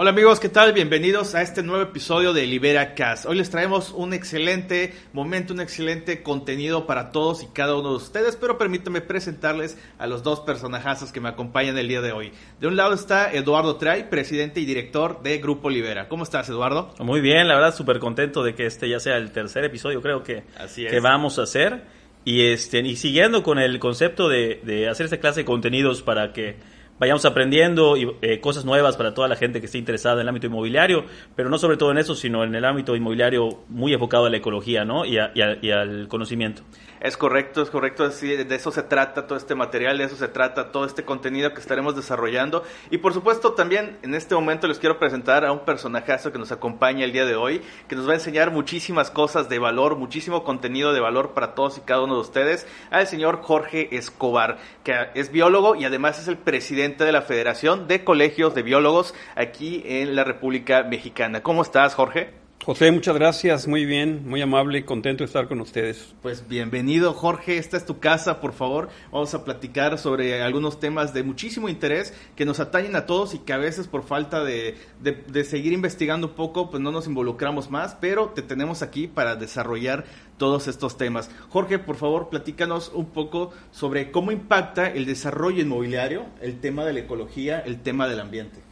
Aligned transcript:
Hola 0.00 0.10
amigos, 0.10 0.38
¿qué 0.38 0.48
tal? 0.48 0.72
Bienvenidos 0.72 1.34
a 1.34 1.42
este 1.42 1.64
nuevo 1.64 1.82
episodio 1.82 2.32
de 2.32 2.46
Libera 2.46 2.94
Cast. 2.94 3.26
Hoy 3.26 3.36
les 3.36 3.50
traemos 3.50 3.90
un 3.90 4.14
excelente 4.14 4.94
momento, 5.12 5.52
un 5.52 5.60
excelente 5.60 6.22
contenido 6.22 6.86
para 6.86 7.10
todos 7.10 7.42
y 7.42 7.46
cada 7.46 7.74
uno 7.74 7.90
de 7.90 7.96
ustedes, 7.96 8.36
pero 8.36 8.58
permítanme 8.58 9.00
presentarles 9.00 9.76
a 9.98 10.06
los 10.06 10.22
dos 10.22 10.38
personajazos 10.38 11.10
que 11.10 11.20
me 11.20 11.28
acompañan 11.28 11.76
el 11.78 11.88
día 11.88 12.00
de 12.00 12.12
hoy. 12.12 12.30
De 12.60 12.68
un 12.68 12.76
lado 12.76 12.94
está 12.94 13.32
Eduardo 13.32 13.74
Tray, 13.74 14.04
presidente 14.04 14.60
y 14.60 14.66
director 14.66 15.20
de 15.24 15.38
Grupo 15.38 15.68
Libera. 15.68 16.08
¿Cómo 16.08 16.22
estás, 16.22 16.48
Eduardo? 16.48 16.94
Muy 17.00 17.20
bien, 17.20 17.48
la 17.48 17.56
verdad 17.56 17.74
súper 17.74 17.98
contento 17.98 18.44
de 18.44 18.54
que 18.54 18.66
este 18.66 18.88
ya 18.88 19.00
sea 19.00 19.16
el 19.16 19.32
tercer 19.32 19.64
episodio, 19.64 20.00
creo 20.00 20.22
que, 20.22 20.44
que 20.76 21.00
vamos 21.00 21.40
a 21.40 21.42
hacer. 21.42 21.82
Y, 22.24 22.52
este, 22.52 22.78
y 22.80 22.94
siguiendo 22.94 23.42
con 23.42 23.58
el 23.58 23.80
concepto 23.80 24.28
de, 24.28 24.60
de 24.62 24.88
hacer 24.88 25.06
esta 25.06 25.18
clase 25.18 25.40
de 25.40 25.44
contenidos 25.44 26.02
para 26.02 26.32
que 26.32 26.77
vayamos 26.98 27.24
aprendiendo 27.24 27.96
y, 27.96 28.10
eh, 28.22 28.40
cosas 28.40 28.64
nuevas 28.64 28.96
para 28.96 29.14
toda 29.14 29.28
la 29.28 29.36
gente 29.36 29.60
que 29.60 29.66
esté 29.66 29.78
interesada 29.78 30.16
en 30.16 30.22
el 30.22 30.28
ámbito 30.28 30.46
inmobiliario, 30.46 31.04
pero 31.34 31.48
no 31.48 31.58
sobre 31.58 31.76
todo 31.76 31.90
en 31.90 31.98
eso, 31.98 32.14
sino 32.14 32.44
en 32.44 32.54
el 32.54 32.64
ámbito 32.64 32.96
inmobiliario 32.96 33.64
muy 33.68 33.92
enfocado 33.92 34.26
a 34.26 34.30
la 34.30 34.36
ecología 34.36 34.84
¿no? 34.84 35.04
y, 35.04 35.18
y 35.34 35.70
al 35.70 36.08
conocimiento. 36.08 36.62
Es 37.00 37.16
correcto, 37.16 37.62
es 37.62 37.70
correcto, 37.70 38.08
de 38.08 38.54
eso 38.54 38.72
se 38.72 38.82
trata 38.82 39.26
todo 39.26 39.38
este 39.38 39.54
material, 39.54 39.98
de 39.98 40.04
eso 40.04 40.16
se 40.16 40.28
trata 40.28 40.72
todo 40.72 40.84
este 40.84 41.04
contenido 41.04 41.54
que 41.54 41.60
estaremos 41.60 41.94
desarrollando. 41.94 42.64
Y 42.90 42.98
por 42.98 43.12
supuesto 43.12 43.52
también 43.52 43.98
en 44.02 44.14
este 44.14 44.34
momento 44.34 44.66
les 44.66 44.78
quiero 44.78 44.98
presentar 44.98 45.44
a 45.44 45.52
un 45.52 45.60
personajazo 45.60 46.32
que 46.32 46.38
nos 46.38 46.50
acompaña 46.50 47.04
el 47.04 47.12
día 47.12 47.24
de 47.24 47.36
hoy, 47.36 47.62
que 47.88 47.94
nos 47.94 48.08
va 48.08 48.12
a 48.12 48.16
enseñar 48.16 48.50
muchísimas 48.50 49.10
cosas 49.10 49.48
de 49.48 49.58
valor, 49.58 49.96
muchísimo 49.96 50.42
contenido 50.42 50.92
de 50.92 51.00
valor 51.00 51.34
para 51.34 51.54
todos 51.54 51.78
y 51.78 51.82
cada 51.82 52.02
uno 52.02 52.14
de 52.14 52.20
ustedes, 52.20 52.66
al 52.90 53.06
señor 53.06 53.42
Jorge 53.42 53.96
Escobar, 53.96 54.58
que 54.82 54.94
es 55.14 55.30
biólogo 55.30 55.76
y 55.76 55.84
además 55.84 56.18
es 56.18 56.28
el 56.28 56.36
presidente 56.36 57.04
de 57.04 57.12
la 57.12 57.22
Federación 57.22 57.86
de 57.86 58.04
Colegios 58.04 58.54
de 58.54 58.62
Biólogos 58.62 59.14
aquí 59.36 59.82
en 59.86 60.16
la 60.16 60.24
República 60.24 60.82
Mexicana. 60.82 61.42
¿Cómo 61.42 61.62
estás, 61.62 61.94
Jorge? 61.94 62.47
José, 62.64 62.90
muchas 62.92 63.14
gracias, 63.14 63.66
muy 63.66 63.86
bien, 63.86 64.28
muy 64.28 64.42
amable, 64.42 64.84
contento 64.84 65.24
de 65.24 65.26
estar 65.26 65.48
con 65.48 65.60
ustedes. 65.60 66.14
Pues 66.20 66.46
bienvenido 66.48 67.14
Jorge, 67.14 67.56
esta 67.56 67.78
es 67.78 67.86
tu 67.86 67.98
casa, 67.98 68.40
por 68.40 68.52
favor. 68.52 68.90
Vamos 69.10 69.32
a 69.32 69.42
platicar 69.42 69.96
sobre 69.96 70.42
algunos 70.42 70.78
temas 70.78 71.14
de 71.14 71.22
muchísimo 71.22 71.70
interés 71.70 72.12
que 72.36 72.44
nos 72.44 72.60
atañen 72.60 72.94
a 72.94 73.06
todos 73.06 73.32
y 73.32 73.38
que 73.38 73.54
a 73.54 73.56
veces 73.56 73.86
por 73.86 74.02
falta 74.02 74.44
de, 74.44 74.76
de, 75.00 75.44
seguir 75.44 75.72
investigando 75.72 76.26
un 76.26 76.34
poco, 76.34 76.68
pues 76.68 76.82
no 76.82 76.90
nos 76.90 77.06
involucramos 77.06 77.70
más, 77.70 77.96
pero 77.98 78.30
te 78.30 78.42
tenemos 78.42 78.82
aquí 78.82 79.06
para 79.06 79.36
desarrollar 79.36 80.04
todos 80.36 80.68
estos 80.68 80.98
temas. 80.98 81.30
Jorge, 81.48 81.78
por 81.78 81.96
favor, 81.96 82.28
platícanos 82.28 82.90
un 82.92 83.06
poco 83.06 83.50
sobre 83.70 84.10
cómo 84.10 84.30
impacta 84.30 84.88
el 84.88 85.06
desarrollo 85.06 85.62
inmobiliario, 85.62 86.26
el 86.42 86.60
tema 86.60 86.84
de 86.84 86.92
la 86.92 87.00
ecología, 87.00 87.60
el 87.60 87.80
tema 87.80 88.08
del 88.08 88.20
ambiente. 88.20 88.67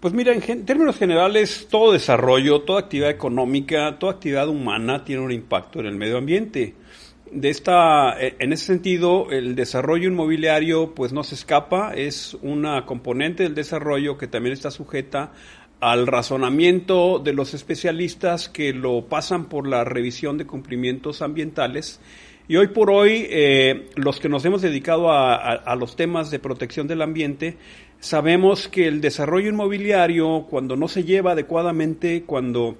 Pues 0.00 0.12
mira, 0.12 0.34
en, 0.34 0.66
términos 0.66 0.98
generales, 0.98 1.68
todo 1.70 1.92
desarrollo, 1.92 2.60
toda 2.60 2.80
actividad 2.80 3.08
económica, 3.08 3.98
toda 3.98 4.12
actividad 4.12 4.46
humana 4.46 5.04
tiene 5.04 5.22
un 5.22 5.32
impacto 5.32 5.80
en 5.80 5.86
el 5.86 5.96
medio 5.96 6.18
ambiente. 6.18 6.74
De 7.32 7.48
esta, 7.48 8.20
e, 8.20 8.36
en 8.38 8.52
ese 8.52 8.66
sentido, 8.66 9.30
el 9.30 9.54
desarrollo 9.54 10.06
inmobiliario 10.08 10.94
pues 10.94 11.14
no 11.14 11.24
se 11.24 11.34
escapa, 11.34 11.94
es 11.94 12.36
una 12.42 12.84
componente 12.84 13.44
del 13.44 13.54
desarrollo 13.54 14.18
que 14.18 14.26
también 14.26 14.52
está 14.52 14.70
sujeta 14.70 15.32
al 15.80 16.06
razonamiento 16.06 17.18
de 17.18 17.32
los 17.32 17.54
especialistas 17.54 18.50
que 18.50 18.74
lo 18.74 19.06
pasan 19.06 19.46
por 19.46 19.66
la 19.66 19.84
revisión 19.84 20.36
de 20.36 20.46
cumplimientos 20.46 21.22
ambientales. 21.22 22.00
Y 22.48 22.56
hoy 22.56 22.68
por 22.68 22.90
hoy, 22.90 23.26
eh, 23.28 23.88
los 23.96 24.20
que 24.20 24.28
nos 24.28 24.44
hemos 24.44 24.62
dedicado 24.62 25.10
a 25.10 25.74
los 25.74 25.96
temas 25.96 26.30
de 26.30 26.38
protección 26.38 26.86
del 26.86 27.02
ambiente, 27.02 27.56
Sabemos 28.00 28.68
que 28.68 28.86
el 28.86 29.00
desarrollo 29.00 29.48
inmobiliario, 29.48 30.46
cuando 30.48 30.76
no 30.76 30.88
se 30.88 31.04
lleva 31.04 31.32
adecuadamente, 31.32 32.22
cuando 32.24 32.76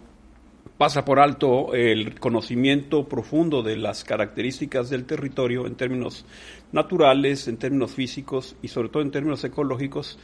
pasa 0.78 1.04
por 1.04 1.18
alto 1.18 1.74
el 1.74 2.20
conocimiento 2.20 3.08
profundo 3.08 3.62
de 3.62 3.76
las 3.76 4.04
características 4.04 4.90
del 4.90 5.04
territorio 5.04 5.66
en 5.66 5.74
términos 5.74 6.26
naturales, 6.72 7.48
en 7.48 7.56
términos 7.56 7.92
físicos 7.92 8.56
y 8.62 8.68
sobre 8.68 8.90
todo 8.90 9.02
en 9.02 9.10
términos 9.10 9.42
ecológicos, 9.42 10.18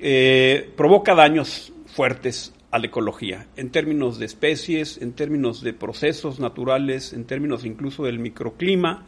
eh, 0.00 0.70
provoca 0.76 1.14
daños 1.14 1.72
fuertes 1.86 2.52
a 2.72 2.78
la 2.78 2.86
ecología, 2.86 3.46
en 3.56 3.70
términos 3.70 4.18
de 4.18 4.24
especies, 4.24 5.00
en 5.00 5.12
términos 5.12 5.62
de 5.62 5.74
procesos 5.74 6.40
naturales, 6.40 7.12
en 7.12 7.26
términos 7.26 7.66
incluso 7.66 8.04
del 8.04 8.18
microclima, 8.18 9.04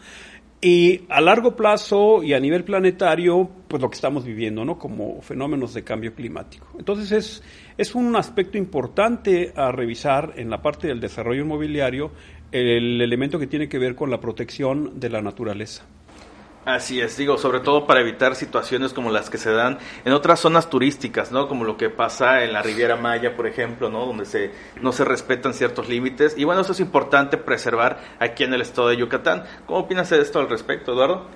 y 0.64 1.02
a 1.10 1.20
largo 1.20 1.54
plazo 1.54 2.22
y 2.22 2.32
a 2.32 2.40
nivel 2.40 2.64
planetario, 2.64 3.50
pues 3.68 3.82
lo 3.82 3.90
que 3.90 3.96
estamos 3.96 4.24
viviendo, 4.24 4.64
¿no? 4.64 4.78
Como 4.78 5.20
fenómenos 5.20 5.74
de 5.74 5.84
cambio 5.84 6.14
climático. 6.14 6.66
Entonces 6.78 7.12
es, 7.12 7.42
es 7.76 7.94
un 7.94 8.16
aspecto 8.16 8.56
importante 8.56 9.52
a 9.54 9.70
revisar 9.72 10.32
en 10.36 10.48
la 10.48 10.62
parte 10.62 10.88
del 10.88 11.00
desarrollo 11.00 11.42
inmobiliario 11.42 12.12
el 12.50 12.98
elemento 13.02 13.38
que 13.38 13.46
tiene 13.46 13.68
que 13.68 13.78
ver 13.78 13.94
con 13.94 14.10
la 14.10 14.20
protección 14.20 14.98
de 14.98 15.10
la 15.10 15.20
naturaleza. 15.20 15.84
Así 16.64 16.98
es, 16.98 17.18
digo, 17.18 17.36
sobre 17.36 17.60
todo 17.60 17.86
para 17.86 18.00
evitar 18.00 18.34
situaciones 18.34 18.94
como 18.94 19.10
las 19.10 19.28
que 19.28 19.36
se 19.36 19.52
dan 19.52 19.78
en 20.06 20.14
otras 20.14 20.40
zonas 20.40 20.70
turísticas, 20.70 21.30
¿no? 21.30 21.46
Como 21.46 21.64
lo 21.64 21.76
que 21.76 21.90
pasa 21.90 22.42
en 22.42 22.54
la 22.54 22.62
Riviera 22.62 22.96
Maya, 22.96 23.36
por 23.36 23.46
ejemplo, 23.46 23.90
¿no? 23.90 24.06
Donde 24.06 24.24
se, 24.24 24.50
no 24.80 24.92
se 24.92 25.04
respetan 25.04 25.52
ciertos 25.52 25.90
límites. 25.90 26.38
Y 26.38 26.44
bueno, 26.44 26.62
eso 26.62 26.72
es 26.72 26.80
importante 26.80 27.36
preservar 27.36 28.00
aquí 28.18 28.44
en 28.44 28.54
el 28.54 28.62
estado 28.62 28.88
de 28.88 28.96
Yucatán. 28.96 29.44
¿Cómo 29.66 29.80
opinas 29.80 30.08
de 30.08 30.20
esto 30.20 30.40
al 30.40 30.48
respecto, 30.48 30.92
Eduardo? 30.94 31.28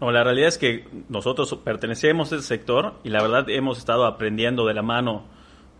No, 0.00 0.10
la 0.10 0.24
realidad 0.24 0.48
es 0.48 0.58
que 0.58 0.88
nosotros 1.08 1.54
pertenecemos 1.64 2.32
a 2.32 2.36
ese 2.36 2.44
sector 2.44 2.94
y 3.04 3.10
la 3.10 3.22
verdad 3.22 3.48
hemos 3.50 3.78
estado 3.78 4.04
aprendiendo 4.04 4.66
de 4.66 4.74
la 4.74 4.82
mano. 4.82 5.26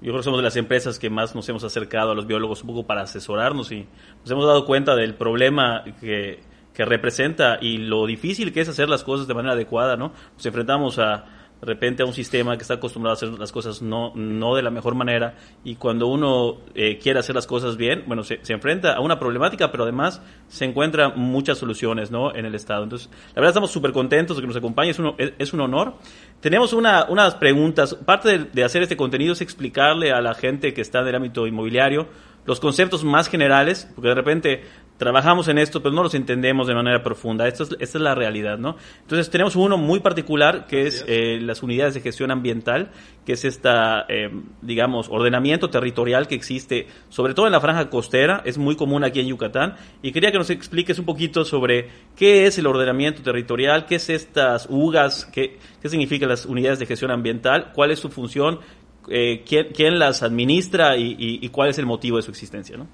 Yo 0.00 0.10
creo 0.10 0.18
que 0.18 0.22
somos 0.22 0.38
de 0.38 0.44
las 0.44 0.56
empresas 0.56 1.00
que 1.00 1.10
más 1.10 1.34
nos 1.34 1.48
hemos 1.48 1.64
acercado 1.64 2.12
a 2.12 2.14
los 2.14 2.28
biólogos 2.28 2.62
un 2.62 2.68
poco 2.68 2.86
para 2.86 3.02
asesorarnos 3.02 3.72
y 3.72 3.88
nos 4.20 4.30
hemos 4.30 4.46
dado 4.46 4.64
cuenta 4.64 4.94
del 4.94 5.16
problema 5.16 5.82
que 6.00 6.51
que 6.74 6.84
representa 6.84 7.58
y 7.60 7.78
lo 7.78 8.06
difícil 8.06 8.52
que 8.52 8.60
es 8.60 8.68
hacer 8.68 8.88
las 8.88 9.04
cosas 9.04 9.26
de 9.26 9.34
manera 9.34 9.54
adecuada, 9.54 9.96
¿no? 9.96 10.12
Nos 10.36 10.46
enfrentamos 10.46 10.98
a 10.98 11.24
de 11.62 11.66
repente 11.66 12.02
a 12.02 12.06
un 12.06 12.12
sistema 12.12 12.56
que 12.56 12.62
está 12.62 12.74
acostumbrado 12.74 13.12
a 13.12 13.14
hacer 13.14 13.28
las 13.38 13.52
cosas 13.52 13.82
no, 13.82 14.12
no 14.16 14.56
de 14.56 14.62
la 14.62 14.70
mejor 14.70 14.96
manera 14.96 15.36
y 15.62 15.76
cuando 15.76 16.08
uno 16.08 16.58
eh, 16.74 16.98
quiere 16.98 17.20
hacer 17.20 17.36
las 17.36 17.46
cosas 17.46 17.76
bien, 17.76 18.02
bueno, 18.08 18.24
se, 18.24 18.40
se, 18.42 18.52
enfrenta 18.52 18.94
a 18.94 19.00
una 19.00 19.20
problemática, 19.20 19.70
pero 19.70 19.84
además 19.84 20.20
se 20.48 20.64
encuentran 20.64 21.12
muchas 21.14 21.58
soluciones 21.58 22.10
¿no? 22.10 22.34
en 22.34 22.46
el 22.46 22.56
Estado. 22.56 22.82
Entonces, 22.82 23.08
la 23.28 23.34
verdad 23.36 23.50
estamos 23.50 23.70
súper 23.70 23.92
contentos 23.92 24.36
de 24.36 24.40
que 24.40 24.48
nos 24.48 24.56
acompañe, 24.56 24.90
es 24.90 24.98
es, 25.38 25.52
un 25.52 25.60
honor. 25.60 25.94
Tenemos 26.40 26.72
una, 26.72 27.06
unas 27.08 27.36
preguntas. 27.36 27.94
Parte 27.94 28.38
de, 28.38 28.44
de 28.52 28.64
hacer 28.64 28.82
este 28.82 28.96
contenido 28.96 29.32
es 29.32 29.40
explicarle 29.40 30.10
a 30.10 30.20
la 30.20 30.34
gente 30.34 30.74
que 30.74 30.80
está 30.80 30.98
en 31.02 31.08
el 31.08 31.14
ámbito 31.14 31.46
inmobiliario 31.46 32.08
los 32.44 32.60
conceptos 32.60 33.04
más 33.04 33.28
generales, 33.28 33.88
porque 33.94 34.08
de 34.08 34.14
repente 34.14 34.62
trabajamos 35.02 35.48
en 35.48 35.58
esto, 35.58 35.82
pero 35.82 35.94
no 35.94 36.04
los 36.04 36.14
entendemos 36.14 36.68
de 36.68 36.74
manera 36.74 37.02
profunda. 37.02 37.48
Esto 37.48 37.64
es, 37.64 37.70
esta 37.80 37.98
es 37.98 38.02
la 38.02 38.14
realidad, 38.14 38.58
¿no? 38.58 38.76
Entonces 39.00 39.30
tenemos 39.30 39.56
uno 39.56 39.76
muy 39.76 39.98
particular 39.98 40.66
que 40.66 40.86
es 40.86 41.04
eh, 41.08 41.40
las 41.42 41.62
unidades 41.64 41.94
de 41.94 42.00
gestión 42.00 42.30
ambiental, 42.30 42.92
que 43.26 43.32
es 43.32 43.44
esta, 43.44 44.06
eh, 44.08 44.30
digamos, 44.60 45.08
ordenamiento 45.08 45.70
territorial 45.70 46.28
que 46.28 46.36
existe, 46.36 46.86
sobre 47.08 47.34
todo 47.34 47.46
en 47.46 47.52
la 47.52 47.60
franja 47.60 47.90
costera, 47.90 48.42
es 48.44 48.58
muy 48.58 48.76
común 48.76 49.02
aquí 49.02 49.18
en 49.18 49.26
Yucatán. 49.26 49.74
Y 50.02 50.12
quería 50.12 50.30
que 50.30 50.38
nos 50.38 50.50
expliques 50.50 51.00
un 51.00 51.04
poquito 51.04 51.44
sobre 51.44 51.88
qué 52.14 52.46
es 52.46 52.58
el 52.58 52.68
ordenamiento 52.68 53.22
territorial, 53.22 53.86
qué 53.86 53.96
es 53.96 54.08
estas 54.08 54.68
UGAS, 54.70 55.26
qué, 55.32 55.58
qué 55.80 55.88
significan 55.88 56.28
las 56.28 56.46
unidades 56.46 56.78
de 56.78 56.86
gestión 56.86 57.10
ambiental, 57.10 57.72
cuál 57.74 57.90
es 57.90 57.98
su 57.98 58.08
función, 58.08 58.60
eh, 59.08 59.42
¿quién, 59.46 59.68
¿quién, 59.74 59.98
las 59.98 60.22
administra 60.22 60.96
y, 60.96 61.16
y, 61.18 61.48
cuál 61.48 61.70
es 61.70 61.78
el 61.78 61.86
motivo 61.86 62.16
de 62.16 62.22
su 62.22 62.30
existencia, 62.30 62.76
¿no? 62.76 62.86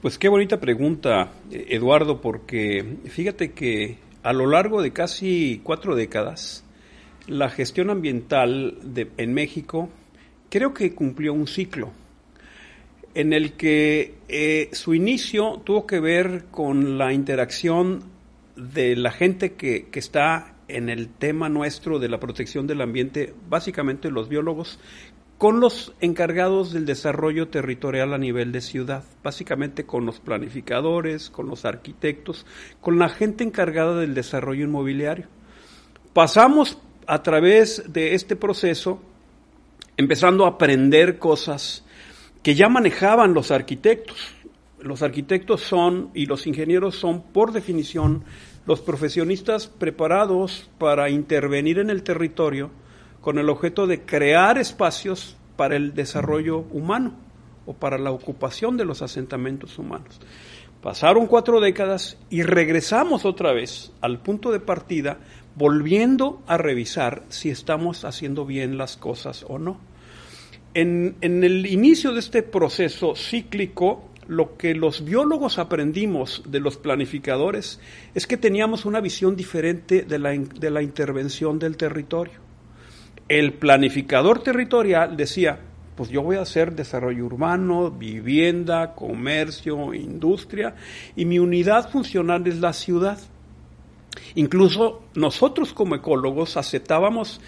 Pues 0.00 0.18
qué 0.18 0.28
bonita 0.28 0.58
pregunta, 0.58 1.32
Eduardo, 1.50 2.20
porque 2.20 2.96
fíjate 3.06 3.52
que 3.52 3.98
a 4.22 4.32
lo 4.32 4.46
largo 4.46 4.82
de 4.82 4.92
casi 4.92 5.60
cuatro 5.62 5.94
décadas, 5.94 6.64
la 7.28 7.48
gestión 7.48 7.88
ambiental 7.88 8.78
de, 8.82 9.10
en 9.16 9.32
México 9.32 9.88
creo 10.50 10.74
que 10.74 10.94
cumplió 10.94 11.32
un 11.32 11.46
ciclo 11.46 11.92
en 13.14 13.32
el 13.32 13.52
que 13.52 14.14
eh, 14.28 14.70
su 14.72 14.94
inicio 14.94 15.62
tuvo 15.64 15.86
que 15.86 16.00
ver 16.00 16.46
con 16.50 16.98
la 16.98 17.12
interacción 17.12 18.02
de 18.56 18.96
la 18.96 19.12
gente 19.12 19.52
que 19.52 19.88
está 19.92 20.52
en 20.68 20.88
el 20.88 21.08
tema 21.08 21.48
nuestro 21.48 21.98
de 21.98 22.08
la 22.08 22.18
protección 22.18 22.66
del 22.66 22.80
ambiente, 22.80 23.34
básicamente 23.48 24.10
los 24.10 24.28
biólogos, 24.28 24.78
con 25.42 25.58
los 25.58 25.92
encargados 26.00 26.72
del 26.72 26.86
desarrollo 26.86 27.48
territorial 27.48 28.14
a 28.14 28.18
nivel 28.18 28.52
de 28.52 28.60
ciudad, 28.60 29.02
básicamente 29.24 29.84
con 29.84 30.06
los 30.06 30.20
planificadores, 30.20 31.30
con 31.30 31.48
los 31.48 31.64
arquitectos, 31.64 32.46
con 32.80 33.00
la 33.00 33.08
gente 33.08 33.42
encargada 33.42 33.98
del 33.98 34.14
desarrollo 34.14 34.66
inmobiliario. 34.66 35.26
Pasamos 36.12 36.78
a 37.08 37.24
través 37.24 37.92
de 37.92 38.14
este 38.14 38.36
proceso 38.36 39.02
empezando 39.96 40.44
a 40.44 40.50
aprender 40.50 41.18
cosas 41.18 41.84
que 42.44 42.54
ya 42.54 42.68
manejaban 42.68 43.34
los 43.34 43.50
arquitectos. 43.50 44.36
Los 44.78 45.02
arquitectos 45.02 45.60
son 45.62 46.10
y 46.14 46.26
los 46.26 46.46
ingenieros 46.46 46.94
son, 46.94 47.20
por 47.20 47.50
definición, 47.50 48.22
los 48.64 48.80
profesionistas 48.80 49.66
preparados 49.66 50.70
para 50.78 51.10
intervenir 51.10 51.80
en 51.80 51.90
el 51.90 52.04
territorio 52.04 52.70
con 53.22 53.38
el 53.38 53.48
objeto 53.48 53.86
de 53.86 54.02
crear 54.02 54.58
espacios 54.58 55.36
para 55.56 55.76
el 55.76 55.94
desarrollo 55.94 56.58
humano 56.72 57.14
o 57.64 57.72
para 57.72 57.96
la 57.96 58.10
ocupación 58.10 58.76
de 58.76 58.84
los 58.84 59.00
asentamientos 59.00 59.78
humanos. 59.78 60.20
Pasaron 60.82 61.28
cuatro 61.28 61.60
décadas 61.60 62.18
y 62.28 62.42
regresamos 62.42 63.24
otra 63.24 63.52
vez 63.52 63.92
al 64.00 64.20
punto 64.20 64.50
de 64.50 64.58
partida, 64.58 65.20
volviendo 65.54 66.42
a 66.48 66.58
revisar 66.58 67.22
si 67.28 67.50
estamos 67.50 68.04
haciendo 68.04 68.44
bien 68.44 68.76
las 68.76 68.96
cosas 68.96 69.44
o 69.48 69.58
no. 69.58 69.78
En, 70.74 71.16
en 71.20 71.44
el 71.44 71.66
inicio 71.66 72.12
de 72.12 72.18
este 72.18 72.42
proceso 72.42 73.14
cíclico, 73.14 74.08
lo 74.26 74.56
que 74.56 74.74
los 74.74 75.04
biólogos 75.04 75.58
aprendimos 75.58 76.42
de 76.48 76.58
los 76.58 76.76
planificadores 76.76 77.78
es 78.16 78.26
que 78.26 78.36
teníamos 78.36 78.84
una 78.84 79.00
visión 79.00 79.36
diferente 79.36 80.02
de 80.02 80.18
la, 80.18 80.30
de 80.30 80.70
la 80.70 80.82
intervención 80.82 81.60
del 81.60 81.76
territorio 81.76 82.51
el 83.38 83.54
planificador 83.54 84.42
territorial 84.42 85.16
decía, 85.16 85.58
pues 85.96 86.10
yo 86.10 86.20
voy 86.20 86.36
a 86.36 86.42
hacer 86.42 86.74
desarrollo 86.74 87.24
urbano, 87.24 87.90
vivienda, 87.90 88.94
comercio, 88.94 89.94
industria, 89.94 90.74
y 91.16 91.24
mi 91.24 91.38
unidad 91.38 91.90
funcional 91.90 92.46
es 92.46 92.60
la 92.60 92.74
ciudad. 92.74 93.18
Incluso 94.34 95.04
nosotros 95.14 95.72
como 95.72 95.94
ecólogos 95.94 96.58
aceptábamos 96.58 97.40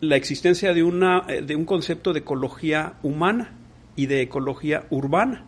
la 0.00 0.16
existencia 0.16 0.72
de, 0.72 0.82
una, 0.82 1.26
eh, 1.28 1.42
de 1.42 1.54
un 1.54 1.66
concepto 1.66 2.14
de 2.14 2.20
ecología 2.20 2.94
humana 3.02 3.52
y 3.94 4.06
de 4.06 4.22
ecología 4.22 4.86
urbana. 4.88 5.44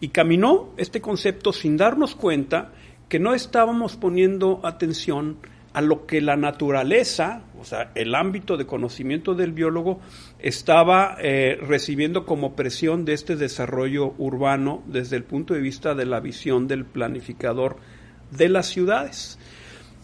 Y 0.00 0.08
caminó 0.08 0.70
este 0.78 1.02
concepto 1.02 1.52
sin 1.52 1.76
darnos 1.76 2.14
cuenta 2.14 2.72
que 3.10 3.18
no 3.18 3.34
estábamos 3.34 3.96
poniendo 3.96 4.60
atención 4.64 5.36
a 5.74 5.82
lo 5.82 6.06
que 6.06 6.22
la 6.22 6.36
naturaleza, 6.36 7.42
o 7.64 7.66
sea, 7.66 7.92
el 7.94 8.14
ámbito 8.14 8.58
de 8.58 8.66
conocimiento 8.66 9.34
del 9.34 9.52
biólogo, 9.52 9.98
estaba 10.38 11.16
eh, 11.18 11.56
recibiendo 11.62 12.26
como 12.26 12.54
presión 12.54 13.06
de 13.06 13.14
este 13.14 13.36
desarrollo 13.36 14.12
urbano 14.18 14.82
desde 14.86 15.16
el 15.16 15.24
punto 15.24 15.54
de 15.54 15.60
vista 15.60 15.94
de 15.94 16.04
la 16.04 16.20
visión 16.20 16.68
del 16.68 16.84
planificador 16.84 17.78
de 18.30 18.50
las 18.50 18.66
ciudades. 18.66 19.38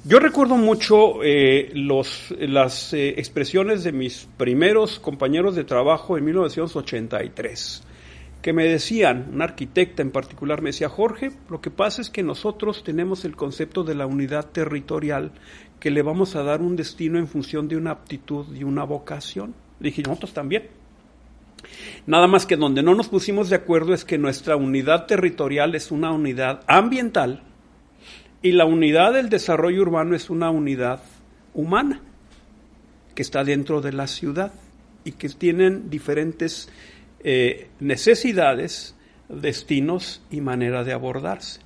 Yo 0.06 0.20
recuerdo 0.20 0.56
mucho 0.56 1.22
eh, 1.22 1.70
los, 1.74 2.34
las 2.38 2.94
eh, 2.94 3.10
expresiones 3.18 3.84
de 3.84 3.92
mis 3.92 4.26
primeros 4.38 4.98
compañeros 4.98 5.54
de 5.54 5.64
trabajo 5.64 6.16
en 6.16 6.24
1983 6.24 7.84
que 8.40 8.52
me 8.54 8.64
decían, 8.64 9.28
una 9.32 9.44
arquitecta 9.44 10.00
en 10.02 10.10
particular 10.10 10.62
me 10.62 10.70
decía, 10.70 10.88
Jorge, 10.88 11.30
lo 11.50 11.60
que 11.60 11.70
pasa 11.70 12.00
es 12.00 12.08
que 12.08 12.22
nosotros 12.22 12.82
tenemos 12.82 13.24
el 13.24 13.36
concepto 13.36 13.84
de 13.84 13.94
la 13.94 14.06
unidad 14.06 14.46
territorial 14.46 15.32
que 15.80 15.90
le 15.90 16.02
vamos 16.02 16.36
a 16.36 16.42
dar 16.42 16.60
un 16.60 16.76
destino 16.76 17.18
en 17.18 17.26
función 17.26 17.66
de 17.66 17.76
una 17.76 17.90
aptitud 17.90 18.46
y 18.54 18.62
una 18.62 18.84
vocación. 18.84 19.54
Le 19.80 19.88
dije, 19.88 20.02
nosotros 20.02 20.34
también. 20.34 20.68
Nada 22.06 22.26
más 22.26 22.46
que 22.46 22.56
donde 22.56 22.82
no 22.82 22.94
nos 22.94 23.08
pusimos 23.08 23.48
de 23.48 23.56
acuerdo 23.56 23.94
es 23.94 24.04
que 24.04 24.18
nuestra 24.18 24.56
unidad 24.56 25.06
territorial 25.06 25.74
es 25.74 25.90
una 25.90 26.12
unidad 26.12 26.62
ambiental 26.66 27.42
y 28.42 28.52
la 28.52 28.64
unidad 28.64 29.14
del 29.14 29.28
desarrollo 29.28 29.82
urbano 29.82 30.14
es 30.14 30.30
una 30.30 30.50
unidad 30.50 31.02
humana 31.52 32.00
que 33.14 33.22
está 33.22 33.44
dentro 33.44 33.80
de 33.80 33.92
la 33.92 34.06
ciudad 34.06 34.52
y 35.04 35.12
que 35.12 35.28
tienen 35.28 35.90
diferentes 35.90 36.70
eh, 37.22 37.68
necesidades, 37.80 38.94
destinos 39.28 40.22
y 40.30 40.40
manera 40.40 40.84
de 40.84 40.92
abordarse. 40.92 41.60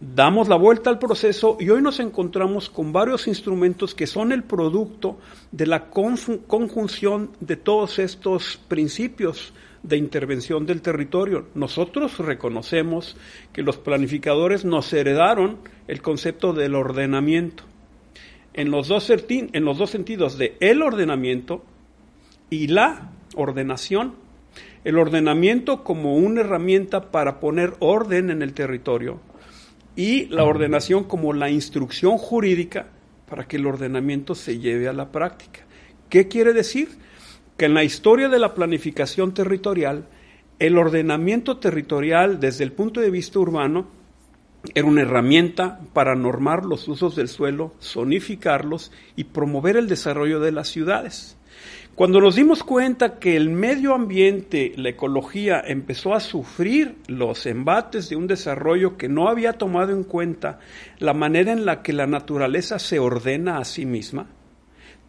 Damos 0.00 0.48
la 0.48 0.56
vuelta 0.56 0.90
al 0.90 0.98
proceso 0.98 1.56
y 1.60 1.70
hoy 1.70 1.80
nos 1.80 2.00
encontramos 2.00 2.68
con 2.68 2.92
varios 2.92 3.28
instrumentos 3.28 3.94
que 3.94 4.08
son 4.08 4.32
el 4.32 4.42
producto 4.42 5.18
de 5.52 5.68
la 5.68 5.88
conjunción 5.88 7.30
de 7.38 7.56
todos 7.56 8.00
estos 8.00 8.58
principios 8.66 9.54
de 9.84 9.96
intervención 9.96 10.66
del 10.66 10.82
territorio. 10.82 11.46
Nosotros 11.54 12.18
reconocemos 12.18 13.16
que 13.52 13.62
los 13.62 13.76
planificadores 13.76 14.64
nos 14.64 14.92
heredaron 14.92 15.58
el 15.86 16.02
concepto 16.02 16.52
del 16.52 16.74
ordenamiento 16.74 17.62
en 18.52 18.72
los 18.72 18.88
dos, 18.88 19.04
sentidos 19.04 20.38
de 20.38 20.56
el 20.58 20.82
ordenamiento 20.82 21.64
y 22.50 22.66
la 22.66 23.12
ordenación 23.36 24.24
el 24.84 24.98
ordenamiento 24.98 25.82
como 25.82 26.16
una 26.16 26.42
herramienta 26.42 27.10
para 27.10 27.40
poner 27.40 27.72
orden 27.80 28.30
en 28.30 28.42
el 28.42 28.52
territorio 28.52 29.18
y 29.96 30.26
la 30.26 30.44
ordenación 30.44 31.04
como 31.04 31.32
la 31.32 31.50
instrucción 31.50 32.18
jurídica 32.18 32.88
para 33.28 33.46
que 33.46 33.56
el 33.56 33.66
ordenamiento 33.66 34.34
se 34.34 34.58
lleve 34.58 34.88
a 34.88 34.92
la 34.92 35.10
práctica. 35.10 35.60
¿Qué 36.08 36.28
quiere 36.28 36.52
decir? 36.52 36.88
Que 37.56 37.66
en 37.66 37.74
la 37.74 37.84
historia 37.84 38.28
de 38.28 38.38
la 38.38 38.54
planificación 38.54 39.34
territorial, 39.34 40.06
el 40.58 40.78
ordenamiento 40.78 41.58
territorial 41.58 42.40
desde 42.40 42.64
el 42.64 42.72
punto 42.72 43.00
de 43.00 43.10
vista 43.10 43.38
urbano 43.38 43.88
era 44.74 44.86
una 44.86 45.02
herramienta 45.02 45.80
para 45.92 46.14
normar 46.14 46.64
los 46.64 46.88
usos 46.88 47.16
del 47.16 47.28
suelo, 47.28 47.74
zonificarlos 47.82 48.92
y 49.14 49.24
promover 49.24 49.76
el 49.76 49.88
desarrollo 49.88 50.40
de 50.40 50.52
las 50.52 50.68
ciudades. 50.68 51.36
Cuando 51.94 52.20
nos 52.20 52.34
dimos 52.34 52.64
cuenta 52.64 53.20
que 53.20 53.36
el 53.36 53.50
medio 53.50 53.94
ambiente, 53.94 54.72
la 54.76 54.88
ecología, 54.88 55.62
empezó 55.64 56.12
a 56.12 56.18
sufrir 56.18 56.96
los 57.06 57.46
embates 57.46 58.08
de 58.08 58.16
un 58.16 58.26
desarrollo 58.26 58.96
que 58.96 59.08
no 59.08 59.28
había 59.28 59.52
tomado 59.52 59.92
en 59.92 60.02
cuenta 60.02 60.58
la 60.98 61.14
manera 61.14 61.52
en 61.52 61.64
la 61.64 61.82
que 61.82 61.92
la 61.92 62.08
naturaleza 62.08 62.80
se 62.80 62.98
ordena 62.98 63.58
a 63.58 63.64
sí 63.64 63.86
misma, 63.86 64.26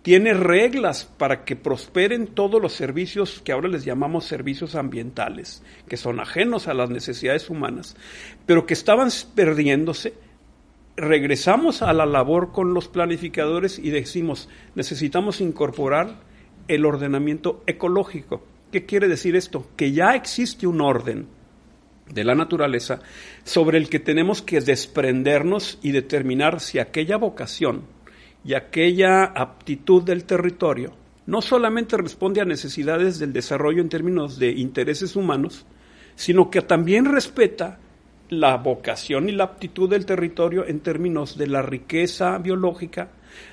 tiene 0.03 0.35
reglas 0.35 1.05
para 1.05 1.43
que 1.43 1.55
prosperen 1.55 2.27
todos 2.27 2.61
los 2.61 2.73
servicios 2.73 3.41
que 3.43 3.51
ahora 3.51 3.67
les 3.67 3.83
llamamos 3.83 4.25
servicios 4.25 4.75
ambientales, 4.75 5.63
que 5.87 5.97
son 5.97 6.19
ajenos 6.19 6.67
a 6.67 6.75
las 6.75 6.91
necesidades 6.91 7.49
humanas, 7.49 7.97
pero 8.45 8.67
que 8.67 8.75
estaban 8.75 9.09
perdiéndose, 9.33 10.13
regresamos 10.95 11.81
a 11.81 11.91
la 11.93 12.05
labor 12.05 12.51
con 12.51 12.75
los 12.75 12.87
planificadores 12.87 13.79
y 13.79 13.89
decimos, 13.89 14.49
necesitamos 14.75 15.41
incorporar 15.41 16.24
el 16.67 16.85
ordenamiento 16.85 17.63
ecológico. 17.67 18.43
¿Qué 18.71 18.85
quiere 18.85 19.07
decir 19.07 19.35
esto? 19.35 19.67
Que 19.75 19.91
ya 19.91 20.15
existe 20.15 20.67
un 20.67 20.81
orden 20.81 21.27
de 22.09 22.23
la 22.23 22.35
naturaleza 22.35 23.01
sobre 23.43 23.77
el 23.77 23.89
que 23.89 23.99
tenemos 23.99 24.41
que 24.41 24.61
desprendernos 24.61 25.79
y 25.81 25.91
determinar 25.91 26.59
si 26.59 26.79
aquella 26.79 27.17
vocación 27.17 27.83
y 28.43 28.53
aquella 28.53 29.23
aptitud 29.23 30.03
del 30.03 30.25
territorio 30.25 30.93
no 31.25 31.41
solamente 31.41 31.97
responde 31.97 32.41
a 32.41 32.45
necesidades 32.45 33.17
del 33.17 33.33
desarrollo 33.33 33.81
en 33.81 33.89
términos 33.89 34.37
de 34.37 34.51
intereses 34.51 35.15
humanos, 35.15 35.65
sino 36.15 36.51
que 36.51 36.61
también 36.61 37.05
respeta 37.05 37.79
la 38.29 38.57
vocación 38.57 39.29
y 39.29 39.31
la 39.31 39.45
aptitud 39.45 39.89
del 39.89 40.05
territorio 40.05 40.67
en 40.67 40.79
términos 40.79 41.37
de 41.37 41.47
la 41.47 41.61
riqueza 41.61 42.37
biológica, 42.37 43.09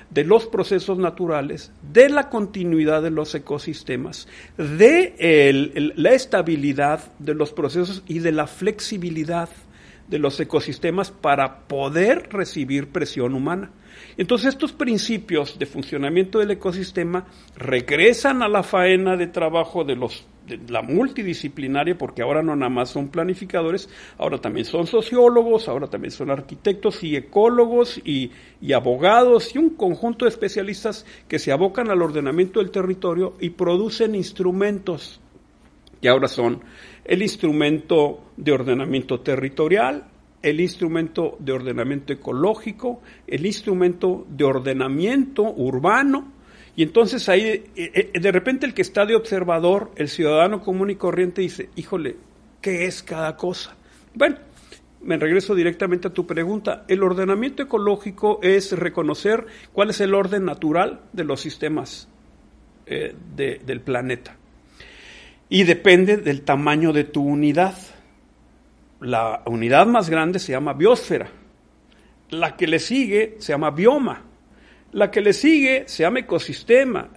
de 0.09 0.23
los 0.23 0.45
procesos 0.45 0.97
naturales, 0.97 1.71
de 1.91 2.09
la 2.09 2.29
continuidad 2.29 3.01
de 3.01 3.11
los 3.11 3.33
ecosistemas, 3.35 4.27
de 4.57 5.93
la 5.95 6.11
estabilidad 6.11 7.11
de 7.19 7.33
los 7.33 7.51
procesos 7.51 8.03
y 8.07 8.19
de 8.19 8.31
la 8.31 8.47
flexibilidad 8.47 9.49
de 10.07 10.19
los 10.19 10.39
ecosistemas 10.39 11.11
para 11.11 11.61
poder 11.67 12.29
recibir 12.31 12.89
presión 12.89 13.33
humana. 13.33 13.71
Entonces 14.17 14.49
estos 14.49 14.73
principios 14.73 15.57
de 15.57 15.65
funcionamiento 15.65 16.39
del 16.39 16.51
ecosistema 16.51 17.25
regresan 17.55 18.43
a 18.43 18.47
la 18.47 18.63
faena 18.63 19.15
de 19.15 19.27
trabajo 19.27 19.83
de 19.83 19.95
los 19.95 20.25
la 20.67 20.81
multidisciplinaria, 20.81 21.97
porque 21.97 22.21
ahora 22.21 22.41
no 22.41 22.55
nada 22.55 22.69
más 22.69 22.89
son 22.89 23.09
planificadores, 23.09 23.89
ahora 24.17 24.39
también 24.39 24.65
son 24.65 24.87
sociólogos, 24.87 25.67
ahora 25.67 25.87
también 25.87 26.11
son 26.11 26.31
arquitectos 26.31 27.03
y 27.03 27.15
ecólogos 27.15 28.01
y, 28.03 28.31
y 28.61 28.73
abogados 28.73 29.55
y 29.55 29.57
un 29.57 29.71
conjunto 29.71 30.25
de 30.25 30.29
especialistas 30.29 31.05
que 31.27 31.39
se 31.39 31.51
abocan 31.51 31.89
al 31.89 32.01
ordenamiento 32.01 32.59
del 32.59 32.71
territorio 32.71 33.35
y 33.39 33.51
producen 33.51 34.15
instrumentos 34.15 35.19
que 36.03 36.09
ahora 36.09 36.27
son 36.27 36.59
el 37.05 37.21
instrumento 37.21 38.25
de 38.35 38.51
ordenamiento 38.51 39.21
territorial, 39.21 40.03
el 40.41 40.59
instrumento 40.59 41.37
de 41.39 41.53
ordenamiento 41.53 42.11
ecológico, 42.11 43.01
el 43.25 43.45
instrumento 43.45 44.27
de 44.29 44.43
ordenamiento 44.43 45.43
urbano, 45.43 46.33
y 46.75 46.83
entonces 46.83 47.29
ahí, 47.29 47.43
eh, 47.43 47.71
eh, 47.75 48.19
de 48.19 48.31
repente 48.31 48.65
el 48.65 48.73
que 48.73 48.81
está 48.81 49.05
de 49.05 49.15
observador, 49.15 49.91
el 49.95 50.09
ciudadano 50.09 50.61
común 50.61 50.89
y 50.89 50.95
corriente 50.95 51.41
dice, 51.41 51.69
híjole, 51.75 52.17
¿qué 52.61 52.85
es 52.85 53.03
cada 53.03 53.37
cosa? 53.37 53.75
Bueno, 54.15 54.37
me 55.03 55.17
regreso 55.17 55.53
directamente 55.53 56.07
a 56.07 56.13
tu 56.13 56.25
pregunta. 56.25 56.85
El 56.87 57.03
ordenamiento 57.03 57.61
ecológico 57.61 58.39
es 58.41 58.71
reconocer 58.71 59.45
cuál 59.71 59.91
es 59.91 60.01
el 60.01 60.15
orden 60.15 60.45
natural 60.45 61.01
de 61.11 61.23
los 61.25 61.41
sistemas 61.41 62.07
eh, 62.85 63.15
del 63.35 63.81
planeta. 63.81 64.37
Y 65.49 65.63
depende 65.63 66.17
del 66.17 66.41
tamaño 66.41 66.91
de 66.93 67.03
tu 67.03 67.23
unidad. 67.23 67.75
La 68.99 69.43
unidad 69.45 69.85
más 69.85 70.09
grande 70.09 70.39
se 70.39 70.53
llama 70.53 70.73
biosfera. 70.73 71.29
La 72.31 72.55
que 72.55 72.65
le 72.65 72.79
sigue 72.79 73.35
se 73.37 73.53
llama 73.53 73.69
bioma. 73.69 74.23
La 74.93 75.11
que 75.11 75.21
le 75.21 75.33
sigue 75.33 75.83
se 75.87 76.03
llama 76.03 76.19
ecosistema. 76.19 77.09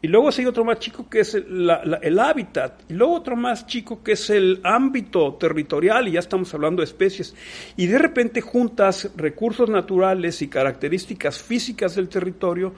Y 0.00 0.06
luego 0.06 0.30
sigue 0.30 0.48
otro 0.48 0.64
más 0.64 0.78
chico 0.78 1.08
que 1.10 1.20
es 1.20 1.34
el, 1.34 1.70
el, 2.02 2.18
hábitat. 2.18 2.82
Y 2.88 2.94
luego 2.94 3.14
otro 3.14 3.36
más 3.36 3.66
chico 3.66 4.02
que 4.02 4.12
es 4.12 4.30
el 4.30 4.60
ámbito 4.62 5.34
territorial. 5.34 6.08
Y 6.08 6.12
ya 6.12 6.20
estamos 6.20 6.52
hablando 6.54 6.82
de 6.82 6.84
especies. 6.84 7.34
Y 7.76 7.86
de 7.86 7.98
repente 7.98 8.40
juntas 8.40 9.10
recursos 9.16 9.68
naturales 9.68 10.40
y 10.42 10.48
características 10.48 11.42
físicas 11.42 11.96
del 11.96 12.08
territorio 12.08 12.74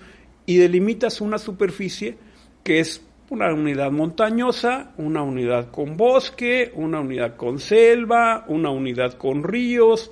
y 0.47 0.57
delimitas 0.57 1.21
una 1.21 1.38
superficie 1.38 2.16
que 2.64 2.80
es 2.80 3.02
una 3.30 3.52
unidad 3.54 3.92
montañosa, 3.92 4.92
una 4.97 5.23
unidad 5.23 5.71
con 5.71 5.97
bosque, 5.97 6.73
una 6.75 7.00
unidad 7.00 7.37
con 7.37 7.61
selva, 7.61 8.45
una 8.49 8.71
unidad 8.71 9.14
con 9.14 9.45
ríos, 9.45 10.11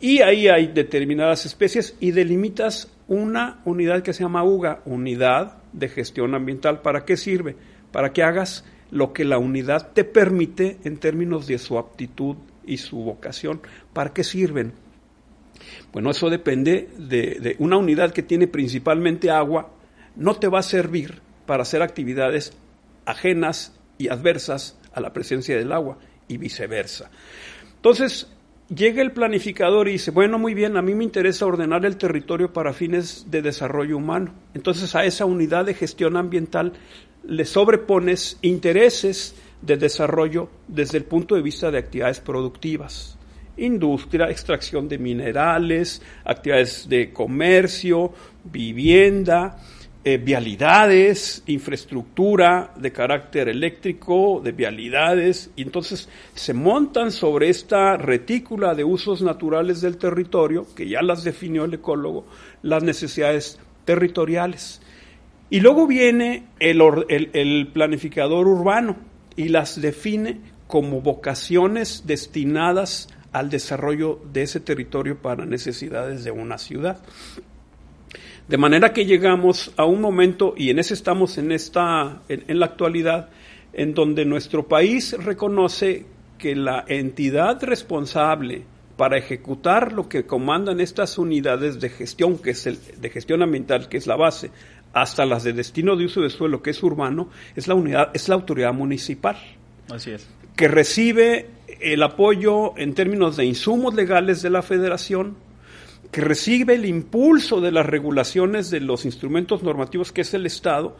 y 0.00 0.22
ahí 0.22 0.48
hay 0.48 0.68
determinadas 0.68 1.44
especies 1.46 1.96
y 2.00 2.10
delimitas 2.10 2.93
una 3.08 3.60
unidad 3.64 4.02
que 4.02 4.12
se 4.12 4.22
llama 4.22 4.44
UGA, 4.44 4.80
unidad 4.84 5.58
de 5.72 5.88
gestión 5.88 6.34
ambiental. 6.34 6.80
¿Para 6.80 7.04
qué 7.04 7.16
sirve? 7.16 7.56
Para 7.92 8.12
que 8.12 8.22
hagas 8.22 8.64
lo 8.90 9.12
que 9.12 9.24
la 9.24 9.38
unidad 9.38 9.92
te 9.92 10.04
permite 10.04 10.78
en 10.84 10.98
términos 10.98 11.46
de 11.46 11.58
su 11.58 11.78
aptitud 11.78 12.36
y 12.64 12.78
su 12.78 12.98
vocación. 12.98 13.60
¿Para 13.92 14.12
qué 14.12 14.24
sirven? 14.24 14.72
Bueno, 15.92 16.10
eso 16.10 16.30
depende 16.30 16.88
de, 16.96 17.56
una 17.58 17.76
unidad 17.76 18.12
que 18.12 18.22
tiene 18.22 18.46
principalmente 18.46 19.30
agua, 19.30 19.70
no 20.16 20.36
te 20.36 20.48
va 20.48 20.60
a 20.60 20.62
servir 20.62 21.20
para 21.46 21.62
hacer 21.62 21.82
actividades 21.82 22.52
ajenas 23.04 23.78
y 23.98 24.08
adversas 24.08 24.78
a 24.92 25.00
la 25.00 25.12
presencia 25.12 25.56
del 25.56 25.72
agua 25.72 25.98
y 26.28 26.36
viceversa. 26.36 27.10
Entonces, 27.76 28.28
llega 28.68 29.02
el 29.02 29.12
planificador 29.12 29.88
y 29.88 29.92
dice, 29.92 30.10
bueno, 30.10 30.38
muy 30.38 30.54
bien, 30.54 30.76
a 30.76 30.82
mí 30.82 30.94
me 30.94 31.04
interesa 31.04 31.46
ordenar 31.46 31.84
el 31.84 31.96
territorio 31.96 32.52
para 32.52 32.72
fines 32.72 33.26
de 33.30 33.42
desarrollo 33.42 33.96
humano. 33.96 34.34
Entonces 34.54 34.94
a 34.94 35.04
esa 35.04 35.24
unidad 35.24 35.64
de 35.64 35.74
gestión 35.74 36.16
ambiental 36.16 36.72
le 37.26 37.44
sobrepones 37.44 38.38
intereses 38.42 39.34
de 39.62 39.76
desarrollo 39.76 40.48
desde 40.68 40.98
el 40.98 41.04
punto 41.04 41.34
de 41.34 41.42
vista 41.42 41.70
de 41.70 41.78
actividades 41.78 42.20
productivas. 42.20 43.18
Industria, 43.56 44.30
extracción 44.30 44.88
de 44.88 44.98
minerales, 44.98 46.02
actividades 46.24 46.88
de 46.88 47.12
comercio, 47.12 48.12
vivienda, 48.44 49.58
eh, 50.06 50.18
vialidades, 50.18 51.42
infraestructura 51.46 52.74
de 52.76 52.92
carácter 52.92 53.48
eléctrico, 53.48 54.42
de 54.44 54.52
vialidades, 54.52 55.50
y 55.56 55.62
entonces 55.62 56.10
se 56.34 56.52
montan 56.52 57.10
sobre 57.10 57.48
esta 57.48 57.96
retícula 57.96 58.74
de 58.74 58.84
usos 58.84 59.22
naturales 59.22 59.80
del 59.80 59.96
territorio, 59.96 60.66
que 60.74 60.86
ya 60.86 61.00
las 61.00 61.24
definió 61.24 61.64
el 61.64 61.72
ecólogo, 61.72 62.26
las 62.60 62.82
necesidades 62.82 63.58
territoriales. 63.86 64.82
Y 65.48 65.60
luego 65.60 65.86
viene 65.86 66.48
el, 66.58 66.82
el 67.08 67.68
planificador 67.72 68.46
urbano 68.46 68.96
y 69.36 69.48
las 69.48 69.80
define 69.80 70.40
como 70.66 71.00
vocaciones 71.00 72.02
destinadas 72.06 73.08
al 73.32 73.48
desarrollo 73.48 74.20
de 74.32 74.42
ese 74.42 74.60
territorio 74.60 75.16
para 75.16 75.46
necesidades 75.46 76.24
de 76.24 76.30
una 76.30 76.58
ciudad. 76.58 77.02
De 78.48 78.58
manera 78.58 78.92
que 78.92 79.06
llegamos 79.06 79.72
a 79.76 79.84
un 79.86 80.00
momento, 80.00 80.54
y 80.56 80.68
en 80.70 80.78
ese 80.78 80.92
estamos 80.92 81.38
en, 81.38 81.50
esta, 81.50 82.20
en, 82.28 82.58
la 82.58 82.66
actualidad, 82.66 83.30
en 83.72 83.94
donde 83.94 84.26
nuestro 84.26 84.68
país 84.68 85.16
reconoce 85.18 86.04
que 86.36 86.54
la 86.54 86.84
entidad 86.86 87.62
responsable 87.62 88.64
para 88.98 89.16
ejecutar 89.16 89.92
lo 89.92 90.08
que 90.08 90.26
comandan 90.26 90.80
estas 90.80 91.16
unidades 91.16 91.80
de 91.80 91.88
gestión, 91.88 92.38
que 92.38 92.50
es 92.50 92.66
el 92.66 92.78
de 93.00 93.08
gestión 93.08 93.42
ambiental, 93.42 93.88
que 93.88 93.96
es 93.96 94.06
la 94.06 94.16
base, 94.16 94.50
hasta 94.92 95.24
las 95.24 95.42
de 95.42 95.54
destino 95.54 95.96
de 95.96 96.04
uso 96.04 96.20
de 96.20 96.28
suelo, 96.30 96.62
que 96.62 96.70
es 96.70 96.82
urbano, 96.82 97.30
es 97.56 97.66
la 97.66 97.74
unidad, 97.74 98.10
es 98.14 98.28
la 98.28 98.34
autoridad 98.34 98.74
municipal. 98.74 99.36
Así 99.90 100.10
es. 100.10 100.28
Que 100.54 100.68
recibe 100.68 101.48
el 101.80 102.02
apoyo 102.02 102.76
en 102.76 102.94
términos 102.94 103.36
de 103.36 103.46
insumos 103.46 103.94
legales 103.94 104.42
de 104.42 104.50
la 104.50 104.62
federación, 104.62 105.36
que 106.14 106.20
recibe 106.20 106.76
el 106.76 106.86
impulso 106.86 107.60
de 107.60 107.72
las 107.72 107.84
regulaciones 107.84 108.70
de 108.70 108.78
los 108.78 109.04
instrumentos 109.04 109.64
normativos 109.64 110.12
que 110.12 110.20
es 110.20 110.32
el 110.32 110.46
Estado, 110.46 110.96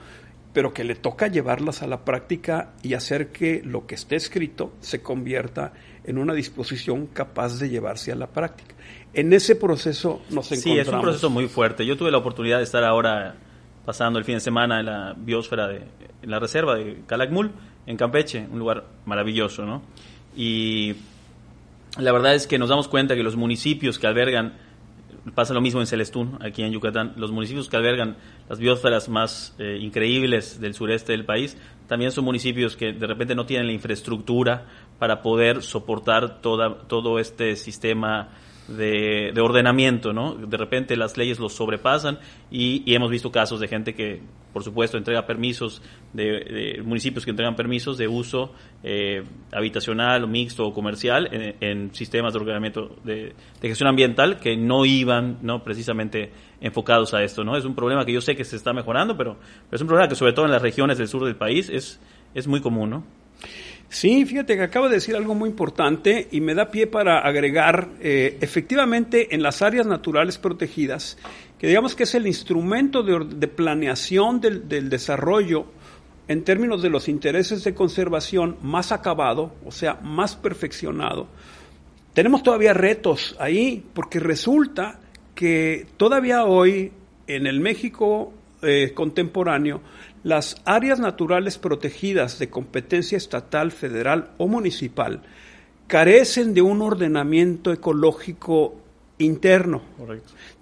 pero 0.52 0.74
que 0.74 0.82
le 0.82 0.96
toca 0.96 1.28
llevarlas 1.28 1.82
a 1.82 1.86
la 1.86 2.04
práctica 2.04 2.72
y 2.82 2.94
hacer 2.94 3.28
que 3.28 3.62
lo 3.64 3.86
que 3.86 3.94
esté 3.94 4.16
escrito 4.16 4.72
se 4.80 5.02
convierta 5.02 5.72
en 6.02 6.18
una 6.18 6.34
disposición 6.34 7.06
capaz 7.06 7.60
de 7.60 7.68
llevarse 7.68 8.10
a 8.10 8.16
la 8.16 8.26
práctica. 8.26 8.74
En 9.12 9.32
ese 9.32 9.54
proceso 9.54 10.20
nos 10.30 10.50
encontramos. 10.50 10.62
Sí, 10.64 10.78
es 10.80 10.88
un 10.88 11.00
proceso 11.00 11.30
muy 11.30 11.46
fuerte. 11.46 11.86
Yo 11.86 11.96
tuve 11.96 12.10
la 12.10 12.18
oportunidad 12.18 12.58
de 12.58 12.64
estar 12.64 12.82
ahora 12.82 13.36
pasando 13.84 14.18
el 14.18 14.24
fin 14.24 14.34
de 14.34 14.40
semana 14.40 14.80
en 14.80 14.86
la 14.86 15.14
biosfera, 15.16 15.68
de, 15.68 15.76
en 16.22 16.30
la 16.32 16.40
reserva 16.40 16.74
de 16.74 17.02
Calakmul, 17.06 17.52
en 17.86 17.96
Campeche, 17.96 18.48
un 18.50 18.58
lugar 18.58 18.84
maravilloso, 19.06 19.64
¿no? 19.64 19.80
Y 20.36 20.96
la 21.98 22.10
verdad 22.10 22.34
es 22.34 22.48
que 22.48 22.58
nos 22.58 22.68
damos 22.68 22.88
cuenta 22.88 23.14
que 23.14 23.22
los 23.22 23.36
municipios 23.36 24.00
que 24.00 24.08
albergan 24.08 24.63
Pasa 25.32 25.54
lo 25.54 25.62
mismo 25.62 25.80
en 25.80 25.86
Celestún, 25.86 26.38
aquí 26.42 26.62
en 26.62 26.72
Yucatán. 26.72 27.14
Los 27.16 27.32
municipios 27.32 27.70
que 27.70 27.76
albergan 27.78 28.16
las 28.48 28.58
biosferas 28.58 29.08
más 29.08 29.54
eh, 29.58 29.78
increíbles 29.80 30.60
del 30.60 30.74
sureste 30.74 31.12
del 31.12 31.24
país 31.24 31.56
también 31.88 32.12
son 32.12 32.26
municipios 32.26 32.76
que 32.76 32.92
de 32.92 33.06
repente 33.06 33.34
no 33.34 33.46
tienen 33.46 33.66
la 33.66 33.72
infraestructura 33.72 34.66
para 34.98 35.22
poder 35.22 35.62
soportar 35.62 36.42
toda, 36.42 36.78
todo 36.88 37.18
este 37.18 37.56
sistema 37.56 38.28
de, 38.68 39.32
ordenamiento, 39.40 40.12
¿no? 40.12 40.34
De 40.34 40.56
repente 40.56 40.96
las 40.96 41.16
leyes 41.16 41.38
los 41.38 41.52
sobrepasan 41.54 42.18
y, 42.50 42.82
hemos 42.94 43.10
visto 43.10 43.30
casos 43.30 43.60
de 43.60 43.68
gente 43.68 43.94
que, 43.94 44.22
por 44.52 44.62
supuesto, 44.62 44.96
entrega 44.96 45.26
permisos, 45.26 45.82
de, 46.12 46.80
municipios 46.84 47.24
que 47.24 47.30
entregan 47.30 47.56
permisos 47.56 47.98
de 47.98 48.08
uso 48.08 48.52
eh, 48.82 49.22
habitacional 49.52 50.26
mixto 50.28 50.66
o 50.66 50.72
comercial 50.72 51.28
en, 51.60 51.94
sistemas 51.94 52.32
de 52.32 52.40
ordenamiento 52.40 52.96
de, 53.04 53.34
gestión 53.60 53.88
ambiental 53.88 54.38
que 54.38 54.56
no 54.56 54.84
iban, 54.84 55.38
¿no? 55.42 55.62
Precisamente 55.62 56.30
enfocados 56.60 57.12
a 57.14 57.22
esto, 57.22 57.44
¿no? 57.44 57.56
Es 57.56 57.64
un 57.64 57.74
problema 57.74 58.04
que 58.04 58.12
yo 58.12 58.20
sé 58.20 58.36
que 58.36 58.44
se 58.44 58.56
está 58.56 58.72
mejorando, 58.72 59.16
pero, 59.16 59.34
pero 59.34 59.76
es 59.76 59.80
un 59.80 59.88
problema 59.88 60.08
que 60.08 60.14
sobre 60.14 60.32
todo 60.32 60.46
en 60.46 60.52
las 60.52 60.62
regiones 60.62 60.98
del 60.98 61.08
sur 61.08 61.24
del 61.24 61.36
país 61.36 61.68
es, 61.68 62.00
es 62.34 62.46
muy 62.46 62.60
común, 62.60 62.90
¿no? 62.90 63.23
Sí, 63.94 64.26
fíjate 64.26 64.56
que 64.56 64.62
acaba 64.64 64.88
de 64.88 64.96
decir 64.96 65.14
algo 65.14 65.36
muy 65.36 65.48
importante 65.48 66.26
y 66.32 66.40
me 66.40 66.56
da 66.56 66.72
pie 66.72 66.88
para 66.88 67.20
agregar, 67.20 67.90
eh, 68.00 68.38
efectivamente, 68.40 69.36
en 69.36 69.40
las 69.40 69.62
áreas 69.62 69.86
naturales 69.86 70.36
protegidas, 70.36 71.16
que 71.60 71.68
digamos 71.68 71.94
que 71.94 72.02
es 72.02 72.16
el 72.16 72.26
instrumento 72.26 73.04
de, 73.04 73.46
planeación 73.46 74.40
del, 74.40 74.68
del, 74.68 74.90
desarrollo 74.90 75.66
en 76.26 76.42
términos 76.42 76.82
de 76.82 76.90
los 76.90 77.08
intereses 77.08 77.62
de 77.62 77.72
conservación 77.72 78.56
más 78.62 78.90
acabado, 78.90 79.54
o 79.64 79.70
sea, 79.70 79.94
más 80.02 80.34
perfeccionado. 80.34 81.28
Tenemos 82.14 82.42
todavía 82.42 82.74
retos 82.74 83.36
ahí, 83.38 83.86
porque 83.94 84.18
resulta 84.18 84.98
que 85.36 85.86
todavía 85.96 86.42
hoy 86.42 86.90
en 87.28 87.46
el 87.46 87.60
México 87.60 88.32
eh, 88.60 88.90
contemporáneo, 88.92 89.82
las 90.24 90.56
áreas 90.64 90.98
naturales 90.98 91.58
protegidas 91.58 92.38
de 92.38 92.50
competencia 92.50 93.16
estatal, 93.16 93.70
federal 93.70 94.30
o 94.38 94.48
municipal 94.48 95.22
carecen 95.86 96.54
de 96.54 96.62
un 96.62 96.82
ordenamiento 96.82 97.72
ecológico 97.72 98.74
interno. 99.18 99.82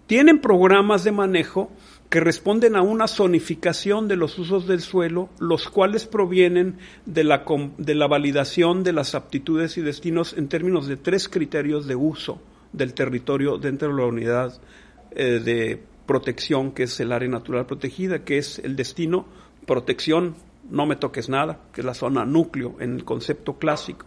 Tienen 0.06 0.40
programas 0.40 1.04
de 1.04 1.12
manejo 1.12 1.70
que 2.10 2.20
responden 2.20 2.76
a 2.76 2.82
una 2.82 3.08
zonificación 3.08 4.08
de 4.08 4.16
los 4.16 4.38
usos 4.38 4.66
del 4.66 4.80
suelo, 4.80 5.30
los 5.38 5.70
cuales 5.70 6.04
provienen 6.06 6.76
de 7.06 7.24
la, 7.24 7.44
de 7.78 7.94
la 7.94 8.06
validación 8.06 8.82
de 8.82 8.92
las 8.92 9.14
aptitudes 9.14 9.78
y 9.78 9.80
destinos 9.80 10.34
en 10.36 10.48
términos 10.48 10.88
de 10.88 10.96
tres 10.96 11.28
criterios 11.28 11.86
de 11.86 11.94
uso 11.94 12.42
del 12.72 12.92
territorio 12.92 13.56
dentro 13.56 13.88
de 13.88 13.94
la 13.94 14.06
unidad 14.06 14.60
eh, 15.12 15.40
de 15.42 15.82
protección, 16.04 16.72
que 16.72 16.82
es 16.82 17.00
el 17.00 17.12
área 17.12 17.28
natural 17.28 17.64
protegida, 17.64 18.24
que 18.24 18.36
es 18.38 18.58
el 18.58 18.76
destino, 18.76 19.26
protección, 19.66 20.34
no 20.70 20.86
me 20.86 20.96
toques 20.96 21.28
nada, 21.28 21.60
que 21.72 21.80
es 21.80 21.84
la 21.84 21.94
zona 21.94 22.24
núcleo 22.24 22.76
en 22.80 22.94
el 22.94 23.04
concepto 23.04 23.58
clásico. 23.58 24.06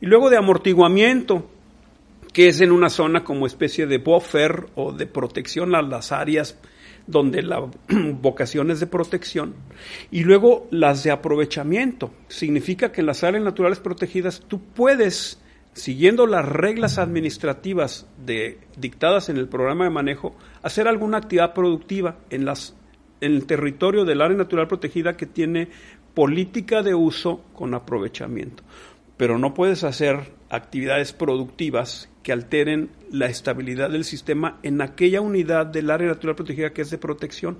Y 0.00 0.06
luego 0.06 0.30
de 0.30 0.36
amortiguamiento, 0.36 1.48
que 2.32 2.48
es 2.48 2.60
en 2.60 2.72
una 2.72 2.90
zona 2.90 3.24
como 3.24 3.46
especie 3.46 3.86
de 3.86 3.98
buffer 3.98 4.66
o 4.74 4.92
de 4.92 5.06
protección 5.06 5.74
a 5.74 5.82
las 5.82 6.12
áreas 6.12 6.58
donde 7.06 7.42
la 7.42 7.60
vocación 8.20 8.70
es 8.70 8.80
de 8.80 8.86
protección, 8.86 9.54
y 10.10 10.22
luego 10.22 10.68
las 10.70 11.02
de 11.02 11.10
aprovechamiento. 11.10 12.12
Significa 12.28 12.92
que 12.92 13.00
en 13.00 13.06
las 13.06 13.24
áreas 13.24 13.44
naturales 13.44 13.80
protegidas 13.80 14.42
tú 14.46 14.60
puedes, 14.60 15.40
siguiendo 15.72 16.26
las 16.26 16.46
reglas 16.46 16.98
administrativas 16.98 18.06
de, 18.24 18.58
dictadas 18.76 19.28
en 19.28 19.36
el 19.36 19.48
programa 19.48 19.84
de 19.84 19.90
manejo, 19.90 20.36
hacer 20.62 20.88
alguna 20.88 21.18
actividad 21.18 21.52
productiva 21.52 22.18
en, 22.30 22.44
las, 22.44 22.76
en 23.20 23.34
el 23.34 23.46
territorio 23.46 24.04
del 24.04 24.20
área 24.20 24.36
natural 24.36 24.68
protegida 24.68 25.16
que 25.16 25.26
tiene 25.26 25.68
política 26.14 26.82
de 26.82 26.94
uso 26.94 27.44
con 27.54 27.74
aprovechamiento. 27.74 28.62
Pero 29.16 29.38
no 29.38 29.54
puedes 29.54 29.84
hacer 29.84 30.32
actividades 30.48 31.12
productivas 31.12 32.08
que 32.22 32.32
alteren 32.32 32.90
la 33.10 33.26
estabilidad 33.26 33.90
del 33.90 34.04
sistema 34.04 34.58
en 34.62 34.80
aquella 34.80 35.20
unidad 35.20 35.66
del 35.66 35.90
área 35.90 36.08
natural 36.08 36.36
protegida 36.36 36.72
que 36.72 36.82
es 36.82 36.90
de 36.90 36.98
protección. 36.98 37.58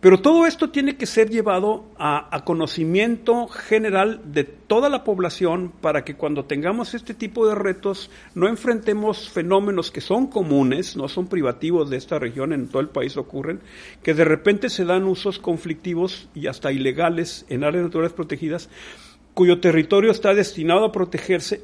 Pero 0.00 0.20
todo 0.20 0.46
esto 0.46 0.70
tiene 0.70 0.96
que 0.96 1.06
ser 1.06 1.28
llevado 1.28 1.86
a, 1.98 2.44
conocimiento 2.44 3.48
general 3.48 4.20
de 4.32 4.44
toda 4.44 4.88
la 4.88 5.02
población 5.02 5.72
para 5.80 6.04
que 6.04 6.14
cuando 6.14 6.44
tengamos 6.44 6.94
este 6.94 7.14
tipo 7.14 7.48
de 7.48 7.56
retos 7.56 8.08
no 8.36 8.48
enfrentemos 8.48 9.28
fenómenos 9.28 9.90
que 9.90 10.00
son 10.00 10.28
comunes, 10.28 10.96
no 10.96 11.08
son 11.08 11.26
privativos 11.26 11.90
de 11.90 11.96
esta 11.96 12.20
región, 12.20 12.52
en 12.52 12.68
todo 12.68 12.80
el 12.80 12.90
país 12.90 13.16
ocurren, 13.16 13.60
que 14.04 14.14
de 14.14 14.24
repente 14.24 14.70
se 14.70 14.84
dan 14.84 15.02
usos 15.02 15.40
conflictivos 15.40 16.28
y 16.32 16.46
hasta 16.46 16.70
ilegales 16.70 17.44
en 17.48 17.64
áreas 17.64 17.82
naturales 17.82 18.12
protegidas 18.12 18.70
cuyo 19.34 19.60
territorio 19.60 20.10
está 20.10 20.34
destinado 20.34 20.84
a 20.84 20.92
protegerse, 20.92 21.62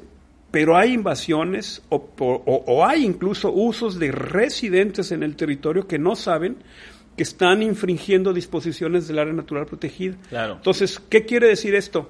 pero 0.49 0.77
hay 0.77 0.93
invasiones 0.93 1.81
o, 1.89 2.85
hay 2.85 3.03
incluso 3.03 3.51
usos 3.51 3.99
de 3.99 4.11
residentes 4.11 5.11
en 5.11 5.23
el 5.23 5.35
territorio 5.35 5.87
que 5.87 5.99
no 5.99 6.15
saben 6.15 6.57
que 7.15 7.23
están 7.23 7.63
infringiendo 7.63 8.33
disposiciones 8.33 9.07
del 9.07 9.19
área 9.19 9.33
natural 9.33 9.65
protegida. 9.65 10.17
Entonces, 10.31 10.99
¿qué 11.09 11.25
quiere 11.25 11.47
decir 11.47 11.75
esto? 11.75 12.09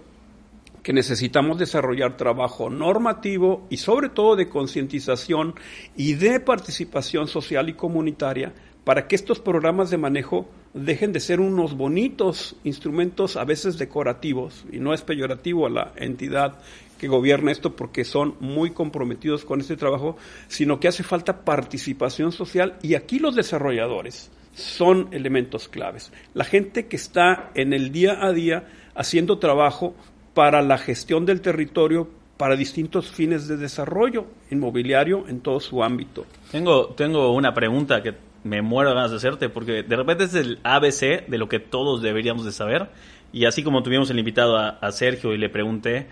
Que 0.81 0.93
necesitamos 0.93 1.57
desarrollar 1.57 2.17
trabajo 2.17 2.69
normativo 2.69 3.67
y 3.69 3.77
sobre 3.77 4.09
todo 4.09 4.35
de 4.35 4.49
concientización 4.49 5.55
y 5.95 6.13
de 6.13 6.39
participación 6.39 7.27
social 7.27 7.69
y 7.69 7.73
comunitaria 7.73 8.53
para 8.83 9.07
que 9.07 9.15
estos 9.15 9.39
programas 9.39 9.89
de 9.89 9.97
manejo 9.97 10.47
dejen 10.75 11.11
de 11.11 11.19
ser 11.19 11.39
unos 11.39 11.75
bonitos 11.75 12.55
instrumentos 12.63 13.35
a 13.35 13.45
veces 13.45 13.79
decorativos, 13.79 14.65
y 14.71 14.79
no 14.79 14.93
es 14.93 15.01
peyorativo 15.01 15.65
a 15.65 15.69
la 15.69 15.93
entidad 15.95 16.59
que 16.99 17.07
gobierna 17.07 17.51
esto 17.51 17.75
porque 17.75 18.05
son 18.05 18.35
muy 18.39 18.71
comprometidos 18.71 19.43
con 19.43 19.59
este 19.59 19.75
trabajo, 19.75 20.17
sino 20.47 20.79
que 20.79 20.87
hace 20.87 21.03
falta 21.03 21.43
participación 21.43 22.31
social 22.31 22.77
y 22.81 22.93
aquí 22.93 23.19
los 23.19 23.35
desarrolladores 23.35 24.31
son 24.55 25.09
elementos 25.11 25.67
claves. 25.67 26.11
La 26.33 26.43
gente 26.43 26.87
que 26.87 26.95
está 26.95 27.51
en 27.53 27.73
el 27.73 27.91
día 27.91 28.25
a 28.25 28.31
día 28.31 28.65
haciendo 28.95 29.37
trabajo 29.37 29.93
para 30.33 30.61
la 30.61 30.77
gestión 30.77 31.25
del 31.25 31.41
territorio 31.41 32.09
para 32.37 32.55
distintos 32.55 33.11
fines 33.11 33.47
de 33.47 33.57
desarrollo 33.57 34.25
inmobiliario 34.51 35.27
en 35.27 35.41
todo 35.41 35.59
su 35.59 35.83
ámbito. 35.83 36.25
Tengo, 36.51 36.87
tengo 36.87 37.31
una 37.33 37.53
pregunta 37.53 38.01
que 38.01 38.13
me 38.43 38.61
muero 38.61 38.89
de 38.89 38.95
ganas 38.95 39.11
de 39.11 39.17
hacerte, 39.17 39.49
porque 39.49 39.83
de 39.83 39.95
repente 39.95 40.25
es 40.25 40.35
el 40.35 40.59
ABC 40.63 41.27
de 41.27 41.37
lo 41.37 41.49
que 41.49 41.59
todos 41.59 42.01
deberíamos 42.01 42.45
de 42.45 42.51
saber. 42.51 42.89
Y 43.33 43.45
así 43.45 43.63
como 43.63 43.83
tuvimos 43.83 44.09
el 44.09 44.19
invitado 44.19 44.57
a, 44.57 44.91
Sergio 44.91 45.33
y 45.33 45.37
le 45.37 45.49
pregunté, 45.49 46.07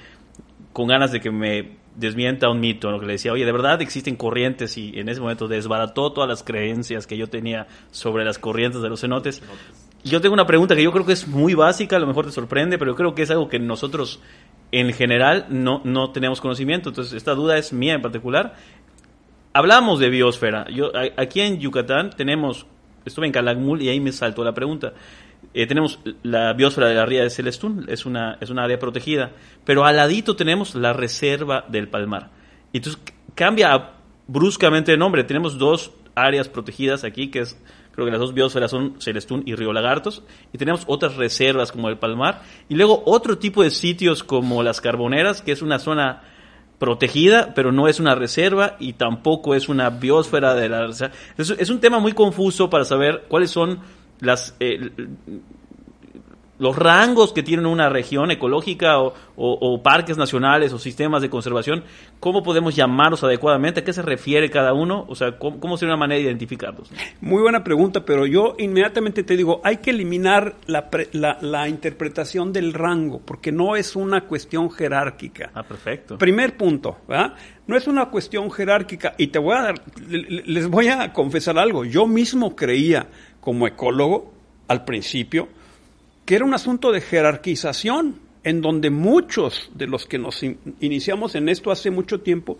con 0.74 0.88
ganas 0.88 1.12
de 1.12 1.22
que 1.22 1.32
me 1.32 1.77
desmienta 1.96 2.50
un 2.50 2.60
mito, 2.60 2.92
lo 2.92 3.00
que 3.00 3.06
le 3.06 3.13
decía, 3.13 3.32
oye, 3.32 3.46
de 3.46 3.51
verdad 3.51 3.82
existen 3.82 4.15
corrientes 4.15 4.77
y 4.77 5.00
en 5.00 5.10
ese 5.10 5.22
momento 5.22 5.48
desbarató 5.48 6.12
todas 6.12 6.27
las 6.27 6.44
creencias 6.44 7.08
que 7.08 7.18
yo 7.18 7.30
tenía 7.30 7.68
sobre 7.92 8.25
las 8.25 8.39
corrientes 8.39 8.82
de 8.82 8.89
los 8.89 9.01
cenotes. 9.01 9.42
Yo 10.03 10.20
tengo 10.20 10.34
una 10.34 10.48
pregunta 10.48 10.75
que 10.75 10.84
yo 10.84 10.92
creo 10.92 11.06
que 11.06 11.13
es 11.13 11.27
muy 11.27 11.53
básica, 11.53 11.96
a 11.96 12.00
lo 12.00 12.08
mejor 12.08 12.25
te 12.25 12.31
sorprende, 12.31 12.77
pero 12.77 12.96
creo 12.96 13.16
que 13.16 13.22
es 13.22 13.31
algo 13.31 13.48
que 13.48 13.59
nosotros 13.59 14.20
en 14.72 14.92
general 14.92 15.46
no, 15.50 15.81
no 15.86 16.12
tenemos 16.12 16.42
conocimiento. 16.42 16.90
Entonces, 16.90 17.14
esta 17.14 17.36
duda 17.36 17.57
es 17.57 17.72
mía 17.72 17.94
en 17.94 18.01
particular 18.01 18.55
hablamos 19.53 20.00
de 20.00 20.09
biosfera. 20.09 20.68
Yo, 20.70 20.92
aquí 21.16 21.42
en 21.42 21.59
Yucatán 21.59 22.09
tenemos, 22.09 22.66
estuve 23.05 23.27
en 23.27 23.31
Calakmul 23.31 23.81
y 23.81 23.90
ahí 23.90 24.00
me 24.00 24.12
saltó 24.12 24.44
la 24.44 24.53
pregunta. 24.53 24.94
Eh, 25.53 25.68
tenemos 25.68 26.00
la 26.24 26.53
biosfera 26.53 26.88
de 26.88 26.96
la 26.96 27.06
ría 27.06 27.24
de 27.24 27.29
Celestún, 27.29 27.86
es 27.88 28.06
una, 28.06 28.38
es 28.42 28.50
una 28.50 28.64
área 28.64 28.79
protegida, 28.79 29.32
pero 29.66 29.86
al 29.86 29.98
ladito 29.98 30.36
tenemos 30.36 30.75
la 30.75 30.94
reserva 30.94 31.66
del 31.68 31.88
Palmar. 31.88 32.32
Y 32.72 32.77
entonces 32.77 33.01
cambia 33.36 33.92
bruscamente 34.27 34.92
de 34.92 34.98
nombre. 34.98 35.24
Tenemos 35.24 35.58
dos 35.58 35.92
áreas 36.16 36.48
protegidas 36.48 37.03
aquí, 37.03 37.29
que 37.29 37.40
es, 37.40 37.60
creo 37.92 38.06
que 38.06 38.12
las 38.12 38.20
dos 38.20 38.34
biosferas 38.34 38.72
son 38.72 39.00
Celestún 39.00 39.44
y 39.46 39.56
Río 39.56 39.74
Lagartos, 39.74 40.24
y 40.51 40.58
tenemos 40.58 40.84
otras 40.88 41.16
reservas 41.16 41.72
como 41.72 41.90
el 41.90 41.98
Palmar, 41.98 42.42
y 42.70 42.75
luego 42.75 43.03
otro 43.06 43.38
tipo 43.38 43.64
de 43.64 43.70
sitios 43.70 44.24
como 44.24 44.64
las 44.64 44.82
Carboneras, 44.82 45.42
que 45.42 45.51
es 45.51 45.62
una 45.62 45.79
zona 45.79 46.24
protegida, 46.84 47.53
pero 47.56 47.72
no 47.72 47.88
es 47.88 48.01
una 48.01 48.14
reserva 48.14 48.75
y 48.77 48.94
tampoco 48.94 49.56
es 49.56 49.70
una 49.70 49.90
biosfera 49.90 50.53
de 50.53 50.68
la 50.68 50.88
reserva. 50.88 51.16
Es, 51.38 51.70
un 51.70 51.79
tema 51.79 52.00
muy 52.00 52.12
confuso 52.12 52.70
para 52.70 52.84
saber 52.84 53.24
cuáles 53.29 53.51
son 53.51 53.79
las 54.24 54.55
eh, 54.59 54.90
los 56.59 56.77
rangos 56.77 57.33
que 57.33 57.44
tiene 57.44 57.68
una 57.68 57.90
región 57.90 58.31
ecológica 58.31 58.98
o, 59.00 59.81
parques 59.83 60.18
nacionales 60.18 60.72
o 60.72 60.79
sistemas 60.79 61.22
de 61.22 61.29
conservación, 61.29 61.83
¿cómo 62.20 62.44
podemos 62.44 62.75
llamarlos 62.75 63.24
adecuadamente? 63.24 63.81
¿A 63.81 63.83
qué 63.83 63.92
se 63.92 64.01
refiere 64.01 64.50
cada 64.50 64.74
uno? 64.74 65.05
O 65.09 65.16
sea, 65.16 65.38
¿cómo, 65.38 65.77
sería 65.77 65.96
una 65.96 66.00
manera 66.00 66.20
de 66.20 66.25
identificarlos? 66.25 66.92
Muy 67.20 67.42
buena 67.42 67.64
pregunta, 67.64 68.05
pero 68.05 68.25
yo 68.25 68.55
inmediatamente 68.59 69.24
te 69.24 69.36
digo, 69.36 69.59
hay 69.64 69.77
que 69.77 69.90
eliminar 69.90 70.55
la, 70.68 70.90
la, 71.42 71.68
interpretación 71.68 72.53
del 72.53 72.74
rango, 72.74 73.20
porque 73.20 73.51
no 73.51 73.75
es 73.75 73.96
una 73.96 74.22
cuestión 74.22 74.72
jerárquica. 74.72 75.51
Ah, 75.53 75.64
perfecto. 75.64 76.18
Primer 76.18 76.55
punto, 76.55 76.98
¿verdad? 77.07 77.33
No 77.66 77.75
es 77.75 77.88
una 77.88 78.05
cuestión 78.05 78.50
jerárquica 78.51 79.16
y 79.18 79.27
te 79.27 79.40
voy 79.40 79.55
a 79.55 79.62
dar, 79.62 79.81
les 80.07 80.68
voy 80.68 80.88
a 80.88 81.12
confesar 81.12 81.57
algo, 81.57 81.83
yo 81.83 82.07
mismo 82.07 82.55
creía 82.55 83.07
como 83.44 83.68
ecólogo 83.68 84.32
al 84.70 84.86
principio, 84.86 85.50
que 86.25 86.36
era 86.36 86.46
un 86.46 86.53
asunto 86.53 86.92
de 86.94 87.01
jerarquización, 87.01 88.20
en 88.44 88.62
donde 88.62 88.90
muchos 88.90 89.70
de 89.74 89.88
los 89.88 90.06
que 90.06 90.18
nos 90.18 90.42
iniciamos 90.79 91.36
en 91.36 91.50
esto 91.50 91.70
hace 91.70 91.92
mucho 91.92 92.22
tiempo, 92.22 92.58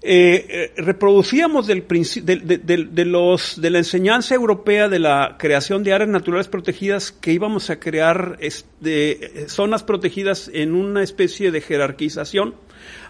eh, 0.00 0.46
eh, 0.48 0.72
reproducíamos 0.76 1.66
del, 1.66 1.84
de, 1.88 3.04
los, 3.04 3.60
de 3.60 3.70
la 3.70 3.78
enseñanza 3.78 4.34
europea 4.34 4.88
de 4.88 4.98
la 4.98 5.36
creación 5.38 5.82
de 5.82 5.92
áreas 5.92 6.10
naturales 6.10 6.48
protegidas 6.48 7.10
que 7.10 7.32
íbamos 7.32 7.68
a 7.70 7.80
crear 7.80 8.36
este, 8.40 9.48
zonas 9.48 9.82
protegidas 9.82 10.50
en 10.52 10.74
una 10.74 11.02
especie 11.02 11.50
de 11.50 11.62
jerarquización 11.62 12.54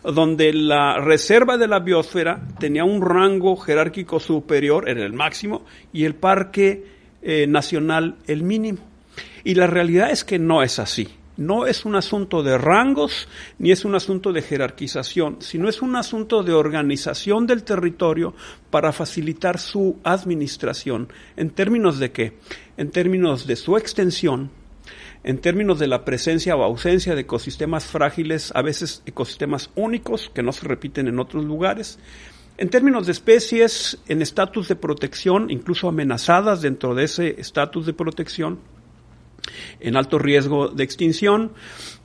donde 0.02 0.52
la 0.52 0.98
reserva 1.00 1.56
de 1.56 1.68
la 1.68 1.80
biosfera 1.80 2.40
tenía 2.58 2.84
un 2.84 3.02
rango 3.02 3.56
jerárquico 3.56 4.20
superior, 4.20 4.88
era 4.88 5.04
el 5.04 5.12
máximo, 5.12 5.64
y 5.92 6.04
el 6.04 6.14
parque 6.14 6.84
eh, 7.22 7.46
nacional 7.46 8.16
el 8.26 8.42
mínimo. 8.42 8.78
Y 9.44 9.54
la 9.54 9.66
realidad 9.66 10.10
es 10.10 10.24
que 10.24 10.38
no 10.38 10.62
es 10.62 10.78
así. 10.78 11.08
No 11.38 11.66
es 11.66 11.84
un 11.84 11.94
asunto 11.94 12.42
de 12.42 12.58
rangos 12.58 13.28
ni 13.60 13.70
es 13.70 13.84
un 13.84 13.94
asunto 13.94 14.32
de 14.32 14.42
jerarquización, 14.42 15.36
sino 15.38 15.68
es 15.68 15.82
un 15.82 15.94
asunto 15.94 16.42
de 16.42 16.52
organización 16.52 17.46
del 17.46 17.62
territorio 17.62 18.34
para 18.70 18.92
facilitar 18.92 19.58
su 19.58 19.98
administración. 20.02 21.08
¿En 21.36 21.50
términos 21.50 22.00
de 22.00 22.10
qué? 22.10 22.32
En 22.76 22.90
términos 22.90 23.46
de 23.46 23.54
su 23.54 23.76
extensión, 23.76 24.50
en 25.28 25.36
términos 25.36 25.78
de 25.78 25.88
la 25.88 26.06
presencia 26.06 26.56
o 26.56 26.62
ausencia 26.62 27.14
de 27.14 27.20
ecosistemas 27.20 27.84
frágiles, 27.84 28.50
a 28.54 28.62
veces 28.62 29.02
ecosistemas 29.04 29.68
únicos 29.74 30.30
que 30.34 30.42
no 30.42 30.52
se 30.52 30.66
repiten 30.66 31.06
en 31.06 31.18
otros 31.18 31.44
lugares, 31.44 31.98
en 32.56 32.70
términos 32.70 33.04
de 33.04 33.12
especies 33.12 33.98
en 34.08 34.22
estatus 34.22 34.68
de 34.68 34.76
protección, 34.76 35.50
incluso 35.50 35.86
amenazadas 35.86 36.62
dentro 36.62 36.94
de 36.94 37.04
ese 37.04 37.38
estatus 37.38 37.84
de 37.84 37.92
protección, 37.92 38.58
en 39.80 39.98
alto 39.98 40.18
riesgo 40.18 40.68
de 40.68 40.84
extinción. 40.84 41.52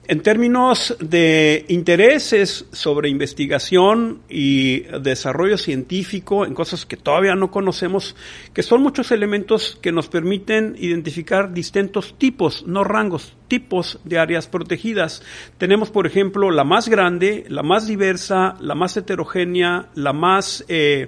En 0.06 0.20
términos 0.20 0.98
de 1.00 1.66
intereses 1.70 2.66
sobre 2.74 3.08
investigación 3.08 4.20
y 4.28 4.82
desarrollo 5.00 5.58
científico 5.58 6.46
en 6.46 6.54
cosas 6.54 6.86
que 6.86 6.98
todavía 6.98 7.36
no 7.36 7.52
conocemos, 7.52 8.14
que 8.54 8.64
son 8.64 8.82
muchos 8.82 9.14
elementos 9.14 9.80
que 9.82 9.94
nos 9.94 10.10
permiten 10.10 10.76
identificar 10.78 11.54
distintos 11.54 12.16
tipos, 12.18 12.68
no 12.68 12.84
rangos, 12.84 13.38
tipos 13.48 14.02
de 14.04 14.20
áreas 14.20 14.48
protegidas. 14.48 15.24
Tenemos, 15.58 15.90
por 15.90 16.06
ejemplo, 16.06 16.52
la 16.52 16.66
más 16.66 16.90
grande, 16.90 17.46
la 17.48 17.64
más 17.64 17.88
diversa, 17.88 18.58
la 18.60 18.76
más 18.76 18.98
heterogénea, 18.98 19.88
la 19.96 20.12
más, 20.12 20.66
eh, 20.68 21.08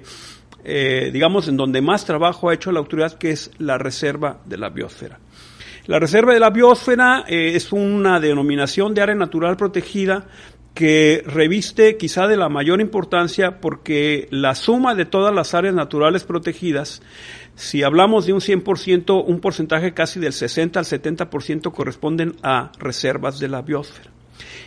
eh, 0.64 1.10
digamos, 1.12 1.48
en 1.48 1.58
donde 1.58 1.82
más 1.82 2.06
trabajo 2.06 2.48
ha 2.48 2.54
hecho 2.54 2.72
la 2.72 2.78
autoridad, 2.78 3.18
que 3.18 3.32
es 3.32 3.50
la 3.58 3.76
reserva 3.76 4.40
de 4.46 4.56
la 4.56 4.70
biosfera. 4.70 5.18
La 5.86 6.00
Reserva 6.00 6.34
de 6.34 6.40
la 6.40 6.50
Biosfera 6.50 7.24
eh, 7.28 7.52
es 7.54 7.72
una 7.72 8.18
denominación 8.18 8.92
de 8.92 9.02
área 9.02 9.14
natural 9.14 9.56
protegida 9.56 10.26
que 10.74 11.22
reviste 11.24 11.96
quizá 11.96 12.26
de 12.26 12.36
la 12.36 12.48
mayor 12.48 12.80
importancia 12.80 13.60
porque 13.60 14.26
la 14.30 14.56
suma 14.56 14.96
de 14.96 15.04
todas 15.04 15.32
las 15.32 15.54
áreas 15.54 15.74
naturales 15.74 16.24
protegidas, 16.24 17.02
si 17.54 17.84
hablamos 17.84 18.26
de 18.26 18.32
un 18.32 18.40
100%, 18.40 19.24
un 19.26 19.40
porcentaje 19.40 19.94
casi 19.94 20.18
del 20.18 20.32
60 20.32 20.80
al 20.80 20.84
70% 20.84 21.72
corresponden 21.72 22.34
a 22.42 22.72
reservas 22.78 23.38
de 23.38 23.48
la 23.48 23.62
biosfera. 23.62 24.10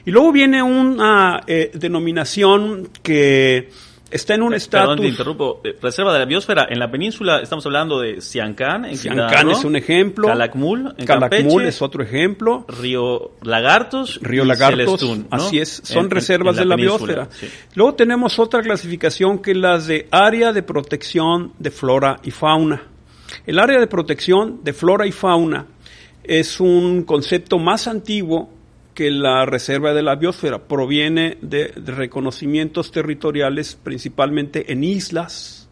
Y 0.05 0.11
luego 0.11 0.31
viene 0.31 0.63
una 0.63 1.41
eh, 1.45 1.69
denominación 1.73 2.89
que 3.03 3.69
está 4.11 4.35
en 4.35 4.41
un 4.43 4.53
estatus. 4.53 4.87
Perdón, 4.87 5.01
te 5.01 5.07
interrumpo. 5.07 5.61
Eh, 5.63 5.75
Reserva 5.81 6.13
de 6.13 6.19
la 6.19 6.25
biosfera. 6.25 6.67
En 6.69 6.79
la 6.79 6.89
península 6.89 7.39
estamos 7.41 7.65
hablando 7.65 7.99
de 7.99 8.21
Siancán, 8.21 8.85
en 8.85 8.97
Siancán 8.97 9.49
es 9.49 9.63
un 9.63 9.75
ejemplo. 9.75 10.27
Calakmul, 10.27 10.93
en 10.97 11.05
Calakmul 11.05 11.39
Campeche, 11.41 11.67
es 11.67 11.81
otro 11.81 12.03
ejemplo. 12.03 12.65
Río 12.67 13.31
Lagartos. 13.43 14.19
Río 14.21 14.45
Lagartos, 14.45 14.99
Celestún, 14.99 15.27
¿no? 15.29 15.37
así 15.37 15.59
es, 15.59 15.81
son 15.83 16.05
En- 16.05 16.11
reservas 16.11 16.55
en 16.57 16.63
de 16.63 16.65
la 16.65 16.75
biosfera. 16.75 17.27
sí. 17.31 17.47
Luego 17.75 17.95
tenemos 17.95 18.39
otra 18.39 18.61
clasificación 18.61 19.39
que 19.39 19.51
es 19.51 19.57
la 19.57 19.77
de 19.79 20.07
área 20.11 20.53
de 20.53 20.63
protección 20.63 21.53
de 21.59 21.71
flora 21.71 22.19
y 22.23 22.31
fauna. 22.31 22.83
El 23.45 23.59
área 23.59 23.79
de 23.79 23.87
protección 23.87 24.63
de 24.63 24.73
flora 24.73 25.05
y 25.05 25.11
fauna 25.11 25.65
es 26.23 26.59
un 26.59 27.03
concepto 27.03 27.57
más 27.59 27.87
antiguo 27.87 28.49
que 28.99 29.11
la 29.11 29.45
reserva 29.45 29.93
de 29.93 30.01
la 30.01 30.15
biosfera. 30.15 30.67
Proviene 30.67 31.37
de, 31.39 31.71
de 31.73 31.91
reconocimientos 31.93 32.91
territoriales 32.91 33.79
principalmente 33.81 34.73
en 34.73 34.83
islas, 34.83 35.69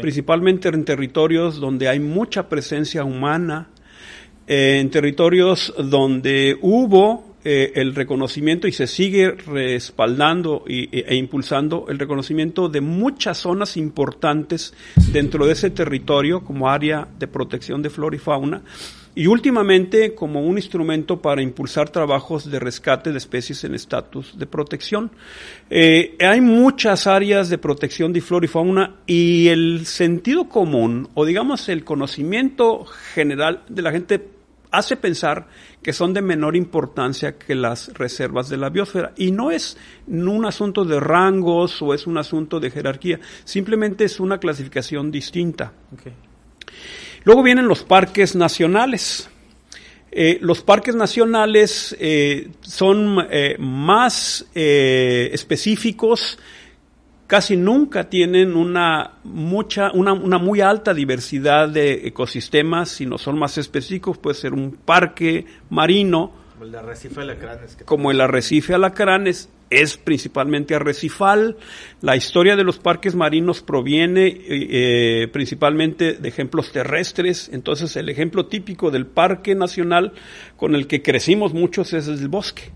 principalmente 0.00 0.70
en 0.70 0.86
territorios 0.86 1.60
donde 1.60 1.90
hay 1.90 2.00
mucha 2.00 2.48
presencia 2.48 3.04
humana, 3.04 3.68
eh, 4.46 4.78
en 4.80 4.88
territorios 4.88 5.74
donde 5.76 6.56
hubo 6.62 7.31
eh, 7.44 7.72
el 7.74 7.94
reconocimiento 7.94 8.66
y 8.68 8.72
se 8.72 8.86
sigue 8.86 9.32
respaldando 9.32 10.64
y- 10.66 10.88
e, 10.96 11.04
e 11.08 11.14
impulsando 11.16 11.86
el 11.88 11.98
reconocimiento 11.98 12.68
de 12.68 12.80
muchas 12.80 13.38
zonas 13.38 13.76
importantes 13.76 14.74
dentro 15.12 15.46
de 15.46 15.52
ese 15.52 15.70
territorio 15.70 16.42
como 16.44 16.68
área 16.68 17.08
de 17.18 17.26
protección 17.26 17.82
de 17.82 17.90
flora 17.90 18.16
y 18.16 18.18
fauna 18.18 18.62
y 19.14 19.26
últimamente 19.26 20.14
como 20.14 20.40
un 20.40 20.56
instrumento 20.56 21.20
para 21.20 21.42
impulsar 21.42 21.90
trabajos 21.90 22.50
de 22.50 22.58
rescate 22.58 23.12
de 23.12 23.18
especies 23.18 23.62
en 23.64 23.74
estatus 23.74 24.38
de 24.38 24.46
protección. 24.46 25.10
Eh, 25.68 26.16
hay 26.20 26.40
muchas 26.40 27.06
áreas 27.06 27.50
de 27.50 27.58
protección 27.58 28.12
de 28.14 28.22
flora 28.22 28.46
y 28.46 28.48
fauna 28.48 28.94
y 29.06 29.48
el 29.48 29.84
sentido 29.84 30.48
común 30.48 31.08
o 31.12 31.26
digamos 31.26 31.68
el 31.68 31.84
conocimiento 31.84 32.86
general 33.14 33.64
de 33.68 33.82
la 33.82 33.90
gente 33.92 34.18
hace 34.72 34.96
pensar 34.96 35.46
que 35.82 35.92
son 35.92 36.14
de 36.14 36.22
menor 36.22 36.56
importancia 36.56 37.38
que 37.38 37.54
las 37.54 37.92
reservas 37.94 38.48
de 38.48 38.56
la 38.56 38.70
biosfera. 38.70 39.12
Y 39.16 39.30
no 39.30 39.50
es 39.50 39.76
un 40.06 40.44
asunto 40.44 40.84
de 40.84 40.98
rangos 40.98 41.80
o 41.82 41.94
es 41.94 42.06
un 42.06 42.18
asunto 42.18 42.58
de 42.58 42.70
jerarquía, 42.70 43.20
simplemente 43.44 44.04
es 44.04 44.18
una 44.18 44.38
clasificación 44.38 45.10
distinta. 45.10 45.72
Luego 47.24 47.42
vienen 47.42 47.68
los 47.68 47.84
parques 47.84 48.34
nacionales. 48.34 49.28
Eh, 50.10 50.38
los 50.42 50.62
parques 50.62 50.94
nacionales 50.94 51.96
eh, 51.98 52.50
son 52.60 53.16
eh, 53.30 53.56
más 53.58 54.46
específicos, 54.54 56.38
casi 57.32 57.56
nunca 57.56 58.10
tienen 58.10 58.54
una 58.56 59.12
mucha, 59.24 59.90
una, 59.92 60.12
una 60.12 60.36
muy 60.36 60.60
alta 60.60 60.92
diversidad 60.92 61.66
de 61.66 62.06
ecosistemas, 62.06 62.90
sino 62.90 63.16
son 63.16 63.38
más 63.38 63.56
específicos, 63.56 64.18
puede 64.18 64.34
ser 64.34 64.52
un 64.52 64.72
parque 64.72 65.46
marino, 65.70 66.30
Como 66.52 66.66
el 66.66 66.74
Arrecife 66.74 67.20
de 67.20 67.26
Lacranes. 67.28 67.76
que- 67.76 67.84
como 67.86 68.10
el 68.10 68.20
arrecife 68.20 68.74
alacranes, 68.74 69.48
es 69.70 69.96
principalmente 69.96 70.74
arrecifal. 70.74 71.56
La 72.02 72.16
historia 72.16 72.54
de 72.54 72.64
los 72.64 72.78
parques 72.78 73.14
marinos 73.14 73.62
proviene 73.62 74.26
eh, 74.26 74.42
eh, 75.22 75.28
principalmente 75.32 76.12
de 76.12 76.28
ejemplos 76.28 76.70
terrestres. 76.70 77.48
Entonces, 77.50 77.96
el 77.96 78.10
ejemplo 78.10 78.44
típico 78.44 78.90
del 78.90 79.06
parque 79.06 79.54
nacional 79.54 80.12
con 80.58 80.74
el 80.74 80.86
que 80.86 81.00
crecimos 81.00 81.54
muchos 81.54 81.94
es 81.94 82.08
el 82.08 82.28
bosque. 82.28 82.72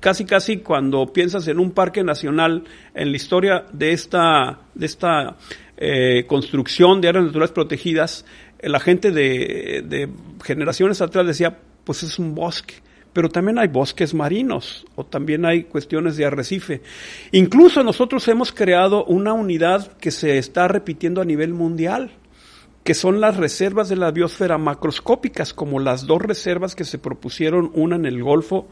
Casi, 0.00 0.24
casi 0.24 0.58
cuando 0.58 1.12
piensas 1.12 1.46
en 1.48 1.58
un 1.58 1.70
parque 1.70 2.02
nacional, 2.02 2.64
en 2.94 3.10
la 3.10 3.16
historia 3.16 3.66
de 3.72 3.92
esta, 3.92 4.60
de 4.74 4.86
esta 4.86 5.36
eh, 5.76 6.24
construcción 6.26 7.00
de 7.00 7.08
áreas 7.08 7.26
naturales 7.26 7.52
protegidas, 7.52 8.24
eh, 8.58 8.68
la 8.68 8.80
gente 8.80 9.10
de, 9.10 9.84
de 9.86 10.08
generaciones 10.42 11.00
atrás 11.00 11.26
decía, 11.26 11.58
pues 11.84 12.02
es 12.02 12.18
un 12.18 12.34
bosque 12.34 12.74
pero 13.12 13.28
también 13.28 13.58
hay 13.58 13.68
bosques 13.68 14.14
marinos 14.14 14.86
o 14.94 15.04
también 15.04 15.44
hay 15.44 15.64
cuestiones 15.64 16.16
de 16.16 16.24
arrecife. 16.24 16.82
Incluso 17.32 17.82
nosotros 17.82 18.26
hemos 18.28 18.52
creado 18.52 19.04
una 19.04 19.32
unidad 19.32 19.92
que 19.98 20.10
se 20.10 20.38
está 20.38 20.68
repitiendo 20.68 21.20
a 21.20 21.24
nivel 21.24 21.52
mundial, 21.52 22.12
que 22.84 22.94
son 22.94 23.20
las 23.20 23.36
reservas 23.36 23.88
de 23.88 23.96
la 23.96 24.10
biosfera 24.10 24.58
macroscópicas, 24.58 25.54
como 25.54 25.78
las 25.78 26.06
dos 26.06 26.20
reservas 26.22 26.74
que 26.74 26.84
se 26.84 26.98
propusieron, 26.98 27.70
una 27.74 27.96
en 27.96 28.06
el 28.06 28.22
Golfo 28.22 28.68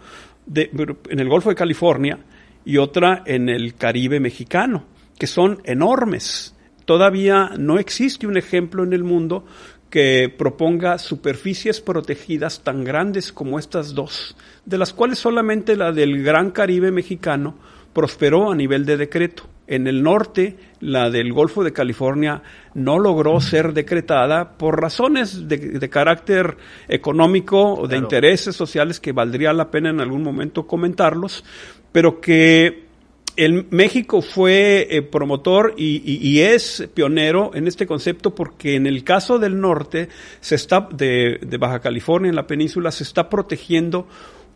de, 0.51 0.97
en 1.09 1.21
el 1.21 1.29
Golfo 1.29 1.49
de 1.49 1.55
California 1.55 2.19
y 2.65 2.77
otra 2.77 3.23
en 3.25 3.49
el 3.49 3.75
Caribe 3.75 4.19
mexicano, 4.19 4.85
que 5.17 5.27
son 5.27 5.61
enormes. 5.65 6.55
Todavía 6.85 7.53
no 7.57 7.79
existe 7.79 8.27
un 8.27 8.37
ejemplo 8.37 8.83
en 8.83 8.93
el 8.93 9.05
mundo 9.05 9.45
que 9.91 10.33
proponga 10.37 10.99
superficies 10.99 11.81
protegidas 11.81 12.63
tan 12.63 12.85
grandes 12.85 13.33
como 13.33 13.59
estas 13.59 13.95
dos, 13.95 14.37
de 14.65 14.79
las 14.79 14.93
cuales 14.93 15.19
solamente 15.19 15.77
la 15.77 15.93
del 15.93 16.23
Gran 16.23 16.51
Caribe 16.51 16.91
mexicano 16.91 17.57
prosperó 17.93 18.51
a 18.51 18.57
nivel 18.57 18.85
de 18.85 18.97
decreto. 18.97 19.45
En 19.71 19.87
el 19.87 20.03
norte, 20.03 20.57
la 20.81 21.11
del 21.11 21.33
Golfo 21.33 21.63
de 21.65 21.73
California 21.73 22.43
no 22.75 22.99
logró 22.99 23.41
ser 23.41 23.73
decretada 23.73 24.59
por 24.59 24.81
razones 24.81 25.49
de, 25.49 25.57
de 25.59 25.89
carácter 25.89 26.57
económico 26.89 27.75
o 27.75 27.83
de 27.83 27.91
Claro. 27.97 28.03
intereses 28.03 28.57
sociales 28.57 28.99
que 29.01 29.13
valdría 29.13 29.53
la 29.53 29.71
pena 29.71 29.91
en 29.91 30.01
algún 30.01 30.23
momento 30.25 30.67
comentarlos, 30.67 31.45
pero 31.93 32.21
que 32.21 32.91
el 33.37 33.67
México 33.71 34.23
fue 34.23 34.89
eh, 34.91 35.03
promotor 35.03 35.75
y, 35.77 36.03
y- 36.05 36.19
y 36.29 36.41
es 36.41 36.89
pionero 36.93 37.53
en 37.55 37.69
este 37.69 37.87
concepto 37.87 38.35
porque 38.35 38.75
en 38.75 38.87
el 38.89 39.05
caso 39.05 39.39
del 39.39 39.61
norte 39.61 40.09
se 40.41 40.57
está 40.57 40.89
de, 40.93 41.39
de 41.41 41.57
Baja 41.57 41.79
California 41.79 42.29
en 42.29 42.35
la 42.35 42.47
península 42.49 42.91
se 42.91 43.05
está 43.05 43.31
protegiendo 43.31 44.09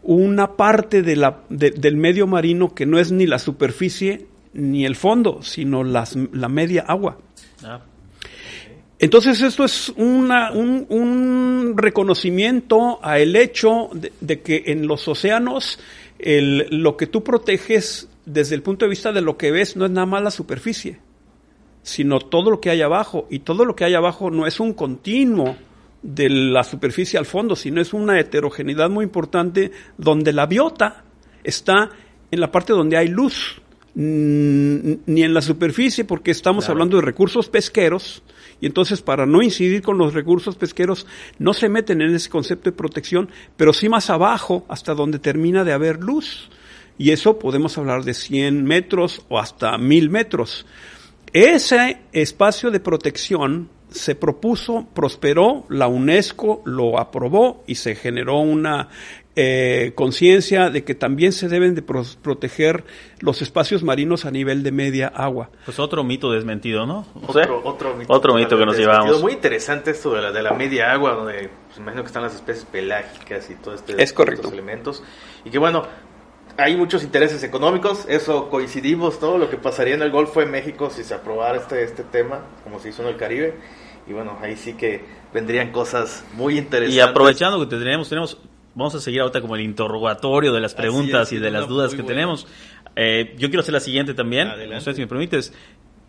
una 0.03 0.57
parte 0.57 1.03
de 1.03 1.17
la, 1.17 1.45
de- 1.49 1.71
del 1.71 1.97
medio 1.97 2.27
marino 2.27 2.75
que 2.75 2.85
no 2.85 2.99
es 2.99 3.11
ni 3.13 3.27
la 3.27 3.39
superficie 3.39 4.27
ni 4.55 4.85
el 4.87 4.97
fondo 4.97 5.43
sino 5.43 5.85
las- 5.85 6.17
la 6.33 6.49
media 6.49 6.85
agua. 6.89 7.19
Ah, 7.63 7.81
Entonces 8.99 9.41
esto 9.43 9.65
es 9.65 9.91
una- 9.97 10.53
un, 10.53 10.87
un 10.89 11.75
reconocimiento 11.77 13.01
a 13.03 13.19
el 13.19 13.35
hecho 13.37 13.91
de, 13.93 14.13
de 14.21 14.41
que 14.41 14.63
en 14.67 14.87
los 14.87 15.07
océanos 15.09 15.79
el- 16.19 16.69
lo 16.71 16.97
que 16.97 17.07
tú 17.07 17.23
proteges 17.25 18.09
desde 18.25 18.55
el 18.55 18.63
punto 18.63 18.85
de 18.87 18.91
vista 18.91 19.13
de 19.13 19.21
lo 19.21 19.37
que 19.37 19.51
ves 19.51 19.77
no 19.77 19.85
es 19.85 19.91
nada 19.91 20.07
más 20.07 20.23
la 20.23 20.31
superficie, 20.31 20.99
sino 21.83 22.19
todo 22.21 22.51
lo 22.51 22.61
que 22.61 22.71
hay 22.71 22.81
abajo. 22.83 23.27
Y 23.31 23.41
todo 23.41 23.65
lo 23.65 23.75
que 23.77 23.85
hay 23.85 23.95
abajo 23.95 24.31
no 24.31 24.47
es 24.47 24.61
un 24.61 24.73
continuo 24.73 25.57
de 26.03 26.31
la 26.31 26.63
superficie 26.65 27.19
al 27.19 27.27
fondo, 27.27 27.57
sino 27.57 27.81
es 27.81 27.93
una 27.93 28.19
heterogeneidad 28.19 28.89
muy 28.91 29.05
importante 29.05 29.73
donde 29.99 30.33
la 30.33 30.47
biota 30.47 31.05
está 31.43 31.91
en 32.31 32.41
la 32.41 32.51
parte 32.51 32.73
donde 32.73 32.97
hay 32.97 33.09
luz, 33.09 33.61
ni 33.95 35.23
en 35.23 35.35
la 35.35 35.41
superficie, 35.43 36.05
porque 36.05 36.33
estamos 36.33 36.65
Claro. 36.65 36.73
hablando 36.75 36.97
de 36.97 37.03
recursos 37.03 37.49
pesqueros, 37.49 38.23
y 38.61 38.67
entonces 38.67 39.03
para 39.03 39.27
no 39.27 39.43
incidir 39.43 39.83
con 39.83 39.99
los 39.99 40.15
recursos 40.15 40.57
pesqueros, 40.57 41.07
no 41.39 41.55
se 41.55 41.69
meten 41.69 42.01
en 42.03 42.15
ese 42.15 42.31
concepto 42.31 42.71
de 42.71 42.77
protección, 42.77 43.31
pero 43.57 43.73
sí 43.73 43.89
más 43.89 44.11
abajo, 44.11 44.65
hasta 44.69 44.95
donde 44.95 45.19
termina 45.19 45.65
de 45.65 45.73
haber 45.73 46.01
luz. 46.01 46.51
Y 46.99 47.11
eso 47.11 47.39
podemos 47.39 47.77
hablar 47.79 48.05
de 48.05 48.15
100 48.15 48.65
metros 48.65 49.25
o 49.29 49.39
hasta 49.39 49.77
1000 49.79 50.11
metros. 50.11 50.67
Ese 51.33 51.99
espacio 52.13 52.71
de 52.71 52.79
protección 52.79 53.69
se 53.91 54.15
propuso, 54.15 54.87
prosperó, 54.95 55.67
la 55.69 55.89
UNESCO 55.89 56.63
lo 56.65 56.99
aprobó 56.99 57.65
y 57.67 57.77
se 57.77 57.95
generó 57.95 58.39
una 58.41 58.89
eh, 59.37 59.93
conciencia 59.97 60.71
de 60.71 60.85
que 60.85 60.95
también 60.95 61.33
se 61.33 61.49
deben 61.49 61.75
de 61.75 61.83
pro- 61.83 62.05
proteger 62.23 62.85
los 63.21 63.43
espacios 63.43 63.83
marinos 63.83 64.25
a 64.25 64.31
nivel 64.31 64.63
de 64.63 64.71
media 64.73 65.09
agua. 65.09 65.51
pues 65.65 65.79
otro 65.79 66.05
mito 66.05 66.31
desmentido, 66.31 66.87
¿no? 66.87 67.07
O 67.15 67.31
Otro, 67.31 67.43
sea, 67.43 67.53
otro 67.65 67.97
mito, 67.97 68.13
otro 68.13 68.35
mito 68.35 68.57
que 68.59 68.65
nos 68.67 68.77
llevamos. 68.77 69.21
Muy 69.21 69.33
interesante 69.33 69.91
esto 69.91 70.15
de 70.15 70.23
la, 70.23 70.33
de 70.33 70.43
la 70.43 70.53
media 70.53 70.93
agua, 70.93 71.13
donde 71.15 71.51
pues, 71.67 71.79
imagino 71.79 72.03
que 72.03 72.07
están 72.09 72.23
las 72.23 72.35
especies 72.35 72.65
pelágicas 72.65 73.51
y 73.51 73.55
todo 73.57 73.75
este 73.75 74.01
Es 74.03 74.13
correcto. 74.13 74.43
estos 74.43 74.53
elementos. 74.53 75.03
Y 75.45 75.51
que 75.51 75.59
bueno, 75.59 75.83
hay 76.57 76.77
muchos 76.77 77.03
intereses 77.03 77.43
económicos, 77.43 78.05
eso 78.09 78.49
coincidimos, 78.49 79.19
todo 79.19 79.39
lo 79.39 79.51
que 79.51 79.57
pasaría 79.57 79.95
en 79.95 80.03
el 80.03 80.13
Golfo 80.13 80.39
de 80.41 80.47
México 80.47 80.91
si 80.91 81.03
se 81.03 81.13
aprobara 81.15 81.59
este, 81.59 81.83
este 81.83 82.05
tema, 82.05 82.43
como 82.63 82.79
se 82.79 82.91
hizo 82.91 83.03
en 83.03 83.09
el 83.09 83.17
Caribe. 83.17 83.55
Y 84.07 84.13
bueno, 84.13 84.39
ahí 84.41 84.55
sí 84.55 84.75
que 84.75 85.03
vendrían 85.33 85.73
cosas 85.73 86.25
muy 86.35 86.59
interesantes. 86.59 86.95
Y 86.97 87.01
aprovechando 87.01 87.59
que 87.59 87.75
tenemos, 87.77 88.09
tenemos 88.09 88.39
vamos 88.75 88.95
a 88.95 89.01
seguir 89.01 89.21
ahorita 89.21 89.41
como 89.41 89.57
el 89.57 89.63
interrogatorio 89.63 90.53
de 90.53 90.61
las 90.61 90.75
preguntas 90.75 91.33
y 91.33 91.39
de 91.39 91.51
las 91.51 91.69
dudas 91.69 91.95
que 91.95 92.03
tenemos. 92.03 92.47
Eh, 92.97 93.35
yo 93.39 93.49
quiero 93.49 93.61
hacer 93.61 93.75
la 93.75 93.81
siguiente 93.81 94.15
también, 94.15 94.49
no 94.71 94.81
sé 94.81 94.95
si 94.95 95.01
me 95.01 95.07
permites. 95.07 95.53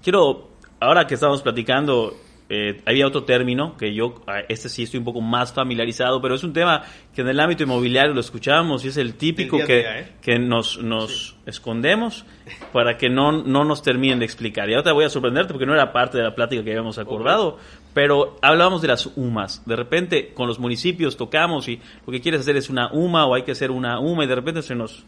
Quiero, 0.04 0.50
ahora 0.80 1.08
que 1.08 1.16
estamos 1.16 1.42
platicando 1.42 2.16
eh, 2.48 2.82
había 2.86 3.08
otro 3.08 3.24
término 3.24 3.76
que 3.76 3.96
yo, 3.96 4.22
este 4.50 4.70
sí 4.70 4.84
estoy 4.84 5.00
un 5.00 5.04
poco 5.04 5.20
más 5.20 5.52
familiarizado, 5.52 6.22
pero 6.22 6.36
es 6.36 6.44
un 6.44 6.54
tema 6.54 6.84
que 7.14 7.22
en 7.22 7.30
el 7.30 7.40
ámbito 7.40 7.64
inmobiliario 7.64 8.14
lo 8.14 8.20
escuchamos 8.20 8.86
y 8.86 8.90
es 8.90 8.98
el 8.98 9.16
típico 9.16 9.58
que, 9.66 9.80
¿eh? 9.80 10.08
que 10.22 10.38
nos, 10.38 10.78
nos 10.78 11.38
escondemos 11.48 12.24
para 12.72 12.98
que 12.98 13.10
no, 13.10 13.32
no 13.32 13.64
nos 13.64 13.82
terminen 13.82 14.20
de 14.20 14.26
explicar. 14.26 14.70
Y 14.70 14.74
ahora 14.74 14.84
te 14.84 14.92
voy 14.92 15.06
a 15.06 15.10
sorprenderte 15.10 15.54
porque 15.54 15.66
no 15.66 15.74
era 15.74 15.92
parte 15.92 16.20
de 16.20 16.24
la 16.24 16.36
plática 16.36 16.64
que 16.64 16.70
habíamos 16.70 17.00
acordado, 17.00 17.58
pero 17.96 18.38
hablábamos 18.44 18.84
de 18.84 18.90
las 18.90 19.08
UMAS. 19.16 19.64
De 19.66 19.76
repente 19.76 20.32
con 20.36 20.48
los 20.48 20.60
municipios 20.60 21.18
tocamos 21.18 21.68
y 21.68 21.82
lo 22.06 22.14
que 22.14 22.22
quieres 22.22 22.42
hacer 22.42 22.58
es 22.58 22.70
una 22.70 22.94
UMA 22.94 23.26
o 23.26 23.34
hay 23.34 23.42
que 23.42 23.54
hacer 23.54 23.72
una 23.72 24.00
UMA 24.00 24.26
y 24.26 24.28
de 24.28 24.36
repente 24.36 24.62
se 24.62 24.76
nos, 24.76 25.04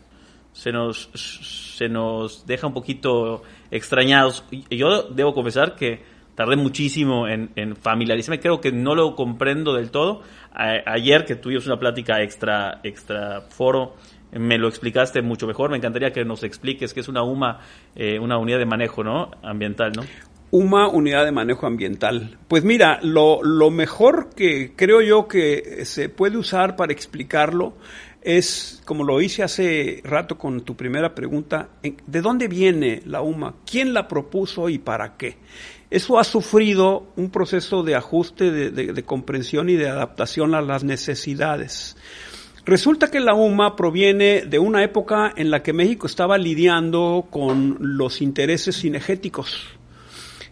se 0.53 0.71
nos, 0.71 1.11
se 1.13 1.87
nos 1.87 2.47
deja 2.47 2.65
un 2.65 2.73
poquito 2.73 3.43
extrañados. 3.69 4.43
Y 4.49 4.75
yo 4.75 5.03
debo 5.03 5.35
confesar 5.35 5.75
que 5.75 6.16
tardé 6.37 6.55
muchísimo 6.55 7.27
en, 7.27 7.75
familiarizarme, 7.75 8.39
creo 8.39 8.61
que 8.61 8.71
no 8.71 8.93
lo 8.93 9.15
comprendo 9.15 9.73
del 9.73 9.89
todo. 9.89 10.21
ayer 10.53 11.25
que 11.25 11.35
tuvimos 11.35 11.65
una 11.65 11.79
plática 11.79 12.21
extra, 12.21 12.79
extra 12.83 13.41
foro, 13.49 13.95
me 14.31 14.59
lo 14.59 14.67
explicaste 14.67 15.23
mucho 15.23 15.47
mejor. 15.47 15.71
Me 15.71 15.77
encantaría 15.77 16.13
que 16.13 16.23
nos 16.25 16.43
expliques 16.43 16.93
qué 16.93 16.99
es 16.99 17.07
una 17.07 17.23
UMA, 17.23 17.59
eh, 17.95 18.19
una 18.19 18.37
unidad 18.37 18.59
de 18.59 18.67
manejo 18.67 19.03
¿no? 19.03 19.31
ambiental, 19.41 19.93
¿no? 19.95 20.03
UMA, 20.51 20.89
unidad 20.89 21.25
de 21.25 21.31
manejo 21.31 21.65
ambiental. 21.65 22.37
Pues 22.47 22.63
mira, 22.63 22.99
lo, 23.01 23.41
lo 23.41 23.71
mejor 23.71 24.29
que 24.35 24.73
creo 24.75 25.01
yo 25.01 25.27
que 25.27 25.85
se 25.85 26.07
puede 26.07 26.37
usar 26.37 26.75
para 26.75 26.93
explicarlo 26.93 27.73
es, 28.21 28.83
como 28.85 29.03
lo 29.03 29.21
hice 29.21 29.41
hace 29.41 30.01
rato 30.03 30.37
con 30.37 30.61
tu 30.61 30.75
primera 30.75 31.15
pregunta, 31.15 31.69
¿de 31.81 32.21
dónde 32.21 32.47
viene 32.47 33.01
la 33.05 33.21
UMA? 33.21 33.55
¿Quién 33.65 33.93
la 33.93 34.07
propuso 34.07 34.69
y 34.69 34.77
para 34.77 35.17
qué? 35.17 35.37
Eso 35.89 36.19
ha 36.19 36.25
sufrido 36.25 37.07
un 37.15 37.29
proceso 37.29 37.81
de 37.81 37.95
ajuste, 37.95 38.51
de, 38.51 39.03
comprensión 39.03 39.69
y 39.69 39.75
de 39.75 39.87
adaptación 39.87 40.53
a 40.53 40.61
las 40.61 40.83
necesidades. 40.83 41.95
Resulta 42.65 43.09
que 43.09 43.21
la 43.21 43.33
UMA 43.33 43.77
proviene 43.77 44.41
de 44.41 44.59
una 44.59 44.83
época 44.83 45.31
en 45.37 45.49
la 45.49 45.63
que 45.63 45.71
México 45.71 46.05
estaba 46.05 46.37
lidiando 46.37 47.27
con 47.29 47.77
los 47.79 48.21
intereses 48.21 48.81
cinegéticos. 48.81 49.65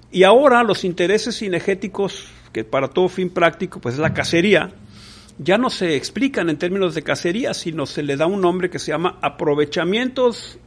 Y 0.09 0.23
ahora 0.23 0.63
los 0.63 0.85
intereses 0.85 1.37
cinegéticos, 1.37 2.27
que 2.53 2.63
para 2.63 2.87
todo 2.87 3.09
fin 3.09 3.29
práctico, 3.29 3.81
pues 3.81 3.95
es 3.95 3.99
la 3.99 4.13
cacería, 4.13 4.71
ya 5.37 5.57
no 5.57 5.69
se 5.69 5.97
explican 5.97 6.49
en 6.49 6.57
términos 6.57 6.95
de 6.95 7.03
cacería, 7.03 7.53
sino 7.53 7.85
se 7.85 8.03
le 8.03 8.15
da 8.15 8.25
un 8.25 8.39
nombre 8.39 8.69
que 8.69 8.79
se 8.79 8.91
llama 8.91 9.17
aprovechamientos 9.21 10.57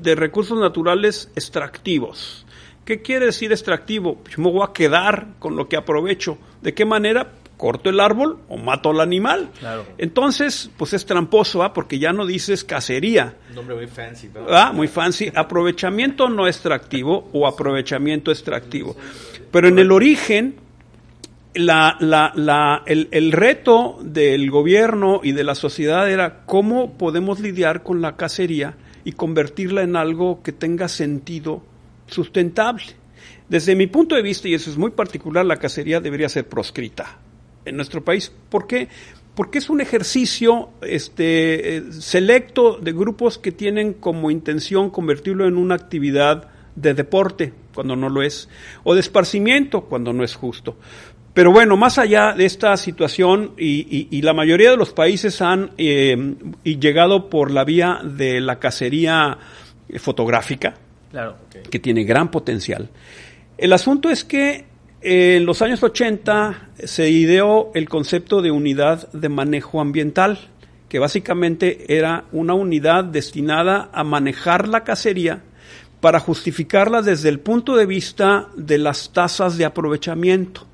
de 0.00 0.14
recursos 0.14 0.58
naturales 0.58 1.30
extractivos. 1.36 2.46
¿Qué 2.90 3.02
quiere 3.02 3.26
decir 3.26 3.52
extractivo? 3.52 4.20
Yo 4.28 4.42
me 4.42 4.50
voy 4.50 4.66
a 4.68 4.72
quedar 4.72 5.34
con 5.38 5.54
lo 5.54 5.68
que 5.68 5.76
aprovecho. 5.76 6.38
¿De 6.60 6.74
qué 6.74 6.84
manera? 6.84 7.34
Corto 7.56 7.88
el 7.88 8.00
árbol 8.00 8.40
o 8.48 8.56
mato 8.56 8.90
al 8.90 8.98
animal. 8.98 9.48
Entonces, 9.96 10.68
pues 10.76 10.92
es 10.94 11.06
tramposo, 11.06 11.62
¿ah? 11.62 11.72
porque 11.72 12.00
ya 12.00 12.12
no 12.12 12.26
dices 12.26 12.64
cacería. 12.64 13.36
Un 13.50 13.54
nombre 13.54 13.76
muy 13.76 13.86
fancy. 13.86 14.28
¿Ah? 14.48 14.72
Muy 14.74 14.88
fancy. 14.88 15.30
Aprovechamiento 15.32 16.28
no 16.28 16.48
extractivo 16.48 17.28
o 17.32 17.46
aprovechamiento 17.46 18.32
extractivo. 18.32 18.96
Pero 19.52 19.68
en 19.68 19.78
el 19.78 19.92
origen, 19.92 20.56
la, 21.54 21.96
la, 22.00 22.32
la, 22.34 22.82
el, 22.86 23.06
el, 23.12 23.30
reto 23.30 24.00
del 24.02 24.50
gobierno 24.50 25.20
y 25.22 25.30
de 25.30 25.44
la 25.44 25.54
sociedad 25.54 26.10
era 26.10 26.40
cómo 26.44 26.94
podemos 26.94 27.38
lidiar 27.38 27.84
con 27.84 28.02
la 28.02 28.16
cacería 28.16 28.74
y 29.04 29.12
convertirla 29.12 29.82
en 29.82 29.94
algo 29.94 30.42
que 30.42 30.50
tenga 30.50 30.88
sentido 30.88 31.69
sustentable. 32.10 32.84
Desde 33.48 33.74
mi 33.74 33.86
punto 33.86 34.14
de 34.14 34.22
vista, 34.22 34.48
y 34.48 34.54
eso 34.54 34.70
es 34.70 34.76
muy 34.76 34.90
particular, 34.92 35.44
la 35.44 35.56
cacería 35.56 36.00
debería 36.00 36.28
ser 36.28 36.48
proscrita 36.48 37.18
en 37.64 37.76
nuestro 37.76 38.04
país. 38.04 38.32
¿Por 38.48 38.66
qué? 38.66 38.88
Porque 39.34 39.58
es 39.58 39.70
un 39.70 39.80
ejercicio 39.80 40.70
este, 40.82 41.76
eh, 41.76 41.92
selecto 41.92 42.78
de 42.78 42.92
grupos 42.92 43.38
que 43.38 43.52
tienen 43.52 43.94
como 43.94 44.30
intención 44.30 44.90
convertirlo 44.90 45.46
en 45.46 45.56
una 45.56 45.74
actividad 45.74 46.48
de 46.76 46.94
deporte, 46.94 47.52
cuando 47.74 47.96
no 47.96 48.08
lo 48.08 48.22
es, 48.22 48.48
o 48.84 48.94
de 48.94 49.00
esparcimiento, 49.00 49.82
cuando 49.82 50.12
no 50.12 50.24
es 50.24 50.34
justo. 50.34 50.76
Pero 51.34 51.52
bueno, 51.52 51.76
más 51.76 51.98
allá 51.98 52.32
de 52.32 52.44
esta 52.44 52.76
situación, 52.76 53.52
y, 53.56 54.20
la 54.22 54.34
mayoría 54.34 54.70
de 54.70 54.76
los 54.76 54.92
países 54.92 55.40
han 55.40 55.70
eh, 55.78 56.34
llegado 56.64 57.30
por 57.30 57.50
la 57.50 57.64
vía 57.64 58.00
de 58.02 58.40
la 58.40 58.58
cacería 58.58 59.38
fotográfica, 59.98 60.74
que 61.70 61.78
tiene 61.78 62.04
gran 62.04 62.30
potencial. 62.30 62.88
El 63.58 63.72
asunto 63.72 64.08
es 64.10 64.24
que 64.24 64.66
eh, 65.02 65.36
en 65.36 65.46
los 65.46 65.62
años 65.62 65.82
80 65.82 66.70
se 66.84 67.10
ideó 67.10 67.70
el 67.74 67.88
concepto 67.88 68.42
de 68.42 68.50
unidad 68.50 69.10
de 69.12 69.28
manejo 69.28 69.80
ambiental, 69.80 70.38
que 70.88 70.98
básicamente 70.98 71.96
era 71.96 72.24
una 72.32 72.54
unidad 72.54 73.04
destinada 73.04 73.90
a 73.92 74.04
manejar 74.04 74.68
la 74.68 74.84
cacería 74.84 75.42
para 76.00 76.20
justificarla 76.20 77.02
desde 77.02 77.28
el 77.28 77.40
punto 77.40 77.76
de 77.76 77.86
vista 77.86 78.48
de 78.56 78.78
las 78.78 79.12
tasas 79.12 79.56
de 79.56 79.64
aprovechamiento. 79.64 80.66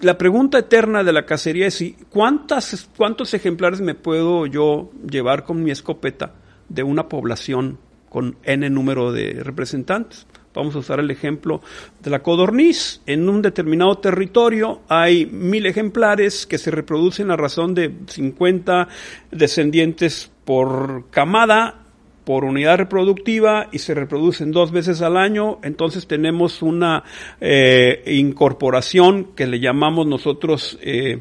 La 0.00 0.18
pregunta 0.18 0.58
eterna 0.58 1.02
de 1.04 1.12
la 1.12 1.24
cacería 1.24 1.68
es 1.68 1.74
si 1.74 1.96
cuántas, 2.10 2.88
cuántos 2.96 3.32
ejemplares 3.32 3.80
me 3.80 3.94
puedo 3.94 4.46
yo 4.46 4.90
llevar 5.08 5.44
con 5.44 5.62
mi 5.62 5.70
escopeta 5.70 6.34
de 6.68 6.82
una 6.82 7.08
población 7.08 7.78
con 8.14 8.36
n 8.44 8.70
número 8.70 9.10
de 9.10 9.42
representantes. 9.42 10.24
Vamos 10.54 10.76
a 10.76 10.78
usar 10.78 11.00
el 11.00 11.10
ejemplo 11.10 11.62
de 12.00 12.10
la 12.10 12.22
codorniz. 12.22 13.00
En 13.06 13.28
un 13.28 13.42
determinado 13.42 13.98
territorio 13.98 14.82
hay 14.86 15.26
mil 15.26 15.66
ejemplares 15.66 16.46
que 16.46 16.58
se 16.58 16.70
reproducen 16.70 17.32
a 17.32 17.36
razón 17.36 17.74
de 17.74 17.92
50 18.06 18.86
descendientes 19.32 20.30
por 20.44 21.10
camada, 21.10 21.82
por 22.24 22.44
unidad 22.44 22.78
reproductiva 22.78 23.66
y 23.72 23.80
se 23.80 23.94
reproducen 23.94 24.52
dos 24.52 24.70
veces 24.70 25.02
al 25.02 25.16
año. 25.16 25.58
Entonces 25.64 26.06
tenemos 26.06 26.62
una 26.62 27.02
eh, 27.40 28.04
incorporación 28.06 29.32
que 29.34 29.48
le 29.48 29.58
llamamos 29.58 30.06
nosotros 30.06 30.78
eh, 30.82 31.18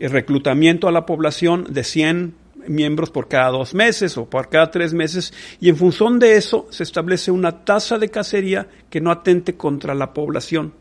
reclutamiento 0.00 0.88
a 0.88 0.92
la 0.92 1.04
población 1.04 1.66
de 1.68 1.84
100 1.84 2.34
miembros 2.68 3.10
por 3.10 3.28
cada 3.28 3.50
dos 3.50 3.74
meses 3.74 4.16
o 4.16 4.28
por 4.28 4.48
cada 4.48 4.70
tres 4.70 4.92
meses 4.94 5.32
y 5.60 5.68
en 5.68 5.76
función 5.76 6.18
de 6.18 6.36
eso 6.36 6.66
se 6.70 6.82
establece 6.82 7.30
una 7.30 7.64
tasa 7.64 7.98
de 7.98 8.10
cacería 8.10 8.68
que 8.88 9.00
no 9.00 9.10
atente 9.10 9.56
contra 9.56 9.94
la 9.94 10.12
población, 10.12 10.72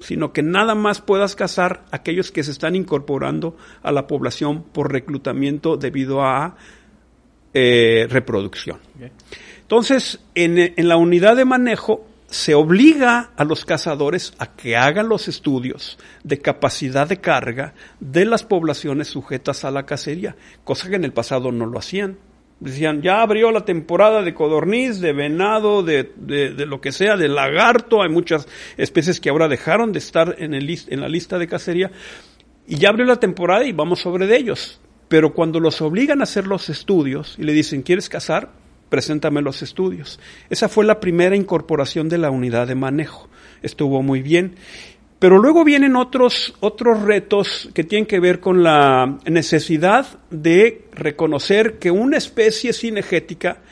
sino 0.00 0.32
que 0.32 0.42
nada 0.42 0.74
más 0.74 1.00
puedas 1.00 1.36
cazar 1.36 1.84
aquellos 1.90 2.30
que 2.30 2.42
se 2.42 2.50
están 2.50 2.76
incorporando 2.76 3.56
a 3.82 3.92
la 3.92 4.06
población 4.06 4.62
por 4.62 4.92
reclutamiento 4.92 5.76
debido 5.76 6.22
a 6.22 6.56
eh, 7.54 8.06
reproducción. 8.10 8.78
Entonces, 9.62 10.20
en, 10.34 10.58
en 10.58 10.88
la 10.88 10.96
unidad 10.96 11.36
de 11.36 11.44
manejo 11.44 12.06
se 12.36 12.54
obliga 12.54 13.30
a 13.36 13.44
los 13.44 13.64
cazadores 13.64 14.34
a 14.38 14.54
que 14.54 14.76
hagan 14.76 15.08
los 15.08 15.26
estudios 15.26 15.98
de 16.22 16.38
capacidad 16.38 17.08
de 17.08 17.16
carga 17.18 17.72
de 17.98 18.26
las 18.26 18.44
poblaciones 18.44 19.08
sujetas 19.08 19.64
a 19.64 19.70
la 19.70 19.86
cacería, 19.86 20.36
cosa 20.62 20.90
que 20.90 20.96
en 20.96 21.04
el 21.04 21.14
pasado 21.14 21.50
no 21.50 21.64
lo 21.64 21.78
hacían. 21.78 22.18
Decían, 22.60 23.00
ya 23.02 23.22
abrió 23.22 23.50
la 23.52 23.64
temporada 23.64 24.22
de 24.22 24.34
codorniz, 24.34 25.00
de 25.00 25.14
venado, 25.14 25.82
de, 25.82 26.12
de, 26.16 26.66
lo 26.66 26.80
que 26.80 26.92
sea, 26.92 27.16
de 27.16 27.28
lagarto, 27.28 28.02
hay 28.02 28.10
muchas 28.10 28.46
especies 28.76 29.20
que 29.20 29.30
ahora 29.30 29.48
dejaron 29.48 29.92
de 29.92 29.98
estar 29.98 30.36
en, 30.38 30.52
el, 30.52 30.78
en 30.88 31.00
la 31.00 31.08
lista 31.08 31.38
de 31.38 31.48
cacería, 31.48 31.90
y 32.66 32.76
ya 32.76 32.90
abrió 32.90 33.06
la 33.06 33.20
temporada 33.20 33.64
y 33.64 33.72
vamos 33.72 34.00
sobre 34.00 34.26
de 34.26 34.36
ellos. 34.36 34.80
Pero 35.08 35.32
cuando 35.32 35.60
los 35.60 35.80
obligan 35.80 36.20
a 36.20 36.24
hacer 36.24 36.46
los 36.46 36.68
estudios 36.68 37.36
y 37.38 37.44
le 37.44 37.52
dicen, 37.52 37.82
¿quieres 37.82 38.08
cazar? 38.08 38.50
Preséntame 38.88 39.42
los 39.42 39.62
estudios. 39.62 40.20
Esa 40.50 40.68
fue 40.68 40.84
la 40.84 41.00
primera 41.00 41.36
incorporación 41.36 42.08
de 42.08 42.18
la 42.18 42.30
unidad 42.30 42.66
de 42.66 42.74
manejo. 42.74 43.28
Estuvo 43.62 44.02
muy 44.02 44.22
bien. 44.22 44.56
Pero 45.18 45.38
luego 45.38 45.64
vienen 45.64 45.96
otros, 45.96 46.54
otros 46.60 47.02
retos 47.02 47.70
que 47.72 47.84
tienen 47.84 48.06
que 48.06 48.20
ver 48.20 48.38
con 48.38 48.62
la 48.62 49.18
necesidad 49.24 50.18
de 50.30 50.84
reconocer 50.92 51.78
que 51.78 51.90
una 51.90 52.18
especie 52.18 52.74
cinegética 52.74 53.62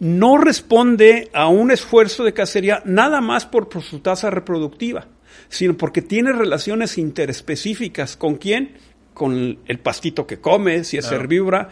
no 0.00 0.38
responde 0.38 1.30
a 1.32 1.48
un 1.48 1.70
esfuerzo 1.70 2.24
de 2.24 2.32
cacería 2.32 2.82
nada 2.84 3.20
más 3.20 3.46
por, 3.46 3.68
su 3.82 4.00
tasa 4.00 4.30
reproductiva, 4.30 5.06
sino 5.48 5.76
porque 5.76 6.02
tiene 6.02 6.32
relaciones 6.32 6.98
interespecíficas. 6.98 8.16
¿Con 8.16 8.36
quién? 8.36 8.76
Con 9.14 9.58
el 9.66 9.78
pastito 9.78 10.26
que 10.26 10.40
come, 10.40 10.82
si 10.82 10.96
es 10.96 11.10
herbívora, 11.10 11.68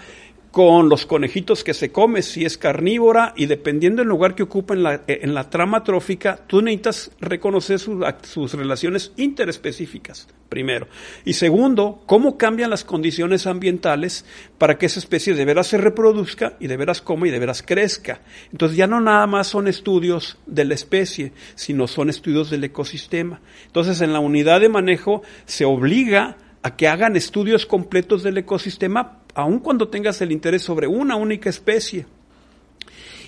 con 0.57 0.89
los 0.89 1.05
conejitos 1.05 1.63
que 1.63 1.75
se 1.75 1.93
come, 1.93 2.23
si 2.23 2.47
es 2.47 2.57
carnívora, 2.57 3.35
y 3.37 3.45
dependiendo 3.45 4.01
del 4.01 4.09
lugar 4.09 4.35
que 4.35 4.45
ocupa 4.45 4.73
en 4.73 4.85
la, 4.85 5.03
en 5.07 5.35
la 5.35 5.51
trama 5.51 5.85
trófica, 5.85 6.39
tú 6.47 6.63
necesitas 6.63 7.11
reconocer 7.21 7.79
sus, 7.79 8.03
sus 8.23 8.55
relaciones 8.55 9.13
interespecíficas, 9.19 10.27
primero. 10.49 10.89
Y 11.27 11.35
segundo, 11.35 12.03
cómo 12.07 12.39
cambian 12.39 12.71
las 12.71 12.85
condiciones 12.85 13.47
ambientales 13.47 14.25
para 14.57 14.79
que 14.79 14.87
esa 14.87 14.99
especie 14.99 15.35
de 15.35 15.45
veras 15.45 15.67
se 15.67 15.77
reproduzca 15.77 16.57
y 16.59 16.69
de 16.69 16.79
veras 16.79 17.03
coma 17.03 17.29
y 17.29 17.33
de 17.33 17.39
veras 17.39 17.63
crezca. 17.63 18.23
Entonces 18.51 18.79
ya 18.79 18.87
no 18.87 18.99
nada 19.03 19.27
más 19.27 19.49
son 19.49 19.69
estudios 19.69 20.39
de 20.47 20.65
la 20.65 20.73
especie, 20.73 21.35
sino 21.55 21.87
son 21.87 22.09
estudios 22.09 22.49
del 22.49 22.65
ecosistema. 22.65 23.43
Entonces 23.67 24.01
en 24.01 24.15
la 24.15 24.21
unidad 24.21 24.63
de 24.63 24.71
manejo 24.71 25.21
se 25.45 25.67
obliga 25.67 26.39
a 26.63 26.77
que 26.77 26.89
hagan 26.89 27.15
estudios 27.15 27.67
completos 27.67 28.23
del 28.23 28.39
ecosistema 28.39 29.26
aun 29.37 29.59
cuando 29.59 29.89
tengas 29.89 30.21
el 30.23 30.33
interés 30.33 30.63
sobre 30.63 30.87
una 30.87 31.15
única 31.15 31.51
especie. 31.51 32.07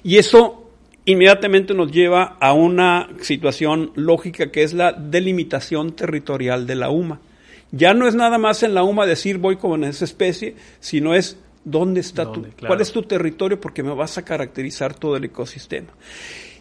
Y 0.02 0.16
eso 0.16 0.70
inmediatamente 1.04 1.74
nos 1.74 1.92
lleva 1.92 2.38
a 2.40 2.54
una 2.54 3.08
situación 3.20 3.92
lógica 3.94 4.50
que 4.50 4.62
es 4.62 4.72
la 4.72 4.92
delimitación 4.92 5.92
territorial 5.92 6.66
de 6.66 6.76
la 6.76 6.88
UMA. 6.88 7.20
Ya 7.72 7.92
no 7.92 8.08
es 8.08 8.14
nada 8.14 8.38
más 8.38 8.62
en 8.62 8.72
la 8.72 8.84
UMA 8.84 9.04
decir 9.04 9.36
voy 9.36 9.56
con 9.56 9.84
esa 9.84 10.06
especie, 10.06 10.56
sino 10.80 11.14
es 11.14 11.36
dónde 11.64 12.00
está 12.00 12.32
tu, 12.32 12.46
cuál 12.66 12.80
es 12.80 12.90
tu 12.90 13.02
territorio 13.02 13.60
porque 13.60 13.82
me 13.82 13.92
vas 13.94 14.16
a 14.16 14.24
caracterizar 14.24 14.94
todo 14.94 15.16
el 15.16 15.24
ecosistema. 15.24 15.88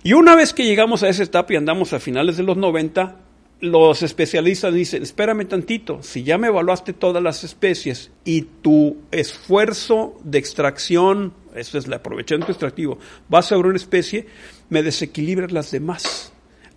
Y 0.04 0.12
una 0.12 0.36
vez 0.36 0.54
que 0.54 0.66
llegamos 0.66 1.04
a 1.04 1.10
esa 1.10 1.24
etapa 1.24 1.54
y 1.54 1.56
andamos 1.56 1.94
a 1.94 2.02
finales 2.02 2.36
de 2.36 2.44
los 2.44 2.58
90, 2.58 3.16
los 3.60 4.04
especialistas 4.04 4.74
dicen, 4.74 5.02
espérame 5.02 5.48
tantito, 5.48 6.04
si 6.04 6.24
ya 6.24 6.38
me 6.38 6.48
evaluaste 6.48 6.94
todas 6.94 7.24
las 7.24 7.44
especies 7.44 8.12
y 8.24 8.44
tu 8.44 8.98
esfuerzo 9.12 10.20
de 10.24 10.38
extracción, 10.38 11.34
eso 11.56 11.78
es 11.78 11.86
el 11.86 11.94
aprovechamiento 11.94 12.52
extractivo, 12.52 13.00
va 13.34 13.42
sobre 13.42 13.70
una 13.70 13.78
especie, 13.78 14.28
me 14.70 14.84
desequilibras 14.84 15.52
las 15.52 15.72
demás. 15.72 16.34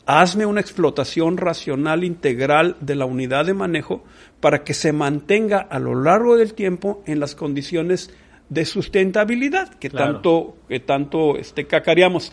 Hazme 0.06 0.46
una 0.46 0.60
explotación 0.60 1.36
racional 1.36 2.02
integral 2.02 2.76
de 2.80 2.96
la 2.96 3.04
unidad 3.04 3.44
de 3.44 3.54
manejo 3.54 4.02
para 4.40 4.64
que 4.64 4.74
se 4.74 4.92
mantenga 4.92 5.58
a 5.58 5.78
lo 5.78 5.94
largo 5.94 6.36
del 6.36 6.54
tiempo 6.54 7.02
en 7.06 7.20
las 7.20 7.34
condiciones 7.34 8.10
de 8.48 8.64
sustentabilidad 8.64 9.74
que 9.74 9.90
tanto, 9.90 10.56
que 10.68 10.80
tanto 10.80 11.36
este, 11.36 11.66
cacareamos. 11.66 12.32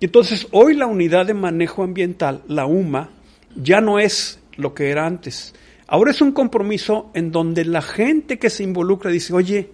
Entonces, 0.00 0.48
hoy 0.50 0.74
la 0.74 0.86
unidad 0.86 1.24
de 1.24 1.32
manejo 1.32 1.82
ambiental, 1.82 2.42
la 2.48 2.66
UMA, 2.66 3.08
ya 3.56 3.80
no 3.80 3.98
es 3.98 4.40
lo 4.56 4.74
que 4.74 4.90
era 4.90 5.06
antes. 5.06 5.54
Ahora 5.88 6.10
es 6.10 6.20
un 6.20 6.32
compromiso 6.32 7.10
en 7.14 7.30
donde 7.30 7.64
la 7.64 7.82
gente 7.82 8.38
que 8.38 8.50
se 8.50 8.64
involucra 8.64 9.10
dice, 9.10 9.32
oye, 9.34 9.70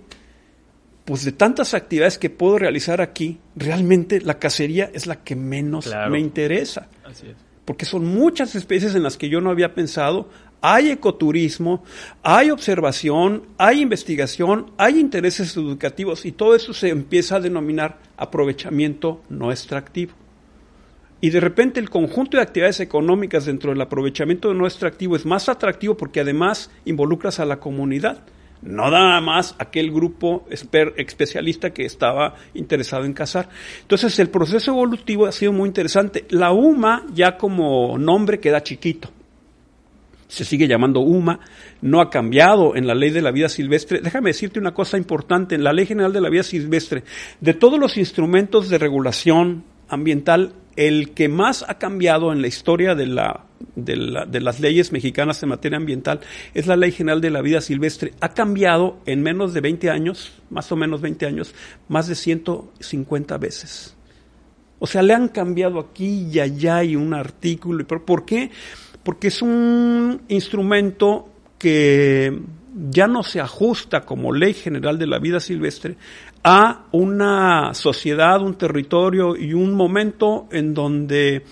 pues 1.04 1.24
de 1.24 1.32
tantas 1.32 1.74
actividades 1.74 2.18
que 2.18 2.30
puedo 2.30 2.58
realizar 2.58 3.00
aquí, 3.00 3.38
realmente 3.56 4.20
la 4.20 4.38
cacería 4.38 4.90
es 4.92 5.06
la 5.06 5.24
que 5.24 5.36
menos 5.36 5.90
me 6.10 6.20
interesa. 6.20 6.88
Porque 7.64 7.84
son 7.84 8.04
muchas 8.04 8.54
especies 8.54 8.94
en 8.94 9.02
las 9.02 9.16
que 9.16 9.28
yo 9.28 9.40
no 9.40 9.50
había 9.50 9.74
pensado. 9.74 10.28
Hay 10.60 10.90
ecoturismo, 10.90 11.82
hay 12.22 12.50
observación, 12.50 13.44
hay 13.58 13.80
investigación, 13.80 14.70
hay 14.76 15.00
intereses 15.00 15.56
educativos 15.56 16.24
y 16.24 16.32
todo 16.32 16.54
eso 16.54 16.72
se 16.72 16.90
empieza 16.90 17.36
a 17.36 17.40
denominar 17.40 17.98
aprovechamiento 18.16 19.22
no 19.28 19.50
extractivo. 19.50 20.12
Y 21.24 21.30
de 21.30 21.38
repente 21.38 21.78
el 21.78 21.88
conjunto 21.88 22.36
de 22.36 22.42
actividades 22.42 22.80
económicas 22.80 23.46
dentro 23.46 23.70
del 23.70 23.80
aprovechamiento 23.80 24.52
no 24.54 24.66
extractivo 24.66 25.14
es 25.14 25.24
más 25.24 25.48
atractivo 25.48 25.96
porque 25.96 26.18
además 26.18 26.68
involucras 26.84 27.38
a 27.38 27.44
la 27.44 27.60
comunidad, 27.60 28.24
no 28.60 28.90
nada 28.90 29.20
más 29.20 29.54
aquel 29.60 29.92
grupo 29.92 30.44
especialista 30.50 31.70
que 31.70 31.84
estaba 31.84 32.34
interesado 32.54 33.04
en 33.04 33.12
cazar. 33.12 33.48
Entonces 33.82 34.18
el 34.18 34.30
proceso 34.30 34.72
evolutivo 34.72 35.26
ha 35.26 35.32
sido 35.32 35.52
muy 35.52 35.68
interesante. 35.68 36.26
La 36.30 36.50
UMA 36.50 37.06
ya 37.14 37.36
como 37.36 37.96
nombre 37.98 38.40
queda 38.40 38.64
chiquito. 38.64 39.08
Se 40.26 40.44
sigue 40.44 40.66
llamando 40.66 41.00
UMA, 41.00 41.38
no 41.82 42.00
ha 42.00 42.10
cambiado 42.10 42.74
en 42.74 42.88
la 42.88 42.96
ley 42.96 43.10
de 43.10 43.22
la 43.22 43.30
vida 43.30 43.48
silvestre. 43.48 44.00
Déjame 44.00 44.30
decirte 44.30 44.58
una 44.58 44.74
cosa 44.74 44.98
importante, 44.98 45.54
en 45.54 45.62
la 45.62 45.72
ley 45.72 45.86
general 45.86 46.12
de 46.12 46.20
la 46.20 46.30
vida 46.30 46.42
silvestre, 46.42 47.04
de 47.40 47.54
todos 47.54 47.78
los 47.78 47.96
instrumentos 47.96 48.68
de 48.68 48.78
regulación 48.78 49.70
ambiental, 49.92 50.54
el 50.76 51.10
que 51.10 51.28
más 51.28 51.64
ha 51.68 51.78
cambiado 51.78 52.32
en 52.32 52.40
la 52.40 52.48
historia 52.48 52.94
de, 52.94 53.06
la, 53.06 53.44
de, 53.76 53.96
la, 53.96 54.24
de, 54.24 54.40
las 54.40 54.58
leyes 54.58 54.90
mexicanas 54.90 55.42
en 55.42 55.50
materia 55.50 55.76
ambiental 55.76 56.20
es 56.54 56.66
la 56.66 56.76
Ley 56.76 56.92
General 56.92 57.20
de 57.20 57.30
la 57.30 57.42
Vida 57.42 57.60
Silvestre. 57.60 58.14
Ha 58.20 58.30
cambiado 58.30 58.98
en 59.06 59.22
menos 59.22 59.52
de 59.52 59.60
20 59.60 59.90
años, 59.90 60.32
más 60.50 60.72
o 60.72 60.76
menos 60.76 61.00
20 61.00 61.26
años, 61.26 61.54
más 61.88 62.08
de 62.08 62.14
150 62.14 63.36
veces. 63.38 63.94
O 64.78 64.86
sea, 64.86 65.02
le 65.02 65.14
han 65.14 65.28
cambiado 65.28 65.78
aquí 65.78 66.26
y 66.32 66.40
allá 66.40 66.82
y 66.82 66.96
un 66.96 67.14
artículo. 67.14 67.86
¿Por 67.86 68.24
qué? 68.24 68.50
Porque 69.04 69.28
es 69.28 69.42
un 69.42 70.22
instrumento 70.28 71.28
que 71.58 72.40
ya 72.90 73.06
no 73.06 73.22
se 73.22 73.40
ajusta 73.40 74.00
como 74.00 74.32
ley 74.32 74.54
general 74.54 74.98
de 74.98 75.06
la 75.06 75.18
vida 75.18 75.38
silvestre 75.38 75.96
a 76.44 76.86
una 76.90 77.72
sociedad, 77.74 78.42
un 78.42 78.54
territorio 78.54 79.36
y 79.36 79.54
un 79.54 79.74
momento 79.74 80.48
en 80.50 80.74
donde 80.74 81.44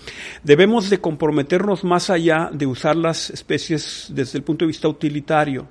debemos 0.43 0.89
de 0.89 0.99
comprometernos 0.99 1.83
más 1.83 2.09
allá 2.09 2.49
de 2.51 2.65
usar 2.65 2.95
las 2.95 3.29
especies 3.29 4.07
desde 4.13 4.37
el 4.37 4.43
punto 4.43 4.65
de 4.65 4.67
vista 4.67 4.89
utilitario, 4.89 5.67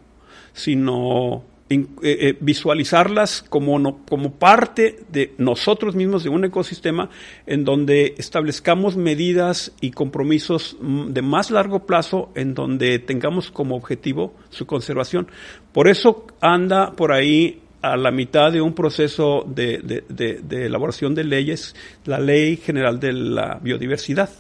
sino 0.53 1.45
eh, 1.73 1.87
eh, 2.03 2.37
visualizarlas 2.41 3.45
como, 3.49 4.05
como 4.05 4.33
parte 4.33 5.05
de 5.09 5.35
nosotros 5.39 5.95
mismos, 5.95 6.25
de 6.25 6.31
un 6.31 6.45
ecosistema, 6.45 7.11
en 7.47 7.65
donde 7.65 8.15
establezcamos 8.19 8.97
medidas 8.97 9.73
y 9.81 9.93
compromisos 9.93 10.77
mm, 10.81 11.11
de 11.11 11.23
más 11.23 11.53
largo 11.53 11.87
plazo, 11.87 12.33
en 12.35 12.55
donde 12.55 12.99
tengamos 12.99 13.53
como 13.53 13.77
objetivo 13.77 14.35
su 14.49 14.67
conservación. 14.67 15.29
Por 15.73 15.87
eso 15.87 16.27
anda 16.41 16.91
por 16.93 17.13
ahí 17.13 17.61
a 17.83 17.97
la 17.97 18.11
mitad 18.11 18.53
de 18.53 18.61
un 18.61 18.75
proceso 18.75 19.45
de, 19.47 20.05
elaboración 20.51 21.15
de 21.15 21.25
leyes, 21.25 21.75
la 22.05 22.19
Ley 22.19 22.57
General 22.57 23.01
de 23.01 23.13
la 23.13 23.59
Biodiversidad, 23.61 24.31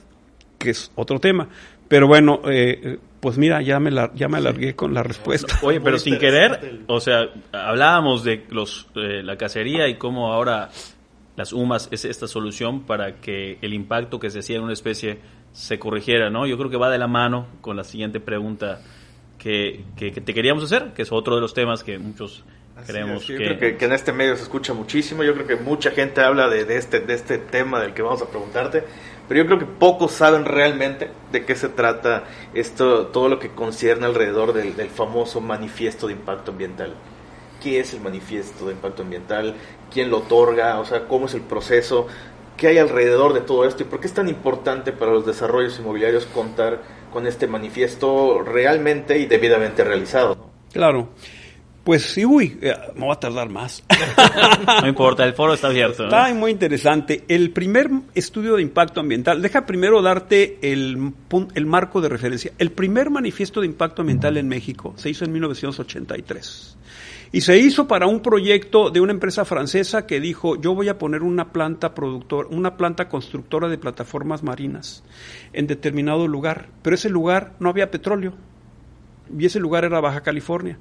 que 0.59 0.70
es 0.70 0.92
otro 0.94 1.18
tema. 1.20 1.48
Pero 1.88 2.07
bueno, 2.07 2.42
eh, 2.48 2.98
pues 3.20 3.38
mira, 3.38 3.62
ya 3.62 3.81
me, 3.81 3.90
la, 3.90 4.12
ya 4.14 4.29
me 4.29 4.38
alargué 4.38 4.76
con 4.76 4.94
la 4.94 5.03
respuesta. 5.03 5.59
Oye, 5.62 5.81
pero 5.81 5.98
sin 5.98 6.18
querer, 6.18 6.83
o 6.87 7.00
sea, 7.00 7.31
hablábamos 7.53 8.24
de 8.24 8.44
los, 8.50 8.88
eh, 8.94 9.22
la 9.22 9.37
cacería 9.37 9.88
y 9.88 9.96
cómo 9.96 10.33
ahora 10.33 10.70
las 11.37 11.53
UMAS 11.53 11.88
es 11.90 12.05
esta 12.05 12.29
solución 12.29 12.83
para 12.83 13.20
que 13.20 13.59
el 13.62 13.72
impacto 13.72 14.20
que 14.20 14.31
se 14.31 14.40
hacía 14.40 14.59
en 14.59 14.64
una 14.64 14.72
especie 14.74 15.18
se 15.53 15.79
corrigiera, 15.79 16.31
¿no? 16.31 16.46
Yo 16.46 16.57
creo 16.59 16.70
que 16.70 16.76
va 16.76 16.90
de 16.90 16.98
la 16.98 17.09
mano 17.09 17.46
con 17.61 17.76
la 17.76 17.85
siguiente 17.85 18.20
pregunta 18.20 18.81
que, 19.38 19.85
que 19.96 20.12
te 20.12 20.35
queríamos 20.35 20.62
hacer, 20.62 20.92
que 20.92 21.03
es 21.03 21.11
otro 21.11 21.35
de 21.35 21.40
los 21.40 21.55
temas 21.55 21.83
que 21.83 21.98
muchos 21.98 22.44
Creemos 22.86 23.24
que... 23.24 23.32
Yo 23.32 23.56
creo 23.56 23.78
que, 23.78 23.84
en 23.84 23.92
este 23.92 24.12
medio 24.12 24.36
se 24.36 24.42
escucha 24.42 24.72
muchísimo, 24.72 25.22
yo 25.22 25.34
creo 25.34 25.46
que 25.46 25.56
mucha 25.56 25.90
gente 25.90 26.20
habla 26.20 26.48
de, 26.48 26.64
de, 26.64 26.76
este, 26.76 27.00
de 27.00 27.14
este 27.14 27.38
tema 27.38 27.80
del 27.80 27.94
que 27.94 28.02
vamos 28.02 28.22
a 28.22 28.28
preguntarte, 28.28 28.84
pero 29.28 29.42
yo 29.42 29.46
creo 29.46 29.58
que 29.58 29.66
pocos 29.66 30.12
saben 30.12 30.44
realmente 30.44 31.10
de 31.30 31.44
qué 31.44 31.54
se 31.54 31.68
trata 31.68 32.24
esto, 32.54 33.06
todo 33.06 33.28
lo 33.28 33.38
que 33.38 33.50
concierne 33.50 34.06
alrededor 34.06 34.52
del, 34.52 34.76
del 34.76 34.88
famoso 34.88 35.40
manifiesto 35.40 36.06
de 36.06 36.14
impacto 36.14 36.50
ambiental. 36.50 36.94
¿Qué 37.62 37.78
es 37.78 37.92
el 37.94 38.00
manifiesto 38.00 38.66
de 38.66 38.72
impacto 38.72 39.02
ambiental? 39.02 39.54
¿Quién 39.92 40.10
lo 40.10 40.18
otorga? 40.18 40.80
O 40.80 40.84
sea, 40.84 41.06
¿cómo 41.06 41.26
es 41.26 41.34
el 41.34 41.42
proceso? 41.42 42.06
¿Qué 42.56 42.68
hay 42.68 42.78
alrededor 42.78 43.32
de 43.32 43.40
todo 43.40 43.66
esto? 43.66 43.82
¿Y 43.82 43.86
por 43.86 44.00
qué 44.00 44.06
es 44.06 44.14
tan 44.14 44.28
importante 44.28 44.92
para 44.92 45.12
los 45.12 45.24
desarrollos 45.26 45.78
inmobiliarios 45.78 46.26
contar 46.26 46.80
con 47.12 47.26
este 47.26 47.46
manifiesto 47.46 48.42
realmente 48.42 49.18
y 49.18 49.26
debidamente 49.26 49.84
realizado? 49.84 50.50
Claro. 50.72 51.08
Pues 51.90 52.05
sí, 52.05 52.24
uy, 52.24 52.57
eh, 52.62 52.72
me 52.94 53.05
va 53.05 53.14
a 53.14 53.18
tardar 53.18 53.48
más. 53.48 53.83
No 54.81 54.87
importa, 54.87 55.24
el 55.24 55.35
foro 55.35 55.55
está 55.55 55.66
abierto. 55.66 56.05
Está 56.05 56.33
muy 56.33 56.53
interesante. 56.53 57.24
El 57.26 57.50
primer 57.50 57.90
estudio 58.14 58.55
de 58.55 58.62
impacto 58.62 59.00
ambiental, 59.00 59.42
deja 59.42 59.66
primero 59.66 60.00
darte 60.00 60.61
el, 60.62 61.12
el 61.53 61.66
marco 61.66 62.00
de 62.00 62.09
referencia. 62.09 62.53
El 62.59 62.70
primer 62.70 63.11
manifiesto 63.11 63.61
de 63.61 63.66
impacto 63.66 64.03
ambiental 64.03 64.37
en 64.37 64.46
México 64.46 64.94
se 64.96 65.11
hizo 65.11 65.24
en 65.24 65.33
1983. 65.33 66.79
Y 67.33 67.40
se 67.40 67.59
hizo 67.59 67.88
para 67.88 68.07
un 68.07 68.20
proyecto 68.20 68.90
de 68.90 69.00
una 69.00 69.11
empresa 69.11 69.44
francesa 69.44 70.07
que 70.07 70.20
dijo, 70.20 70.61
yo 70.61 70.76
voy 70.76 70.88
a 70.90 70.96
poner 70.96 71.24
una 71.24 71.50
planta 71.50 71.92
productora, 71.92 72.46
una 72.53 72.76
planta 72.76 73.09
constructora 73.09 73.69
de 73.69 73.79
plataformas 73.79 74.44
marinas 74.44 75.02
en 75.52 75.67
determinado 75.67 76.29
lugar, 76.29 76.69
pero 76.83 76.94
ese 76.94 77.10
lugar 77.10 77.54
no 77.58 77.69
había 77.69 77.90
petróleo 77.90 78.35
y 79.37 79.46
ese 79.46 79.58
lugar 79.58 79.85
era 79.85 80.00
Baja 80.00 80.21
California. 80.21 80.79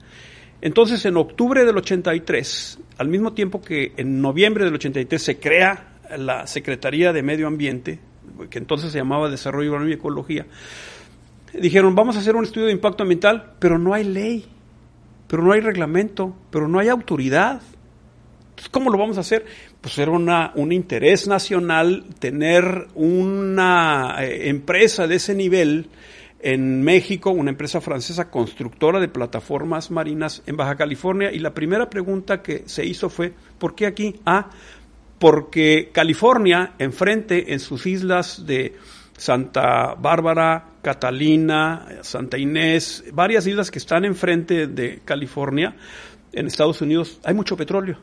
Entonces, 0.62 1.06
en 1.06 1.16
octubre 1.18 1.64
del 1.64 1.78
83, 1.78 2.80
al 2.98 3.08
mismo 3.08 3.34
tiempo 3.34 3.62
que 3.62 3.94
en 3.96 4.22
noviembre 4.22 4.66
del 4.66 4.76
83 4.76 5.22
se 5.22 5.40
crea 5.40 6.00
la 6.18 6.48
Secretaría 6.48 7.14
de 7.14 7.24
Medio 7.24 7.48
Ambiente, 7.48 8.00
que 8.50 8.58
entonces 8.58 8.92
se 8.92 8.98
llamaba 8.98 9.30
Desarrollo 9.30 9.72
Urbano 9.72 9.90
y 9.90 9.94
Ecología, 9.94 10.46
dijeron, 11.54 11.96
vamos 11.96 12.16
a 12.16 12.20
hacer 12.20 12.36
un 12.36 12.44
estudio 12.44 12.68
de 12.68 12.74
impacto 12.74 13.04
ambiental, 13.04 13.54
pero 13.60 13.80
no 13.80 13.94
hay 13.94 14.04
ley, 14.04 14.46
pero 15.28 15.44
no 15.44 15.54
hay 15.54 15.62
reglamento, 15.62 16.36
pero 16.52 16.68
no 16.68 16.80
hay 16.80 16.90
autoridad. 16.90 17.62
¿Cómo 18.72 18.90
lo 18.90 18.98
vamos 18.98 19.18
a 19.18 19.22
hacer? 19.22 19.46
Pues 19.80 19.98
era 19.98 20.12
un 20.12 20.72
interés 20.74 21.28
nacional 21.28 22.04
tener 22.20 22.88
una 22.96 24.18
eh, 24.20 24.50
empresa 24.50 25.08
de 25.08 25.16
ese 25.16 25.34
nivel 25.34 25.88
en 26.40 26.82
México, 26.84 27.32
una 27.32 27.52
empresa 27.52 27.82
francesa 27.82 28.30
constructora 28.30 29.00
de 29.00 29.10
plataformas 29.10 29.92
marinas 29.92 30.42
en 30.46 30.56
Baja 30.58 30.76
California. 30.76 31.32
Y 31.32 31.40
la 31.40 31.54
primera 31.54 31.90
pregunta 31.90 32.42
que 32.42 32.64
se 32.66 32.86
hizo 32.86 33.10
fue, 33.10 33.34
¿por 33.58 33.76
qué 33.76 33.86
aquí? 33.86 34.16
Ah, 34.26 34.50
porque 35.20 35.90
California, 35.92 36.74
enfrente 36.80 37.54
en 37.54 37.60
sus 37.60 37.86
islas 37.86 38.46
de 38.46 38.76
Santa 39.18 39.96
Bárbara, 39.96 40.70
Catalina, 40.82 41.86
Santa 42.02 42.38
Inés, 42.38 43.04
varias 43.12 43.46
islas 43.46 43.70
que 43.70 43.80
están 43.80 44.06
enfrente 44.06 44.68
de 44.68 45.02
California, 45.04 45.76
en 46.32 46.48
Estados 46.48 46.82
Unidos, 46.82 47.20
hay 47.24 47.34
mucho 47.34 47.58
petróleo. 47.58 47.98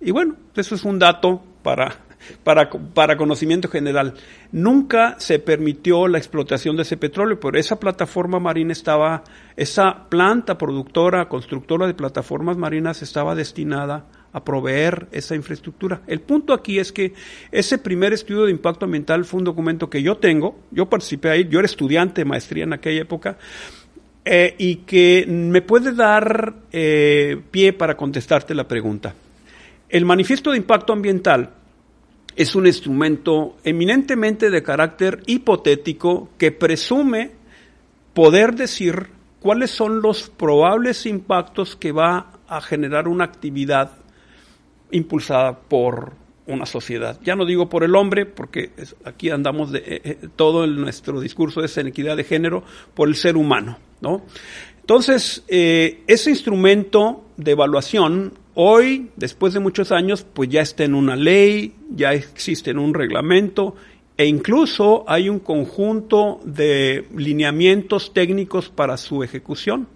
Y 0.00 0.10
bueno, 0.10 0.34
eso 0.56 0.74
es 0.74 0.84
un 0.84 0.98
dato 0.98 1.42
para, 1.62 2.03
para, 2.42 2.70
para, 2.70 3.16
conocimiento 3.16 3.68
general. 3.68 4.14
Nunca 4.52 5.16
se 5.18 5.38
permitió 5.38 6.08
la 6.08 6.18
explotación 6.18 6.76
de 6.76 6.82
ese 6.82 6.96
petróleo, 6.96 7.40
pero 7.40 7.58
esa 7.58 7.78
plataforma 7.78 8.38
marina 8.40 8.72
estaba, 8.72 9.24
esa 9.56 10.08
planta 10.08 10.58
productora, 10.58 11.28
constructora 11.28 11.86
de 11.86 11.94
plataformas 11.94 12.56
marinas 12.56 13.02
estaba 13.02 13.34
destinada 13.34 14.06
a 14.34 14.44
proveer 14.44 15.06
esa 15.12 15.36
infraestructura. 15.36 16.02
El 16.08 16.20
punto 16.20 16.52
aquí 16.52 16.80
es 16.80 16.92
que 16.92 17.14
ese 17.52 17.78
primer 17.78 18.12
estudio 18.12 18.44
de 18.44 18.50
impacto 18.50 18.84
ambiental 18.84 19.24
fue 19.24 19.38
un 19.38 19.44
documento 19.44 19.88
que 19.88 20.02
yo 20.02 20.16
tengo, 20.16 20.58
yo 20.72 20.86
participé 20.86 21.30
ahí, 21.30 21.48
yo 21.48 21.60
era 21.60 21.66
estudiante 21.66 22.22
de 22.22 22.24
maestría 22.24 22.64
en 22.64 22.72
aquella 22.72 23.02
época, 23.02 23.38
eh, 24.24 24.54
y 24.58 24.76
que 24.76 25.24
me 25.28 25.62
puede 25.62 25.92
dar 25.92 26.54
eh, 26.72 27.40
pie 27.50 27.72
para 27.74 27.96
contestarte 27.96 28.54
la 28.54 28.66
pregunta. 28.66 29.14
El 29.88 30.04
manifiesto 30.04 30.50
de 30.50 30.56
impacto 30.56 30.92
ambiental 30.92 31.50
es 32.36 32.54
un 32.54 32.66
instrumento 32.66 33.56
eminentemente 33.64 34.50
de 34.50 34.62
carácter 34.62 35.22
hipotético 35.26 36.30
que 36.38 36.52
presume 36.52 37.32
poder 38.12 38.54
decir 38.54 39.08
cuáles 39.40 39.70
son 39.70 40.00
los 40.00 40.30
probables 40.30 41.06
impactos 41.06 41.76
que 41.76 41.92
va 41.92 42.32
a 42.48 42.60
generar 42.60 43.08
una 43.08 43.24
actividad 43.24 43.92
impulsada 44.90 45.58
por 45.58 46.12
una 46.46 46.66
sociedad. 46.66 47.18
Ya 47.22 47.36
no 47.36 47.46
digo 47.46 47.68
por 47.68 47.84
el 47.84 47.96
hombre, 47.96 48.26
porque 48.26 48.70
aquí 49.04 49.30
andamos 49.30 49.72
de 49.72 49.78
eh, 49.78 50.00
eh, 50.04 50.18
todo 50.36 50.66
nuestro 50.66 51.20
discurso 51.20 51.62
es 51.62 51.76
en 51.78 51.88
equidad 51.88 52.16
de 52.16 52.24
género, 52.24 52.64
por 52.94 53.08
el 53.08 53.16
ser 53.16 53.36
humano, 53.36 53.78
¿no? 54.00 54.22
Entonces, 54.80 55.42
eh, 55.48 56.02
ese 56.06 56.30
instrumento 56.30 57.24
de 57.38 57.52
evaluación 57.52 58.34
hoy, 58.54 59.10
después 59.16 59.54
de 59.54 59.60
muchos 59.60 59.92
años, 59.92 60.24
pues 60.32 60.48
ya 60.48 60.62
está 60.62 60.84
en 60.84 60.94
una 60.94 61.16
ley, 61.16 61.74
ya 61.90 62.12
existe 62.12 62.70
en 62.70 62.78
un 62.78 62.94
reglamento 62.94 63.74
e 64.16 64.26
incluso 64.26 65.04
hay 65.08 65.28
un 65.28 65.40
conjunto 65.40 66.40
de 66.44 67.06
lineamientos 67.16 68.12
técnicos 68.12 68.68
para 68.68 68.96
su 68.96 69.22
ejecución. 69.24 69.88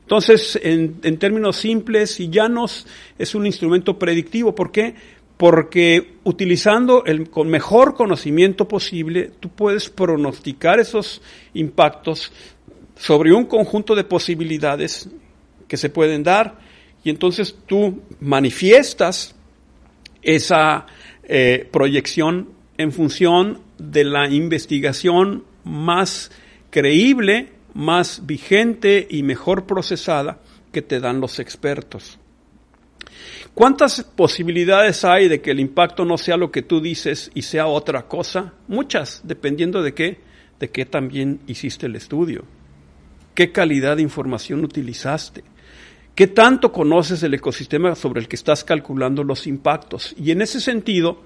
Entonces, 0.00 0.58
en, 0.62 1.18
términos 1.18 1.56
simples 1.56 2.20
y 2.20 2.30
llanos, 2.30 2.86
es 3.18 3.34
un 3.34 3.44
instrumento 3.44 3.98
predictivo. 3.98 4.54
¿Por 4.54 4.70
qué? 4.70 4.94
Porque 5.36 6.14
utilizando 6.24 7.04
el 7.04 7.28
con 7.28 7.48
mejor 7.48 7.94
conocimiento 7.94 8.68
posible, 8.68 9.32
tú 9.40 9.50
puedes 9.50 9.90
pronosticar 9.90 10.78
esos 10.78 11.20
impactos 11.54 12.32
sobre 12.96 13.32
un 13.32 13.44
conjunto 13.44 13.94
de 13.94 14.04
posibilidades 14.04 15.10
que 15.68 15.76
se 15.76 15.90
pueden 15.90 16.22
dar 16.22 16.65
y 17.06 17.10
entonces 17.10 17.56
tú 17.66 18.02
manifiestas 18.20 19.34
esa 20.22 20.86
eh, 21.24 21.68
proyección 21.72 22.50
en 22.76 22.92
función 22.92 23.60
de 23.78 24.04
la 24.04 24.28
investigación 24.28 25.44
más 25.64 26.30
creíble 26.70 27.56
más 27.76 28.22
vigente 28.24 29.06
y 29.08 29.22
mejor 29.22 29.66
procesada 29.66 30.40
que 30.72 30.80
te 30.80 30.98
dan 30.98 31.20
los 31.20 31.38
expertos. 31.38 32.18
¿Cuántas 33.52 34.02
posibilidades 34.02 35.04
hay 35.04 35.28
de 35.28 35.42
que 35.42 35.50
el 35.50 35.60
impacto 35.60 36.06
no 36.06 36.16
sea 36.16 36.38
lo 36.38 36.50
que 36.50 36.62
tú 36.62 36.80
dices 36.80 37.30
y 37.34 37.42
sea 37.42 37.66
otra 37.66 38.08
cosa? 38.08 38.54
Muchas, 38.66 39.20
dependiendo 39.24 39.82
de 39.82 39.92
qué, 39.92 40.20
de 40.58 40.70
qué 40.70 40.86
también 40.86 41.40
hiciste 41.46 41.84
el 41.84 41.96
estudio, 41.96 42.44
qué 43.34 43.52
calidad 43.52 43.96
de 43.96 44.02
información 44.02 44.64
utilizaste, 44.64 45.44
qué 46.16 46.26
tanto 46.26 46.72
conoces 46.72 47.22
el 47.22 47.34
ecosistema 47.34 47.94
sobre 47.94 48.20
el 48.20 48.26
que 48.26 48.36
estás 48.36 48.64
calculando 48.64 49.22
los 49.22 49.46
impactos. 49.46 50.14
Y 50.18 50.32
en 50.32 50.40
ese 50.40 50.60
sentido, 50.60 51.22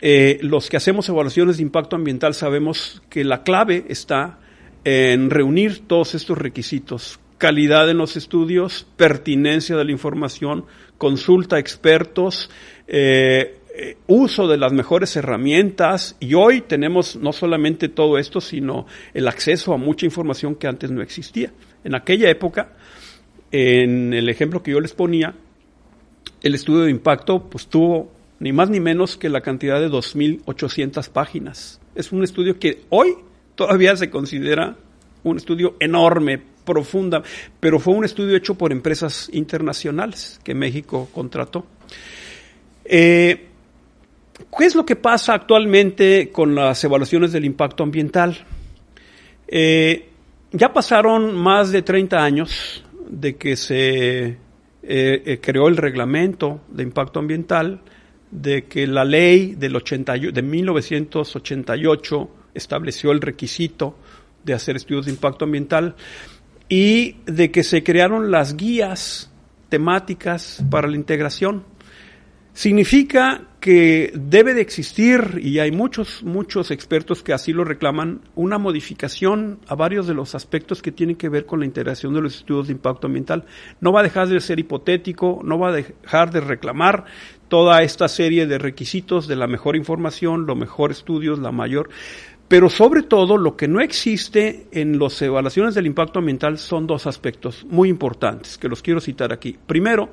eh, 0.00 0.38
los 0.42 0.68
que 0.68 0.76
hacemos 0.76 1.08
evaluaciones 1.08 1.56
de 1.56 1.62
impacto 1.64 1.96
ambiental 1.96 2.34
sabemos 2.34 3.02
que 3.08 3.24
la 3.24 3.42
clave 3.42 3.86
está 3.88 4.38
en 4.84 5.30
reunir 5.30 5.88
todos 5.88 6.14
estos 6.14 6.38
requisitos, 6.38 7.18
calidad 7.38 7.90
en 7.90 7.98
los 7.98 8.16
estudios, 8.16 8.86
pertinencia 8.96 9.76
de 9.76 9.84
la 9.84 9.92
información, 9.92 10.66
consulta 10.98 11.56
a 11.56 11.58
expertos, 11.58 12.50
eh, 12.86 13.60
eh, 13.74 13.96
uso 14.08 14.46
de 14.46 14.58
las 14.58 14.72
mejores 14.72 15.16
herramientas 15.16 16.16
y 16.20 16.34
hoy 16.34 16.60
tenemos 16.60 17.16
no 17.16 17.32
solamente 17.32 17.88
todo 17.88 18.18
esto, 18.18 18.40
sino 18.40 18.86
el 19.14 19.26
acceso 19.26 19.72
a 19.72 19.78
mucha 19.78 20.04
información 20.04 20.54
que 20.56 20.66
antes 20.66 20.90
no 20.90 21.00
existía. 21.00 21.52
En 21.84 21.94
aquella 21.94 22.28
época, 22.28 22.72
en 23.50 24.12
el 24.12 24.28
ejemplo 24.28 24.62
que 24.62 24.72
yo 24.72 24.80
les 24.80 24.92
ponía, 24.92 25.34
el 26.42 26.54
estudio 26.54 26.80
de 26.80 26.90
impacto 26.90 27.48
pues 27.48 27.66
tuvo 27.66 28.10
ni 28.40 28.52
más 28.52 28.70
ni 28.70 28.80
menos 28.80 29.16
que 29.16 29.28
la 29.28 29.40
cantidad 29.40 29.80
de 29.80 29.88
2.800 29.88 31.08
páginas. 31.10 31.80
Es 31.94 32.12
un 32.12 32.22
estudio 32.22 32.58
que 32.58 32.82
hoy 32.90 33.14
todavía 33.54 33.96
se 33.96 34.10
considera 34.10 34.76
un 35.24 35.36
estudio 35.36 35.74
enorme, 35.80 36.40
profunda, 36.64 37.22
pero 37.58 37.80
fue 37.80 37.94
un 37.94 38.04
estudio 38.04 38.36
hecho 38.36 38.54
por 38.54 38.72
empresas 38.72 39.28
internacionales 39.32 40.38
que 40.44 40.54
México 40.54 41.08
contrató. 41.12 41.66
Eh, 42.84 43.46
¿Qué 44.56 44.64
es 44.64 44.74
lo 44.74 44.86
que 44.86 44.94
pasa 44.94 45.34
actualmente 45.34 46.30
con 46.30 46.54
las 46.54 46.82
evaluaciones 46.84 47.32
del 47.32 47.44
impacto 47.44 47.82
ambiental? 47.82 48.38
Eh, 49.48 50.08
ya 50.52 50.72
pasaron 50.72 51.34
más 51.34 51.72
de 51.72 51.82
30 51.82 52.22
años 52.22 52.84
de 53.08 53.36
que 53.36 53.56
se 53.56 54.36
eh, 54.82 55.38
creó 55.42 55.68
el 55.68 55.76
reglamento 55.76 56.60
de 56.68 56.82
impacto 56.82 57.18
ambiental, 57.18 57.80
de 58.30 58.64
que 58.64 58.86
la 58.86 59.04
ley 59.04 59.54
del 59.54 59.76
80, 59.76 60.14
de 60.32 60.42
1988 60.42 62.30
estableció 62.54 63.12
el 63.12 63.20
requisito 63.20 63.96
de 64.44 64.54
hacer 64.54 64.76
estudios 64.76 65.06
de 65.06 65.12
impacto 65.12 65.44
ambiental 65.44 65.96
y 66.68 67.16
de 67.24 67.50
que 67.50 67.62
se 67.62 67.82
crearon 67.82 68.30
las 68.30 68.56
guías 68.56 69.30
temáticas 69.68 70.64
para 70.70 70.88
la 70.88 70.96
integración. 70.96 71.64
Significa 72.52 73.47
que 73.60 74.12
debe 74.14 74.54
de 74.54 74.60
existir, 74.60 75.40
y 75.42 75.58
hay 75.58 75.72
muchos, 75.72 76.22
muchos 76.22 76.70
expertos 76.70 77.22
que 77.22 77.32
así 77.32 77.52
lo 77.52 77.64
reclaman, 77.64 78.20
una 78.34 78.58
modificación 78.58 79.58
a 79.66 79.74
varios 79.74 80.06
de 80.06 80.14
los 80.14 80.34
aspectos 80.34 80.80
que 80.80 80.92
tienen 80.92 81.16
que 81.16 81.28
ver 81.28 81.44
con 81.44 81.60
la 81.60 81.66
integración 81.66 82.14
de 82.14 82.20
los 82.20 82.36
estudios 82.36 82.68
de 82.68 82.74
impacto 82.74 83.08
ambiental. 83.08 83.44
No 83.80 83.92
va 83.92 84.00
a 84.00 84.04
dejar 84.04 84.28
de 84.28 84.40
ser 84.40 84.60
hipotético, 84.60 85.40
no 85.44 85.58
va 85.58 85.70
a 85.70 85.72
dejar 85.72 86.30
de 86.30 86.40
reclamar 86.40 87.04
toda 87.48 87.82
esta 87.82 88.08
serie 88.08 88.46
de 88.46 88.58
requisitos 88.58 89.26
de 89.26 89.36
la 89.36 89.46
mejor 89.46 89.74
información, 89.74 90.46
los 90.46 90.56
mejores 90.56 90.98
estudios, 90.98 91.38
la 91.38 91.50
mayor, 91.50 91.88
pero 92.48 92.70
sobre 92.70 93.02
todo, 93.02 93.36
lo 93.36 93.56
que 93.56 93.68
no 93.68 93.80
existe 93.80 94.68
en 94.72 94.98
las 94.98 95.20
evaluaciones 95.20 95.74
del 95.74 95.86
impacto 95.86 96.18
ambiental 96.18 96.56
son 96.56 96.86
dos 96.86 97.06
aspectos 97.06 97.66
muy 97.68 97.90
importantes 97.90 98.56
que 98.56 98.68
los 98.68 98.80
quiero 98.80 99.02
citar 99.02 99.34
aquí. 99.34 99.58
Primero, 99.66 100.08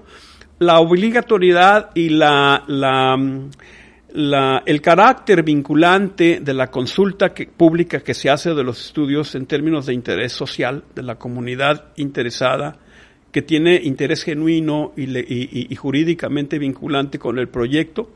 la 0.59 0.79
obligatoriedad 0.79 1.91
y 1.95 2.09
la, 2.09 2.63
la, 2.67 4.63
el 4.65 4.81
carácter 4.81 5.43
vinculante 5.43 6.39
de 6.41 6.53
la 6.53 6.71
consulta 6.71 7.33
pública 7.33 7.99
que 7.99 8.13
se 8.13 8.29
hace 8.29 8.53
de 8.53 8.63
los 8.63 8.85
estudios 8.85 9.35
en 9.35 9.45
términos 9.45 9.85
de 9.85 9.93
interés 9.93 10.31
social 10.31 10.83
de 10.95 11.03
la 11.03 11.15
comunidad 11.15 11.85
interesada 11.97 12.77
que 13.31 13.41
tiene 13.41 13.81
interés 13.83 14.23
genuino 14.23 14.93
y 14.95 15.75
jurídicamente 15.75 16.57
vinculante 16.57 17.19
con 17.19 17.37
el 17.37 17.49
proyecto 17.49 18.09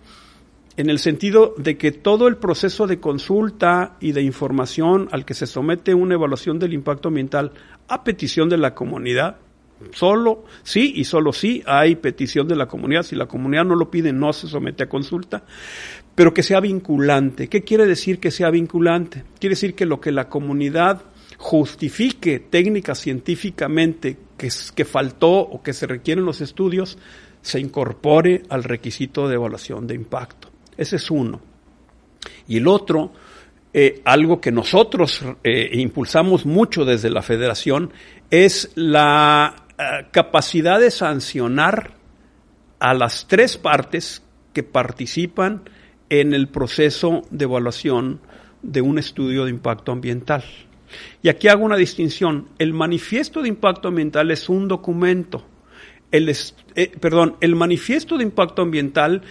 en 0.79 0.89
el 0.89 0.99
sentido 0.99 1.55
de 1.57 1.77
que 1.77 1.91
todo 1.91 2.29
el 2.29 2.37
proceso 2.37 2.87
de 2.87 3.01
consulta 3.01 3.97
y 3.99 4.13
de 4.13 4.21
información 4.21 5.09
al 5.11 5.25
que 5.25 5.33
se 5.33 5.45
somete 5.45 5.93
una 5.93 6.13
evaluación 6.13 6.57
del 6.57 6.73
impacto 6.73 7.09
ambiental 7.09 7.51
a 7.89 8.05
petición 8.05 8.47
de 8.47 8.57
la 8.57 8.73
comunidad, 8.73 9.35
solo 9.91 10.45
sí 10.63 10.93
y 10.95 11.03
solo 11.03 11.33
sí 11.33 11.63
hay 11.65 11.95
petición 11.95 12.47
de 12.47 12.55
la 12.55 12.67
comunidad. 12.67 13.03
Si 13.03 13.15
la 13.15 13.27
comunidad 13.27 13.65
no 13.65 13.75
lo 13.75 13.89
pide, 13.89 14.13
no 14.13 14.33
se 14.33 14.47
somete 14.47 14.83
a 14.83 14.89
consulta, 14.89 15.43
pero 16.15 16.33
que 16.33 16.43
sea 16.43 16.59
vinculante. 16.59 17.47
¿Qué 17.47 17.63
quiere 17.63 17.85
decir 17.85 18.19
que 18.19 18.31
sea 18.31 18.49
vinculante? 18.49 19.23
Quiere 19.39 19.53
decir 19.53 19.75
que 19.75 19.85
lo 19.85 19.99
que 19.99 20.11
la 20.11 20.29
comunidad 20.29 21.03
justifique 21.37 22.39
técnica 22.39 22.95
científicamente 22.95 24.17
que, 24.37 24.49
que 24.75 24.85
faltó 24.85 25.31
o 25.31 25.63
que 25.63 25.73
se 25.73 25.87
requieren 25.87 26.25
los 26.25 26.41
estudios, 26.41 26.97
se 27.41 27.59
incorpore 27.59 28.43
al 28.49 28.63
requisito 28.63 29.27
de 29.27 29.35
evaluación 29.35 29.87
de 29.87 29.95
impacto. 29.95 30.49
Ese 30.77 30.97
es 30.97 31.09
uno. 31.09 31.41
Y 32.47 32.57
el 32.57 32.67
otro, 32.67 33.11
eh, 33.73 34.01
algo 34.05 34.41
que 34.41 34.51
nosotros 34.51 35.23
eh, 35.43 35.69
impulsamos 35.73 36.45
mucho 36.45 36.85
desde 36.85 37.09
la 37.09 37.21
federación, 37.21 37.91
es 38.29 38.71
la 38.75 39.67
eh, 39.79 40.07
capacidad 40.11 40.79
de 40.79 40.91
sancionar 40.91 41.93
a 42.79 42.93
las 42.93 43.27
tres 43.27 43.57
partes 43.57 44.21
que 44.53 44.61
participan 44.61 45.63
en 46.09 46.33
el 46.33 46.49
proceso 46.49 47.21
de 47.29 47.45
evaluación 47.45 48.19
de 48.61 48.81
un 48.81 48.99
estudio 48.99 49.45
de 49.45 49.51
impacto 49.51 49.91
ambiental. 49.93 50.43
Y 51.21 51.29
aquí 51.29 51.47
hago 51.47 51.63
una 51.63 51.77
distinción. 51.77 52.49
El 52.57 52.73
manifiesto 52.73 53.41
de 53.41 53.47
impacto 53.47 53.87
ambiental 53.87 54.31
es 54.31 54.49
un 54.49 54.67
documento. 54.67 55.45
El, 56.11 56.29
eh, 56.75 56.91
perdón, 56.99 57.37
el 57.39 57.55
manifiesto 57.55 58.17
de 58.17 58.23
impacto 58.23 58.63
ambiental 58.63 59.21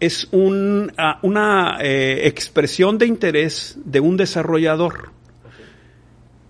es 0.00 0.28
un, 0.30 0.92
ah, 0.96 1.18
una 1.22 1.78
eh, 1.80 2.28
expresión 2.28 2.98
de 2.98 3.06
interés 3.06 3.78
de 3.84 4.00
un 4.00 4.16
desarrollador 4.16 5.10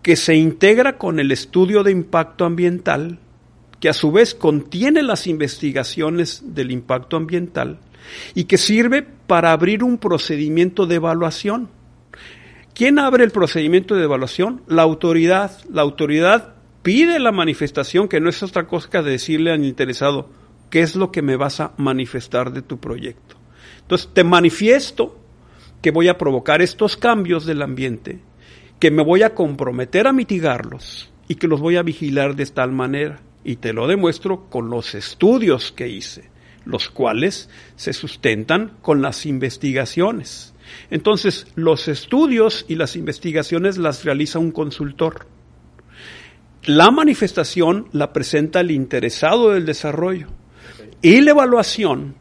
que 0.02 0.16
se 0.16 0.36
integra 0.36 0.98
con 0.98 1.18
el 1.18 1.32
estudio 1.32 1.82
de 1.82 1.92
impacto 1.92 2.44
ambiental, 2.44 3.18
que 3.80 3.88
a 3.88 3.92
su 3.92 4.10
vez 4.10 4.34
contiene 4.34 5.02
las 5.02 5.26
investigaciones 5.26 6.42
del 6.54 6.70
impacto 6.70 7.16
ambiental 7.16 7.78
y 8.34 8.44
que 8.44 8.58
sirve 8.58 9.02
para 9.02 9.52
abrir 9.52 9.84
un 9.84 9.98
procedimiento 9.98 10.86
de 10.86 10.96
evaluación. 10.96 11.68
¿Quién 12.74 12.98
abre 12.98 13.24
el 13.24 13.30
procedimiento 13.30 13.94
de 13.94 14.04
evaluación? 14.04 14.62
La 14.66 14.82
autoridad. 14.82 15.52
La 15.70 15.82
autoridad 15.82 16.54
pide 16.82 17.18
la 17.18 17.32
manifestación, 17.32 18.08
que 18.08 18.20
no 18.20 18.28
es 18.28 18.42
otra 18.42 18.66
cosa 18.66 18.88
que 18.88 19.02
decirle 19.02 19.52
al 19.52 19.64
interesado, 19.64 20.30
¿qué 20.70 20.80
es 20.80 20.96
lo 20.96 21.10
que 21.10 21.22
me 21.22 21.36
vas 21.36 21.60
a 21.60 21.72
manifestar 21.76 22.52
de 22.52 22.62
tu 22.62 22.78
proyecto? 22.78 23.36
Entonces, 23.80 24.08
te 24.12 24.24
manifiesto 24.24 25.18
que 25.82 25.90
voy 25.90 26.08
a 26.08 26.18
provocar 26.18 26.62
estos 26.62 26.96
cambios 26.96 27.46
del 27.46 27.62
ambiente, 27.62 28.20
que 28.78 28.90
me 28.90 29.02
voy 29.02 29.22
a 29.22 29.34
comprometer 29.34 30.06
a 30.06 30.12
mitigarlos 30.12 31.10
y 31.26 31.34
que 31.34 31.48
los 31.48 31.60
voy 31.60 31.76
a 31.76 31.82
vigilar 31.82 32.36
de 32.36 32.46
tal 32.46 32.72
manera. 32.72 33.20
Y 33.48 33.56
te 33.56 33.72
lo 33.72 33.86
demuestro 33.86 34.50
con 34.50 34.68
los 34.68 34.94
estudios 34.94 35.72
que 35.72 35.88
hice 35.88 36.28
los 36.66 36.90
cuales 36.90 37.48
se 37.76 37.94
sustentan 37.94 38.76
con 38.82 39.00
las 39.00 39.24
investigaciones. 39.24 40.52
Entonces, 40.90 41.46
los 41.54 41.88
estudios 41.88 42.66
y 42.68 42.74
las 42.74 42.94
investigaciones 42.94 43.78
las 43.78 44.04
realiza 44.04 44.38
un 44.38 44.50
consultor. 44.50 45.26
La 46.64 46.90
manifestación 46.90 47.88
la 47.92 48.12
presenta 48.12 48.60
el 48.60 48.70
interesado 48.70 49.52
del 49.52 49.64
desarrollo 49.64 50.26
y 51.00 51.22
la 51.22 51.30
evaluación 51.30 52.16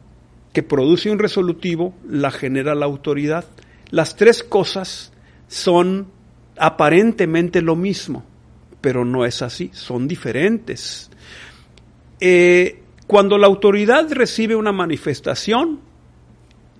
que 0.54 0.62
produce 0.62 1.10
un 1.10 1.18
resolutivo 1.18 1.94
la 2.08 2.30
genera 2.30 2.74
la 2.74 2.86
autoridad. 2.86 3.44
Las 3.90 4.16
tres 4.16 4.42
cosas 4.42 5.12
son 5.46 6.08
aparentemente 6.56 7.60
lo 7.60 7.76
mismo, 7.76 8.24
pero 8.80 9.04
no 9.04 9.26
es 9.26 9.42
así, 9.42 9.70
son 9.74 10.08
diferentes. 10.08 11.07
Eh, 12.20 12.82
cuando 13.06 13.38
la 13.38 13.46
autoridad 13.46 14.10
recibe 14.12 14.54
una 14.54 14.72
manifestación, 14.72 15.80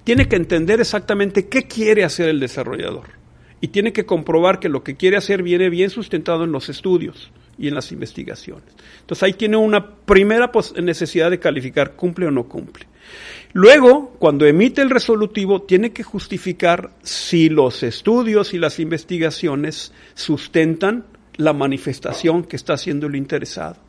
tiene 0.05 0.29
que 0.29 0.37
entender 0.37 0.81
exactamente 0.81 1.49
qué 1.49 1.65
quiere 1.65 2.05
hacer 2.05 2.29
el 2.29 2.41
desarrollador 2.41 3.19
y 3.61 3.69
tiene 3.69 3.93
que 3.93 4.07
comprobar 4.07 4.61
que 4.61 4.69
lo 4.69 4.83
que 4.83 4.97
quiere 4.97 5.17
hacer 5.17 5.43
viene 5.43 5.69
bien 5.69 5.91
sustentado 5.91 6.45
en 6.45 6.53
los 6.53 6.69
estudios 6.69 7.31
y 7.59 7.69
en 7.69 7.75
las 7.75 7.91
investigaciones. 7.93 8.69
Entonces 9.01 9.23
ahí 9.23 9.33
tiene 9.33 9.57
una 9.57 9.97
primera 9.97 10.51
necesidad 10.81 11.31
de 11.31 11.41
calificar 11.41 11.97
cumple 11.97 12.27
o 12.27 12.31
no 12.31 12.45
cumple. 12.45 12.87
Luego, 13.53 14.15
cuando 14.19 14.47
emite 14.47 14.83
el 14.83 14.91
resolutivo, 14.91 15.63
tiene 15.63 15.93
que 15.93 16.03
justificar 16.03 16.91
si 17.03 17.49
los 17.49 17.83
estudios 17.83 18.55
y 18.55 18.59
las 18.59 18.79
investigaciones 18.79 19.93
sustentan 20.15 21.07
la 21.37 21.53
manifestación 21.53 22.45
que 22.45 22.57
está 22.57 22.75
haciendo 22.75 23.07
el 23.07 23.17
interesado. 23.17 23.88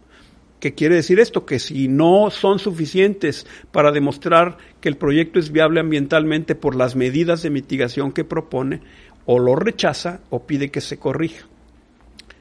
¿Qué 0.59 0.73
quiere 0.73 0.95
decir 0.95 1.19
esto? 1.19 1.45
Que 1.45 1.57
si 1.59 1.87
no 1.87 2.29
son 2.31 2.59
suficientes 2.59 3.47
para 3.71 3.91
demostrar 3.91 4.57
que 4.81 4.89
el 4.89 4.97
proyecto 4.97 5.39
es 5.39 5.51
viable 5.51 5.79
ambientalmente 5.79 6.55
por 6.55 6.75
las 6.75 6.95
medidas 6.95 7.41
de 7.41 7.49
mitigación 7.49 8.11
que 8.11 8.25
propone, 8.25 8.81
o 9.25 9.39
lo 9.39 9.55
rechaza 9.55 10.21
o 10.29 10.45
pide 10.45 10.71
que 10.71 10.81
se 10.81 10.97
corrija. 10.97 11.45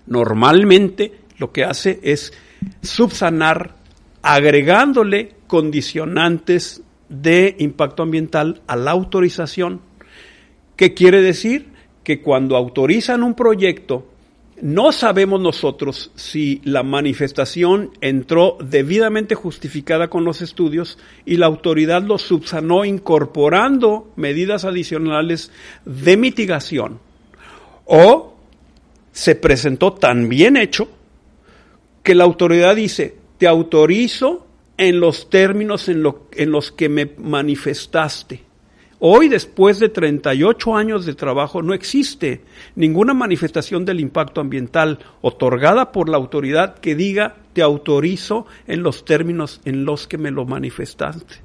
Normalmente 0.07 1.13
lo 1.37 1.53
que 1.53 1.65
hace 1.65 2.01
es 2.03 2.33
subsanar 2.83 3.77
agregándole 4.23 5.35
condicionantes 5.47 6.83
de 7.09 7.57
impacto 7.59 8.03
ambiental 8.03 8.63
a 8.67 8.77
la 8.77 8.91
autorización. 8.91 9.81
¿Qué 10.77 10.95
quiere 10.95 11.23
decir? 11.23 11.69
Que 12.03 12.21
cuando 12.21 12.57
autorizan 12.57 13.23
un 13.23 13.35
proyecto 13.35 14.07
no 14.61 14.93
sabemos 14.93 15.41
nosotros 15.41 16.11
si 16.15 16.61
la 16.65 16.83
manifestación 16.83 17.91
entró 18.01 18.57
debidamente 18.61 19.35
justificada 19.35 20.09
con 20.09 20.25
los 20.25 20.43
estudios 20.43 20.99
y 21.25 21.37
la 21.37 21.47
autoridad 21.47 22.03
lo 22.03 22.19
subsanó 22.19 22.85
incorporando 22.85 24.11
medidas 24.17 24.65
adicionales 24.65 25.53
de 25.85 26.17
mitigación 26.17 26.99
o 27.85 28.35
se 29.13 29.35
presentó 29.35 29.93
tan 29.93 30.29
bien 30.29 30.57
hecho 30.57 30.89
que 32.03 32.15
la 32.15 32.25
autoridad 32.25 32.77
dice, 32.77 33.17
te 33.39 33.47
autorizo 33.47 34.47
en 34.77 35.01
los 35.01 35.31
términos 35.31 35.89
en, 35.89 36.03
en 36.33 36.51
los 36.51 36.73
que 36.73 36.89
me 36.89 37.13
manifestaste. 37.19 38.48
Hoy, 39.01 39.29
después 39.29 39.79
de 39.79 39.89
38 39.89 40.77
años 40.77 41.07
de 41.07 41.15
trabajo, 41.15 41.63
no 41.63 41.73
existe 41.73 42.41
ninguna 42.75 43.15
manifestación 43.15 43.85
del 43.85 44.01
impacto 44.01 44.41
ambiental 44.41 44.99
otorgada 45.21 45.93
por 45.93 46.09
la 46.09 46.17
autoridad 46.17 46.79
que 46.79 46.97
diga 46.97 47.37
te 47.53 47.63
autorizo 47.63 48.47
en 48.67 48.83
los 48.83 49.05
términos 49.05 49.61
en 49.65 49.85
los 49.85 50.09
que 50.09 50.19
me 50.19 50.33
lo 50.33 50.47
manifestaste. 50.47 51.37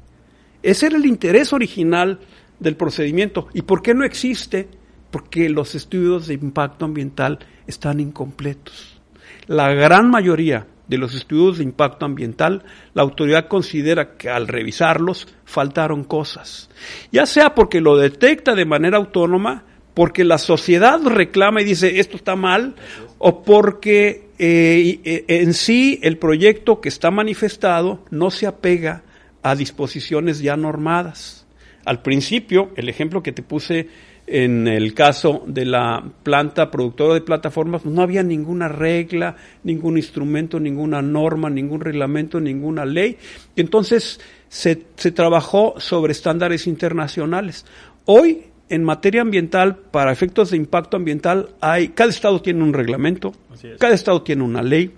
Ese 0.63 0.87
era 0.87 0.97
el 0.97 1.05
interés 1.05 1.53
original 1.53 2.19
del 2.59 2.75
procedimiento. 2.75 3.47
¿Y 3.53 3.61
por 3.61 3.83
qué 3.83 3.93
no 3.93 4.03
existe? 4.03 4.67
Porque 5.11 5.47
los 5.49 5.75
estudios 5.75 6.25
de 6.25 6.33
impacto 6.33 6.85
ambiental 6.85 7.37
están 7.67 7.99
incompletos. 7.99 8.99
La 9.45 9.73
gran 9.73 10.09
mayoría 10.09 10.65
de 10.87 10.97
los 10.97 11.15
estudios 11.15 11.57
de 11.57 11.63
impacto 11.63 12.05
ambiental, 12.05 12.63
la 12.93 13.03
autoridad 13.03 13.47
considera 13.47 14.17
que 14.17 14.29
al 14.29 14.47
revisarlos 14.47 15.27
faltaron 15.45 16.03
cosas. 16.03 16.69
Ya 17.11 17.25
sea 17.25 17.55
porque 17.55 17.81
lo 17.81 17.97
detecta 17.97 18.53
de 18.55 18.65
manera 18.65 18.97
autónoma, 18.97 19.63
porque 19.93 20.23
la 20.23 20.37
sociedad 20.37 20.99
reclama 21.03 21.61
y 21.61 21.65
dice 21.65 21.99
esto 21.99 22.17
está 22.17 22.35
mal, 22.35 22.75
o 23.17 23.43
porque 23.43 24.29
eh, 24.39 24.99
eh, 25.03 25.25
en 25.27 25.53
sí 25.53 25.99
el 26.03 26.17
proyecto 26.17 26.81
que 26.81 26.89
está 26.89 27.11
manifestado 27.11 28.03
no 28.09 28.31
se 28.31 28.47
apega 28.47 29.03
a 29.41 29.55
disposiciones 29.55 30.39
ya 30.39 30.57
normadas. 30.57 31.45
Al 31.85 32.01
principio, 32.01 32.71
el 32.75 32.89
ejemplo 32.89 33.21
que 33.21 33.33
te 33.33 33.43
puse 33.43 33.89
en 34.33 34.67
el 34.67 34.95
caso 34.95 35.43
de 35.45 35.63
la 35.63 36.03
planta 36.23 36.71
productora 36.71 37.13
de 37.13 37.21
plataformas, 37.21 37.85
no 37.85 38.01
había 38.01 38.23
ninguna 38.23 38.67
regla, 38.67 39.35
ningún 39.61 39.95
instrumento, 39.95 40.59
ninguna 40.59 41.03
norma, 41.03 41.51
ningún 41.51 41.81
reglamento, 41.81 42.39
ninguna 42.39 42.83
ley. 42.83 43.15
Entonces 43.55 44.19
se, 44.49 44.85
se 44.95 45.11
trabajó 45.11 45.75
sobre 45.77 46.13
estándares 46.13 46.65
internacionales. 46.65 47.67
Hoy, 48.05 48.45
en 48.69 48.83
materia 48.83 49.21
ambiental, 49.21 49.77
para 49.77 50.11
efectos 50.11 50.49
de 50.49 50.57
impacto 50.57 50.97
ambiental, 50.97 51.49
hay, 51.61 51.89
cada 51.89 52.09
estado 52.09 52.41
tiene 52.41 52.63
un 52.63 52.73
reglamento, 52.73 53.35
cada 53.77 53.93
estado 53.93 54.23
tiene 54.23 54.43
una 54.43 54.63
ley, 54.63 54.91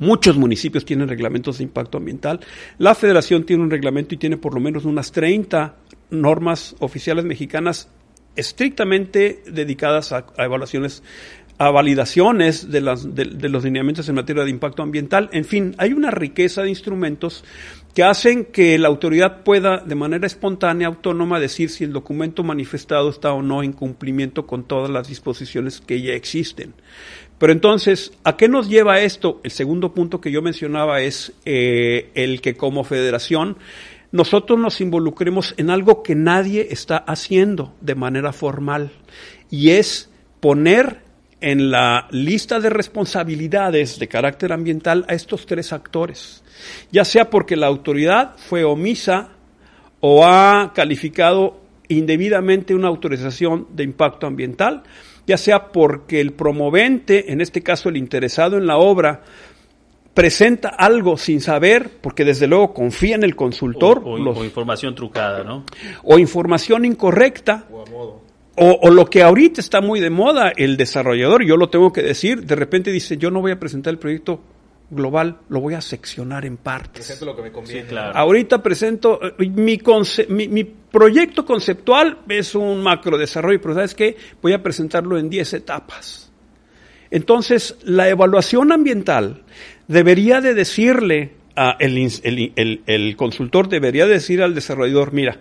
Muchos 0.00 0.38
municipios 0.38 0.86
tienen 0.86 1.08
reglamentos 1.08 1.58
de 1.58 1.64
impacto 1.64 1.98
ambiental. 1.98 2.40
La 2.78 2.94
federación 2.94 3.44
tiene 3.44 3.62
un 3.62 3.70
reglamento 3.70 4.14
y 4.14 4.18
tiene 4.18 4.38
por 4.38 4.54
lo 4.54 4.60
menos 4.60 4.86
unas 4.86 5.12
30 5.12 5.74
normas 6.08 6.74
oficiales 6.78 7.26
mexicanas 7.26 7.90
estrictamente 8.36 9.42
dedicadas 9.46 10.12
a, 10.12 10.26
evaluaciones 10.38 11.02
a 11.58 11.70
validaciones 11.70 12.70
de, 12.70 12.80
las, 12.80 13.14
de, 13.14 13.48
los 13.50 13.64
lineamientos 13.64 14.08
en 14.08 14.14
materia 14.14 14.44
de 14.44 14.50
impacto 14.50 14.82
ambiental. 14.82 15.28
En 15.32 15.44
fin, 15.44 15.74
hay 15.76 15.92
una 15.92 16.10
riqueza 16.10 16.62
de 16.62 16.70
instrumentos 16.70 17.44
que 17.94 18.02
hacen 18.02 18.46
que 18.46 18.78
la 18.78 18.88
autoridad 18.88 19.42
pueda 19.42 19.76
de 19.78 19.94
manera 19.94 20.26
espontánea, 20.26 20.86
autónoma, 20.86 21.38
decir 21.38 21.68
si 21.68 21.84
el 21.84 21.92
documento 21.92 22.42
manifestado 22.44 23.10
está 23.10 23.34
o 23.34 23.42
no 23.42 23.62
en 23.62 23.74
cumplimiento 23.74 24.46
con 24.46 24.64
todas 24.64 24.88
las 24.88 25.08
disposiciones 25.08 25.82
que 25.82 26.00
ya 26.00 26.14
existen. 26.14 26.72
Pero 27.38 27.52
entonces, 27.52 28.12
¿a 28.24 28.36
qué 28.36 28.48
nos 28.48 28.68
lleva 28.70 29.00
esto? 29.00 29.40
El 29.44 29.50
segundo 29.50 29.92
punto 29.92 30.20
que 30.20 30.30
yo 30.30 30.40
mencionaba 30.40 31.02
es 31.02 31.32
eh, 31.44 32.10
el 32.14 32.40
que 32.40 32.54
como 32.54 32.84
federación 32.84 33.58
nosotros 34.12 34.58
nos 34.58 34.80
involucremos 34.80 35.54
en 35.56 35.70
algo 35.70 36.02
que 36.02 36.14
nadie 36.14 36.68
está 36.70 36.96
haciendo 36.96 37.74
de 37.80 37.94
manera 37.94 38.32
formal 38.32 38.90
y 39.50 39.70
es 39.70 40.10
poner 40.40 41.02
en 41.40 41.70
la 41.70 42.06
lista 42.10 42.60
de 42.60 42.70
responsabilidades 42.70 43.98
de 43.98 44.08
carácter 44.08 44.52
ambiental 44.52 45.04
a 45.08 45.14
estos 45.14 45.46
tres 45.46 45.72
actores, 45.72 46.42
ya 46.92 47.04
sea 47.04 47.30
porque 47.30 47.56
la 47.56 47.66
autoridad 47.66 48.36
fue 48.36 48.64
omisa 48.64 49.30
o 50.00 50.24
ha 50.26 50.72
calificado 50.74 51.60
indebidamente 51.88 52.74
una 52.74 52.88
autorización 52.88 53.68
de 53.74 53.84
impacto 53.84 54.26
ambiental, 54.26 54.82
ya 55.26 55.36
sea 55.36 55.68
porque 55.72 56.20
el 56.20 56.32
promovente, 56.32 57.32
en 57.32 57.40
este 57.40 57.62
caso 57.62 57.88
el 57.88 57.96
interesado 57.96 58.56
en 58.56 58.66
la 58.66 58.76
obra, 58.76 59.22
presenta 60.20 60.68
algo 60.68 61.16
sin 61.16 61.40
saber, 61.40 61.88
porque 62.02 62.26
desde 62.26 62.46
luego 62.46 62.74
confía 62.74 63.14
en 63.14 63.24
el 63.24 63.34
consultor. 63.34 64.02
O, 64.04 64.16
o, 64.16 64.38
o 64.38 64.44
información 64.44 64.94
trucada, 64.94 65.44
¿no? 65.44 65.64
O 66.02 66.18
información 66.18 66.84
incorrecta. 66.84 67.64
O 67.70 67.80
a 67.80 67.90
modo. 67.90 68.20
O, 68.56 68.78
o, 68.82 68.90
lo 68.90 69.06
que 69.06 69.22
ahorita 69.22 69.62
está 69.62 69.80
muy 69.80 69.98
de 69.98 70.10
moda, 70.10 70.52
el 70.54 70.76
desarrollador, 70.76 71.42
yo 71.42 71.56
lo 71.56 71.70
tengo 71.70 71.90
que 71.90 72.02
decir, 72.02 72.44
de 72.44 72.54
repente 72.54 72.92
dice, 72.92 73.16
yo 73.16 73.30
no 73.30 73.40
voy 73.40 73.52
a 73.52 73.58
presentar 73.58 73.92
el 73.92 73.98
proyecto 73.98 74.42
global, 74.90 75.38
lo 75.48 75.60
voy 75.60 75.72
a 75.72 75.80
seccionar 75.80 76.44
en 76.44 76.58
partes. 76.58 77.06
Presento 77.06 77.24
lo 77.24 77.34
que 77.34 77.42
me 77.42 77.52
conviene. 77.52 77.82
Sí, 77.82 77.88
claro. 77.88 78.14
Ahorita 78.14 78.62
presento, 78.62 79.18
mi, 79.38 79.78
conce 79.78 80.26
mi, 80.28 80.48
mi, 80.48 80.64
proyecto 80.64 81.46
conceptual 81.46 82.18
es 82.28 82.54
un 82.54 82.82
macro 82.82 83.16
desarrollo, 83.16 83.58
pero 83.62 83.72
¿sabes 83.72 83.94
qué? 83.94 84.16
Voy 84.42 84.52
a 84.52 84.62
presentarlo 84.62 85.16
en 85.16 85.30
10 85.30 85.54
etapas. 85.54 86.30
Entonces, 87.10 87.76
la 87.84 88.08
evaluación 88.08 88.72
ambiental 88.72 89.42
debería 89.90 90.40
de 90.40 90.54
decirle, 90.54 91.32
a 91.56 91.76
el, 91.80 91.98
el, 91.98 92.52
el, 92.54 92.82
el 92.86 93.16
consultor 93.16 93.68
debería 93.68 94.06
decir 94.06 94.40
al 94.40 94.54
desarrollador, 94.54 95.12
mira, 95.12 95.40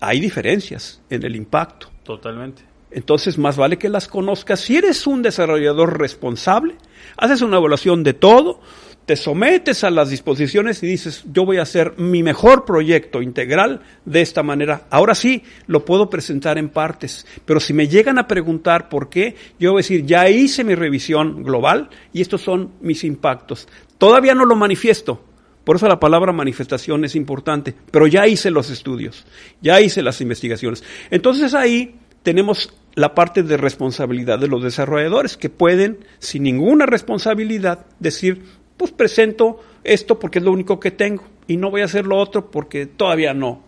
hay 0.00 0.20
diferencias 0.20 1.00
en 1.08 1.24
el 1.24 1.36
impacto. 1.36 1.90
Totalmente. 2.02 2.62
Entonces, 2.90 3.38
más 3.38 3.56
vale 3.56 3.78
que 3.78 3.88
las 3.88 4.08
conozcas. 4.08 4.60
Si 4.60 4.76
eres 4.76 5.06
un 5.06 5.22
desarrollador 5.22 5.98
responsable, 6.00 6.74
haces 7.16 7.42
una 7.42 7.58
evaluación 7.58 8.02
de 8.02 8.14
todo, 8.14 8.60
te 9.06 9.14
sometes 9.14 9.84
a 9.84 9.90
las 9.90 10.10
disposiciones 10.10 10.82
y 10.82 10.86
dices, 10.88 11.24
yo 11.32 11.46
voy 11.46 11.58
a 11.58 11.62
hacer 11.62 11.94
mi 11.96 12.24
mejor 12.24 12.64
proyecto 12.64 13.22
integral 13.22 13.80
de 14.04 14.20
esta 14.20 14.42
manera. 14.42 14.82
Ahora 14.90 15.14
sí, 15.14 15.44
lo 15.68 15.84
puedo 15.84 16.10
presentar 16.10 16.58
en 16.58 16.68
partes, 16.68 17.24
pero 17.44 17.60
si 17.60 17.72
me 17.72 17.86
llegan 17.86 18.18
a 18.18 18.26
preguntar 18.26 18.88
por 18.88 19.08
qué, 19.08 19.36
yo 19.60 19.70
voy 19.70 19.78
a 19.78 19.84
decir, 19.84 20.04
ya 20.04 20.28
hice 20.28 20.64
mi 20.64 20.74
revisión 20.74 21.44
global 21.44 21.88
y 22.12 22.20
estos 22.20 22.42
son 22.42 22.72
mis 22.80 23.04
impactos. 23.04 23.68
Todavía 23.96 24.34
no 24.34 24.44
lo 24.44 24.56
manifiesto, 24.56 25.22
por 25.62 25.76
eso 25.76 25.86
la 25.86 26.00
palabra 26.00 26.32
manifestación 26.32 27.04
es 27.04 27.14
importante, 27.14 27.74
pero 27.92 28.08
ya 28.08 28.26
hice 28.26 28.50
los 28.50 28.70
estudios, 28.70 29.24
ya 29.62 29.80
hice 29.80 30.02
las 30.02 30.20
investigaciones. 30.20 30.82
Entonces 31.10 31.54
ahí 31.54 31.94
tenemos 32.24 32.72
la 32.96 33.14
parte 33.14 33.42
de 33.42 33.56
responsabilidad 33.56 34.38
de 34.38 34.48
los 34.48 34.62
desarrolladores 34.62 35.36
que 35.36 35.50
pueden, 35.50 35.98
sin 36.18 36.44
ninguna 36.44 36.86
responsabilidad, 36.86 37.86
decir, 38.00 38.42
pues 38.76 38.92
presento 38.92 39.60
esto 39.84 40.18
porque 40.18 40.38
es 40.38 40.44
lo 40.44 40.52
único 40.52 40.78
que 40.80 40.90
tengo 40.90 41.24
y 41.46 41.56
no 41.56 41.70
voy 41.70 41.82
a 41.82 41.86
hacer 41.86 42.06
lo 42.06 42.18
otro 42.18 42.50
porque 42.50 42.86
todavía 42.86 43.32
no 43.34 43.62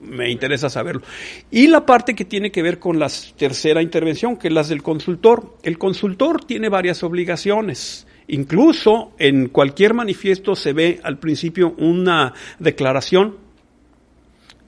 me 0.00 0.30
interesa 0.30 0.70
saberlo. 0.70 1.02
Y 1.50 1.66
la 1.68 1.84
parte 1.84 2.14
que 2.14 2.24
tiene 2.24 2.50
que 2.50 2.62
ver 2.62 2.78
con 2.78 2.98
la 2.98 3.08
tercera 3.36 3.82
intervención, 3.82 4.36
que 4.36 4.48
es 4.48 4.54
la 4.54 4.62
del 4.62 4.82
consultor. 4.82 5.56
El 5.62 5.78
consultor 5.78 6.44
tiene 6.44 6.68
varias 6.68 7.02
obligaciones. 7.02 8.06
Incluso 8.28 9.12
en 9.18 9.48
cualquier 9.48 9.92
manifiesto 9.92 10.54
se 10.54 10.72
ve 10.72 11.00
al 11.02 11.18
principio 11.18 11.74
una 11.78 12.32
declaración 12.58 13.36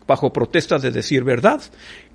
bajo 0.06 0.32
protestas 0.32 0.82
de 0.82 0.90
decir 0.90 1.24
verdad, 1.24 1.62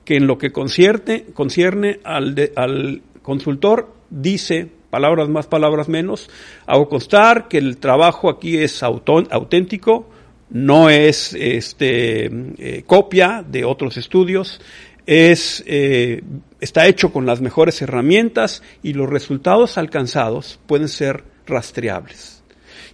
que 0.03 0.17
en 0.17 0.27
lo 0.27 0.37
que 0.37 0.51
concierne, 0.51 1.25
concierne 1.33 1.99
al, 2.03 2.35
de, 2.35 2.51
al 2.55 3.01
consultor 3.21 3.93
dice 4.09 4.69
palabras 4.89 5.29
más, 5.29 5.47
palabras 5.47 5.89
menos, 5.89 6.29
hago 6.65 6.89
constar 6.89 7.47
que 7.47 7.57
el 7.57 7.77
trabajo 7.77 8.29
aquí 8.29 8.57
es 8.57 8.83
auténtico, 8.83 10.09
no 10.49 10.89
es 10.89 11.33
este, 11.33 12.25
eh, 12.57 12.83
copia 12.85 13.43
de 13.47 13.65
otros 13.65 13.97
estudios, 13.97 14.61
es, 15.05 15.63
eh, 15.65 16.23
está 16.59 16.87
hecho 16.87 17.11
con 17.11 17.25
las 17.25 17.41
mejores 17.41 17.81
herramientas 17.81 18.61
y 18.83 18.93
los 18.93 19.09
resultados 19.09 19.77
alcanzados 19.77 20.59
pueden 20.67 20.89
ser 20.89 21.23
rastreables. 21.45 22.36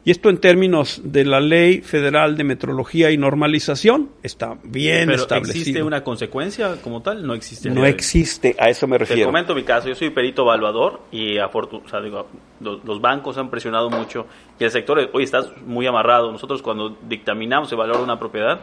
Y 0.06 0.12
esto 0.12 0.30
en 0.30 0.38
términos 0.39 1.01
de 1.06 1.24
la 1.24 1.39
Ley 1.39 1.82
Federal 1.82 2.36
de 2.36 2.43
Metrología 2.43 3.12
y 3.12 3.18
Normalización 3.18 4.10
está 4.22 4.58
bien 4.64 5.08
Pero 5.08 5.22
establecido. 5.22 5.62
¿Existe 5.62 5.84
una 5.84 6.04
consecuencia 6.04 6.76
como 6.82 7.01
tal? 7.01 7.26
No 7.26 7.34
existe. 7.34 7.70
No 7.70 7.86
existe, 7.86 8.54
a 8.60 8.68
eso 8.68 8.86
me 8.86 8.97
refiero. 8.97 9.22
Te 9.22 9.26
comento 9.26 9.56
mi 9.56 9.64
caso, 9.64 9.88
yo 9.88 9.95
soy 9.95 10.10
perito 10.10 10.41
evaluador 10.41 11.04
y 11.10 11.38
o 11.38 11.88
sea, 11.88 12.01
digo, 12.01 12.28
los, 12.60 12.84
los, 12.84 12.99
bancos 12.99 13.38
han 13.38 13.49
presionado 13.49 13.89
mucho 13.89 14.28
y 14.60 14.66
el 14.66 14.72
sector 14.72 15.10
hoy 15.14 15.24
está 15.24 15.41
muy 15.66 15.88
amarrado. 15.88 16.34
Nosotros 16.34 16.62
cuando 16.62 16.97
dictaminamos 17.08 17.72
el 17.72 17.78
valor 17.78 17.97
de 17.97 18.04
una 18.04 18.20
propiedad, 18.20 18.60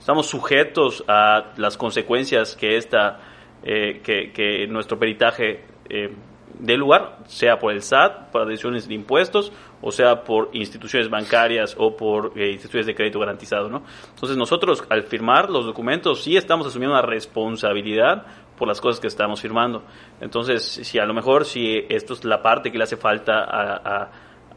estamos 0.00 0.26
sujetos 0.26 1.04
a 1.06 1.52
las 1.56 1.76
consecuencias 1.76 2.56
que 2.56 2.76
esta, 2.76 3.20
eh, 3.62 4.00
que, 4.02 4.32
que 4.32 4.66
nuestro 4.66 4.98
peritaje 4.98 5.60
eh, 5.88 6.10
dé 6.58 6.76
lugar, 6.76 7.18
sea 7.26 7.58
por 7.58 7.72
el 7.72 7.82
SAT, 7.82 8.30
por 8.30 8.46
decisiones 8.46 8.88
de 8.88 8.94
impuestos, 8.94 9.52
o 9.80 9.90
sea 9.90 10.22
por 10.24 10.50
instituciones 10.52 11.10
bancarias 11.10 11.74
o 11.78 11.96
por 11.96 12.32
eh, 12.36 12.52
instituciones 12.52 12.86
de 12.86 12.94
crédito 12.94 13.18
garantizado, 13.18 13.68
¿no? 13.68 13.82
Entonces 14.14 14.36
nosotros 14.36 14.84
al 14.88 15.02
firmar 15.04 15.50
los 15.50 15.66
documentos 15.66 16.22
sí 16.22 16.36
estamos 16.36 16.66
asumiendo 16.66 16.94
una 16.94 17.02
responsabilidad 17.06 18.24
por 18.56 18.68
las 18.68 18.80
cosas 18.80 19.00
que 19.00 19.08
estamos 19.08 19.40
firmando. 19.40 19.82
Entonces, 20.20 20.62
si 20.62 20.98
a 20.98 21.04
lo 21.04 21.12
mejor 21.12 21.44
si 21.44 21.84
esto 21.88 22.14
es 22.14 22.24
la 22.24 22.40
parte 22.40 22.70
que 22.70 22.78
le 22.78 22.84
hace 22.84 22.96
falta 22.96 23.44
a, 23.44 24.02
a 24.02 24.10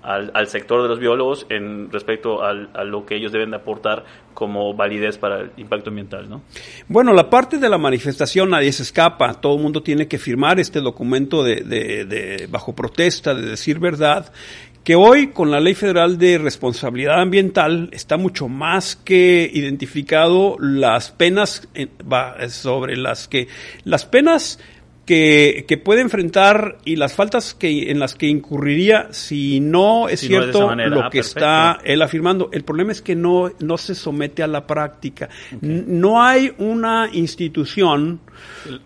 al, 0.08 0.32
al, 0.34 0.48
sector 0.48 0.82
de 0.82 0.88
los 0.88 1.00
biólogos 1.00 1.46
en 1.50 1.92
respecto 1.92 2.42
al, 2.42 2.70
a 2.74 2.84
lo 2.86 3.06
que 3.06 3.16
ellos 3.16 3.32
deben 3.32 3.52
de 3.52 3.58
aportar 3.58 4.06
como 4.34 4.74
validez 4.74 5.18
para 5.18 5.42
el 5.42 5.52
impacto 5.58 5.90
ambiental, 5.90 6.30
¿no? 6.30 6.42
Bueno, 6.88 7.12
la 7.12 7.30
parte 7.30 7.58
de 7.58 7.68
la 7.68 7.78
manifestación 7.78 8.52
nadie 8.52 8.72
se 8.72 8.84
escapa, 8.84 9.34
todo 9.34 9.58
el 9.58 9.62
mundo 9.62 9.84
tiene 9.84 10.08
que 10.08 10.18
firmar 10.18 10.60
este 10.60 10.80
documento 10.80 11.44
de, 11.44 11.62
de 11.64 12.48
bajo 12.50 12.74
protesta, 12.74 13.36
de 13.36 13.42
decir 13.42 13.80
verdad, 13.80 14.32
que 14.88 14.96
hoy 14.96 15.32
con 15.32 15.52
la 15.52 15.60
Ley 15.60 15.76
Federal 15.76 16.18
de 16.18 16.38
Responsabilidad 16.38 17.20
Ambiental 17.20 17.90
está 17.92 18.16
mucho 18.16 18.48
más 18.48 18.96
que 18.96 19.52
identificado 19.54 20.56
las 20.62 21.12
penas 21.12 21.68
sobre 22.48 22.96
las 22.96 23.28
que 23.28 23.50
las 23.84 24.06
penas 24.06 24.62
que, 25.08 25.64
que, 25.68 25.78
puede 25.78 26.02
enfrentar 26.02 26.78
y 26.84 26.98
las 26.98 27.16
faltas 27.16 27.54
que 27.54 27.90
en 27.90 27.98
las 27.98 28.14
que 28.14 28.28
incurriría 28.28 29.08
si 29.12 29.62
no 29.62 30.10
es 30.10 30.20
si 30.20 30.28
cierto 30.28 30.76
no 30.76 30.84
es 30.84 30.90
lo 30.90 31.00
ah, 31.00 31.10
que 31.10 31.20
perfecto. 31.20 31.40
está 31.40 31.80
él 31.86 32.02
afirmando. 32.02 32.50
El 32.52 32.64
problema 32.64 32.92
es 32.92 33.02
que 33.02 33.16
no, 33.16 33.50
no 33.60 33.78
se 33.78 33.96
somete 33.96 34.44
a 34.44 34.48
la 34.48 34.68
práctica. 34.68 35.30
Okay. 35.56 35.86
No 35.88 36.22
hay 36.22 36.52
una 36.58 37.10
institución 37.14 38.20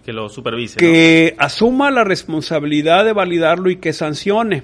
que 0.05 0.13
lo 0.13 0.29
supervise, 0.29 0.77
que 0.77 1.33
¿no? 1.35 1.43
asuma 1.43 1.89
la 1.89 2.03
responsabilidad 2.03 3.03
de 3.03 3.13
validarlo 3.13 3.71
y 3.71 3.77
que 3.77 3.91
sancione. 3.91 4.63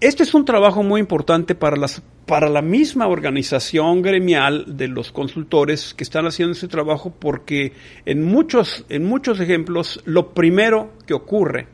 Este 0.00 0.22
es 0.22 0.32
un 0.32 0.44
trabajo 0.44 0.84
muy 0.84 1.00
importante 1.00 1.56
para, 1.56 1.76
las, 1.76 2.02
para 2.24 2.48
la 2.48 2.62
misma 2.62 3.08
organización 3.08 4.00
gremial 4.00 4.76
de 4.76 4.86
los 4.86 5.10
consultores 5.10 5.92
que 5.92 6.04
están 6.04 6.24
haciendo 6.24 6.52
ese 6.52 6.68
trabajo 6.68 7.12
porque 7.18 7.72
en 8.06 8.22
muchos, 8.22 8.84
en 8.90 9.04
muchos 9.04 9.40
ejemplos 9.40 10.00
lo 10.04 10.34
primero 10.34 10.92
que 11.04 11.14
ocurre 11.14 11.66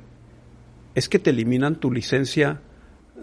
es 0.94 1.10
que 1.10 1.18
te 1.18 1.30
eliminan 1.30 1.76
tu 1.76 1.92
licencia 1.92 2.62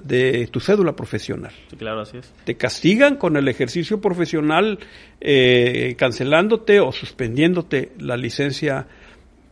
de 0.04 0.48
tu 0.52 0.60
cédula 0.60 0.96
profesional. 0.96 1.52
Sí, 1.70 1.78
claro, 1.78 2.02
así 2.02 2.18
es. 2.18 2.32
Te 2.44 2.56
castigan 2.56 3.16
con 3.16 3.38
el 3.38 3.48
ejercicio 3.48 4.00
profesional 4.00 4.78
eh, 5.20 5.96
cancelándote 5.98 6.80
o 6.80 6.92
suspendiéndote 6.92 7.94
la 7.98 8.18
licencia 8.18 8.88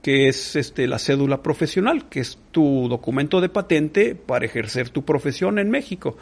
que 0.02 0.30
es 0.30 0.56
este, 0.56 0.88
la 0.88 0.98
cédula 0.98 1.44
profesional, 1.44 2.08
que 2.08 2.22
es 2.22 2.40
tu 2.52 2.88
documento 2.88 3.42
de 3.42 3.50
patente 3.50 4.16
para 4.16 4.46
ejercer 4.46 4.90
tu 4.90 5.04
profesión 5.04 5.60
en 5.60 5.70
México. 5.70 6.18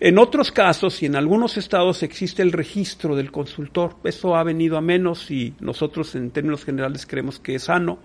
En 0.00 0.18
otros 0.18 0.52
casos 0.52 1.02
y 1.02 1.06
en 1.06 1.16
algunos 1.16 1.56
estados 1.56 2.02
existe 2.02 2.42
el 2.42 2.52
registro 2.52 3.16
del 3.16 3.32
consultor. 3.32 3.96
Eso 4.04 4.36
ha 4.36 4.44
venido 4.44 4.76
a 4.76 4.82
menos 4.82 5.30
y 5.30 5.54
nosotros 5.60 6.14
en 6.14 6.30
términos 6.30 6.64
generales 6.64 7.06
creemos 7.06 7.38
que 7.38 7.54
es 7.54 7.64
sano, 7.64 7.98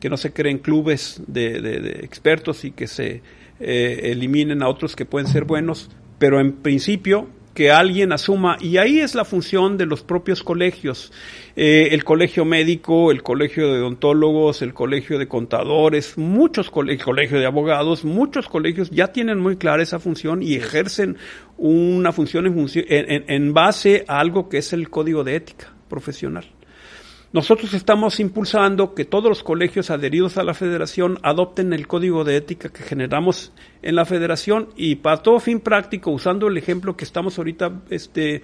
que 0.00 0.10
no 0.10 0.16
se 0.16 0.32
creen 0.32 0.58
clubes 0.58 1.22
de, 1.26 2.00
expertos 2.02 2.64
y 2.64 2.72
que 2.72 2.88
se 2.88 3.22
eh, 3.60 4.00
eliminen 4.02 4.62
a 4.62 4.68
otros 4.68 4.96
que 4.96 5.06
pueden 5.06 5.28
ser 5.28 5.44
buenos, 5.44 5.90
pero 6.18 6.40
en 6.40 6.52
principio 6.52 7.28
que 7.56 7.70
alguien 7.70 8.12
asuma, 8.12 8.58
y 8.60 8.76
ahí 8.76 9.00
es 9.00 9.14
la 9.14 9.24
función 9.24 9.78
de 9.78 9.86
los 9.86 10.02
propios 10.02 10.42
colegios, 10.42 11.10
eh, 11.56 11.88
el 11.92 12.04
colegio 12.04 12.44
médico, 12.44 13.10
el 13.10 13.22
colegio 13.22 13.72
de 13.72 13.80
odontólogos, 13.80 14.60
el 14.60 14.74
colegio 14.74 15.18
de 15.18 15.26
contadores, 15.26 16.18
muchos 16.18 16.70
colegios, 16.70 17.00
el 17.00 17.04
colegio 17.06 17.38
de 17.40 17.46
abogados, 17.46 18.04
muchos 18.04 18.46
colegios 18.46 18.90
ya 18.90 19.08
tienen 19.08 19.40
muy 19.40 19.56
clara 19.56 19.82
esa 19.82 19.98
función 19.98 20.42
y 20.42 20.54
ejercen 20.54 21.16
una 21.56 22.12
función 22.12 22.46
en, 22.46 22.68
en, 22.88 23.24
en 23.26 23.54
base 23.54 24.04
a 24.06 24.20
algo 24.20 24.50
que 24.50 24.58
es 24.58 24.74
el 24.74 24.90
código 24.90 25.24
de 25.24 25.36
ética 25.36 25.72
profesional. 25.88 26.44
Nosotros 27.36 27.74
estamos 27.74 28.18
impulsando 28.18 28.94
que 28.94 29.04
todos 29.04 29.28
los 29.28 29.42
colegios 29.42 29.90
adheridos 29.90 30.38
a 30.38 30.42
la 30.42 30.54
federación 30.54 31.18
adopten 31.22 31.74
el 31.74 31.86
código 31.86 32.24
de 32.24 32.36
ética 32.36 32.70
que 32.70 32.82
generamos 32.82 33.52
en 33.82 33.94
la 33.94 34.06
federación 34.06 34.70
y 34.74 34.94
para 34.94 35.18
todo 35.18 35.38
fin 35.38 35.60
práctico, 35.60 36.12
usando 36.12 36.48
el 36.48 36.56
ejemplo 36.56 36.96
que 36.96 37.04
estamos 37.04 37.36
ahorita 37.36 37.82
este, 37.90 38.42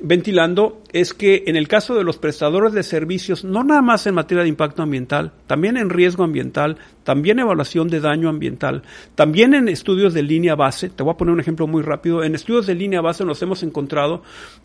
ventilando 0.00 0.82
es 0.92 1.14
que 1.14 1.44
en 1.46 1.56
el 1.56 1.68
caso 1.68 1.94
de 1.94 2.04
los 2.04 2.18
prestadores 2.18 2.72
de 2.72 2.82
servicios, 2.82 3.44
no 3.44 3.62
nada 3.62 3.82
más 3.82 4.06
en 4.06 4.14
materia 4.14 4.42
de 4.42 4.48
impacto 4.48 4.82
ambiental, 4.82 5.32
también 5.46 5.76
en 5.76 5.90
riesgo 5.90 6.24
ambiental, 6.24 6.78
también 7.04 7.38
evaluación 7.38 7.88
de 7.88 8.00
daño 8.00 8.28
ambiental, 8.28 8.82
también 9.14 9.54
en 9.54 9.68
estudios 9.68 10.12
de 10.12 10.22
línea 10.22 10.54
base, 10.54 10.90
te 10.90 11.02
voy 11.02 11.12
a 11.12 11.16
poner 11.16 11.34
un 11.34 11.40
ejemplo 11.40 11.66
muy 11.66 11.82
rápido, 11.82 12.24
en 12.24 12.34
estudios 12.34 12.66
de 12.66 12.74
línea 12.74 13.00
base 13.00 13.24
nos 13.24 13.40
hemos 13.42 13.62
encontrado 13.62 14.22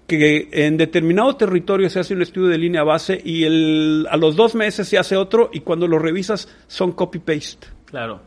que 0.08 0.50
en 0.52 0.78
determinado 0.78 1.36
territorio 1.36 1.90
se 1.90 2.00
hace 2.00 2.14
un 2.14 2.22
estudio 2.22 2.48
de 2.48 2.58
línea 2.58 2.84
base 2.84 3.22
y 3.24 3.44
el, 3.44 4.08
a 4.10 4.18
los 4.18 4.36
dos 4.36 4.56
meses 4.56 4.88
se 4.88 4.98
hace 4.98 5.16
otro 5.16 5.50
y 5.54 5.60
cuando 5.60 5.88
lo 5.88 6.00
revisas 6.00 6.50
son 6.68 6.92
copy-paste. 6.92 7.68
Claro. 7.86 8.22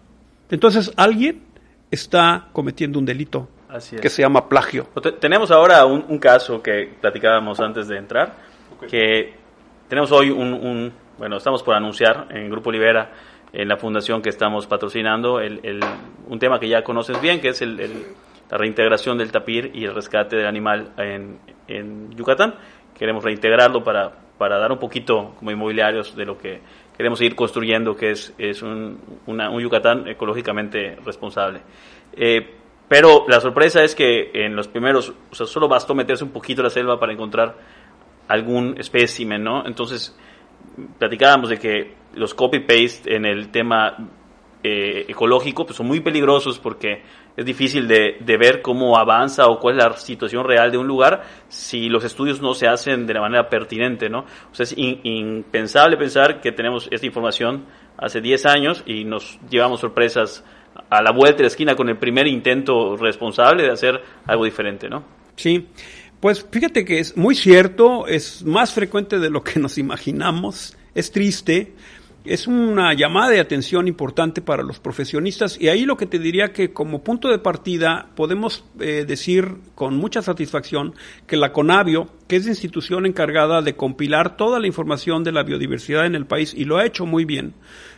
Entonces 0.51 0.93
alguien 0.97 1.43
está 1.91 2.49
cometiendo 2.53 2.99
un 2.99 3.05
delito 3.05 3.49
que 4.01 4.09
se 4.09 4.23
llama 4.23 4.49
plagio. 4.49 4.87
Tenemos 5.21 5.51
ahora 5.51 5.85
un, 5.87 6.19
caso 6.19 6.63
que 6.63 6.93
platicábamos 7.01 7.61
antes 7.61 7.89
de 7.89 7.99
entrar, 7.99 8.35
que 8.89 9.35
tenemos 9.89 10.11
hoy 10.13 10.31
un, 10.31 10.93
bueno, 11.19 11.37
estamos 11.37 11.63
por 11.63 11.75
anunciar 11.75 12.29
en 12.31 12.51
Grupo 12.51 12.71
Libera, 12.73 13.11
en 13.53 13.69
la 13.69 13.77
fundación 13.77 14.23
que 14.23 14.29
estamos 14.29 14.67
patrocinando, 14.67 15.41
el, 15.41 15.81
un 16.29 16.39
tema 16.39 16.59
que 16.61 16.69
ya 16.69 16.83
conoces 16.83 17.21
bien, 17.21 17.41
que 17.41 17.49
es 17.49 17.63
el, 17.63 17.77
la 18.51 18.59
reintegración 18.59 19.19
del 19.19 19.33
tapir 19.33 19.71
y 19.75 19.85
el 19.85 19.95
rescate 19.95 20.37
del 20.37 20.47
animal 20.47 20.93
en, 20.97 21.39
en 21.67 22.11
Yucatán. 22.13 22.55
Queremos 22.97 23.25
reintegrarlo 23.25 23.83
para, 23.83 24.13
para 24.39 24.59
dar 24.59 24.73
un 24.73 24.79
poquito 24.79 25.35
como 25.39 25.51
inmobiliarios 25.51 26.15
de 26.15 26.25
lo 26.25 26.39
que 26.39 26.61
queremos 26.97 27.21
ir 27.23 27.35
construyendo, 27.35 27.97
que 27.97 28.11
es, 28.11 28.35
es 28.39 28.63
un, 28.63 29.01
un 29.27 29.61
Yucatán 29.61 30.07
ecológicamente 30.07 30.97
responsable. 31.05 31.61
Eh, 32.13 32.60
pero 32.91 33.25
la 33.29 33.41
sorpresa 33.41 33.85
es 33.85 33.95
que 33.95 34.33
en 34.35 34.57
los 34.57 34.67
primeros, 34.67 35.15
o 35.31 35.35
sea, 35.37 35.47
solo 35.47 35.69
bastó 35.69 35.95
meterse 35.95 36.25
un 36.25 36.33
poquito 36.33 36.61
a 36.61 36.65
la 36.65 36.71
selva 36.71 36.99
para 36.99 37.13
encontrar 37.13 37.57
algún 38.27 38.75
espécimen, 38.81 39.45
¿no? 39.45 39.65
Entonces, 39.65 40.19
platicábamos 40.99 41.51
de 41.51 41.59
que 41.61 41.95
los 42.15 42.35
copy-paste 42.35 43.15
en 43.15 43.27
el 43.27 43.53
tema 43.53 43.97
eh, 44.65 45.07
ecológico 45.07 45.65
pues 45.65 45.77
son 45.77 45.87
muy 45.87 46.01
peligrosos 46.01 46.59
porque 46.59 47.05
es 47.37 47.47
difícil 47.47 47.87
de, 47.87 48.17
de, 48.19 48.37
ver 48.37 48.61
cómo 48.61 48.99
avanza 48.99 49.47
o 49.47 49.61
cuál 49.61 49.79
es 49.79 49.85
la 49.85 49.97
situación 49.97 50.45
real 50.45 50.73
de 50.73 50.79
un 50.79 50.89
lugar 50.89 51.23
si 51.47 51.89
los 51.89 52.03
estudios 52.03 52.43
no 52.43 52.55
se 52.55 52.67
hacen 52.67 53.07
de 53.07 53.15
la 53.15 53.21
manera 53.21 53.49
pertinente, 53.49 54.11
¿no? 54.11 54.25
O 54.51 54.55
sea, 54.55 54.65
es 54.65 54.75
impensable 54.77 55.97
pensar 55.97 56.41
que 56.41 56.51
tenemos 56.51 56.89
esta 56.91 57.07
información 57.07 57.67
hace 57.97 58.21
10 58.21 58.47
años 58.47 58.83
y 58.85 59.05
nos 59.05 59.39
llevamos 59.49 59.79
sorpresas 59.79 60.45
a 60.89 61.03
la 61.03 61.13
vuelta 61.13 61.39
de 61.39 61.43
la 61.45 61.49
esquina 61.49 61.77
con 61.77 61.89
el 61.89 61.97
primer 61.97 62.27
intento 62.27 62.97
responsable 62.97 63.65
de 63.65 63.71
hacer 63.71 64.01
algo 64.27 64.45
diferente, 64.45 64.89
¿no? 64.89 65.05
Sí. 65.37 65.67
Pues 66.21 66.47
fíjate 66.51 66.85
que 66.85 66.99
es 66.99 67.17
muy 67.17 67.35
cierto, 67.35 68.07
es 68.07 68.45
más 68.45 68.75
frecuente 68.75 69.19
de 69.19 69.31
lo 69.31 69.43
que 69.43 69.59
nos 69.59 69.79
imaginamos, 69.79 70.77
es 70.95 71.11
triste, 71.13 71.73
es 72.25 72.47
una 72.47 72.93
llamada 72.93 73.31
de 73.31 73.41
atención 73.41 73.89
importante 73.89 74.43
para 74.43 74.63
los 74.63 74.79
profesionistas 74.79 75.59
y 75.59 75.69
ahí 75.69 75.87
lo 75.87 75.97
que 75.97 76.05
te 76.05 76.19
diría 76.19 76.53
que 76.53 76.73
como 76.73 77.03
punto 77.03 77.29
de 77.29 77.39
partida 77.39 78.11
podemos 78.15 78.65
eh, 78.79 79.05
decir 79.09 79.55
con 79.75 79.97
mucha 79.97 80.21
satisfacción 80.21 80.95
que 81.27 81.39
la 81.39 81.53
CONAVIO, 81.53 82.09
que 82.29 82.37
es 82.37 82.45
la 82.45 82.51
institución 82.51 83.07
encargada 83.07 83.63
de 83.63 83.75
compilar 83.75 84.37
toda 84.37 84.61
la 84.61 84.67
información 84.67 85.25
de 85.25 85.33
la 85.33 85.43
biodiversidad 85.43 86.05
en 86.05 86.15
el 86.15 86.27
país 86.27 86.53
y 86.55 86.67
lo 86.67 86.77
ha 86.77 86.85
hecho 86.85 87.07
muy 87.07 87.25
bien, 87.25 87.55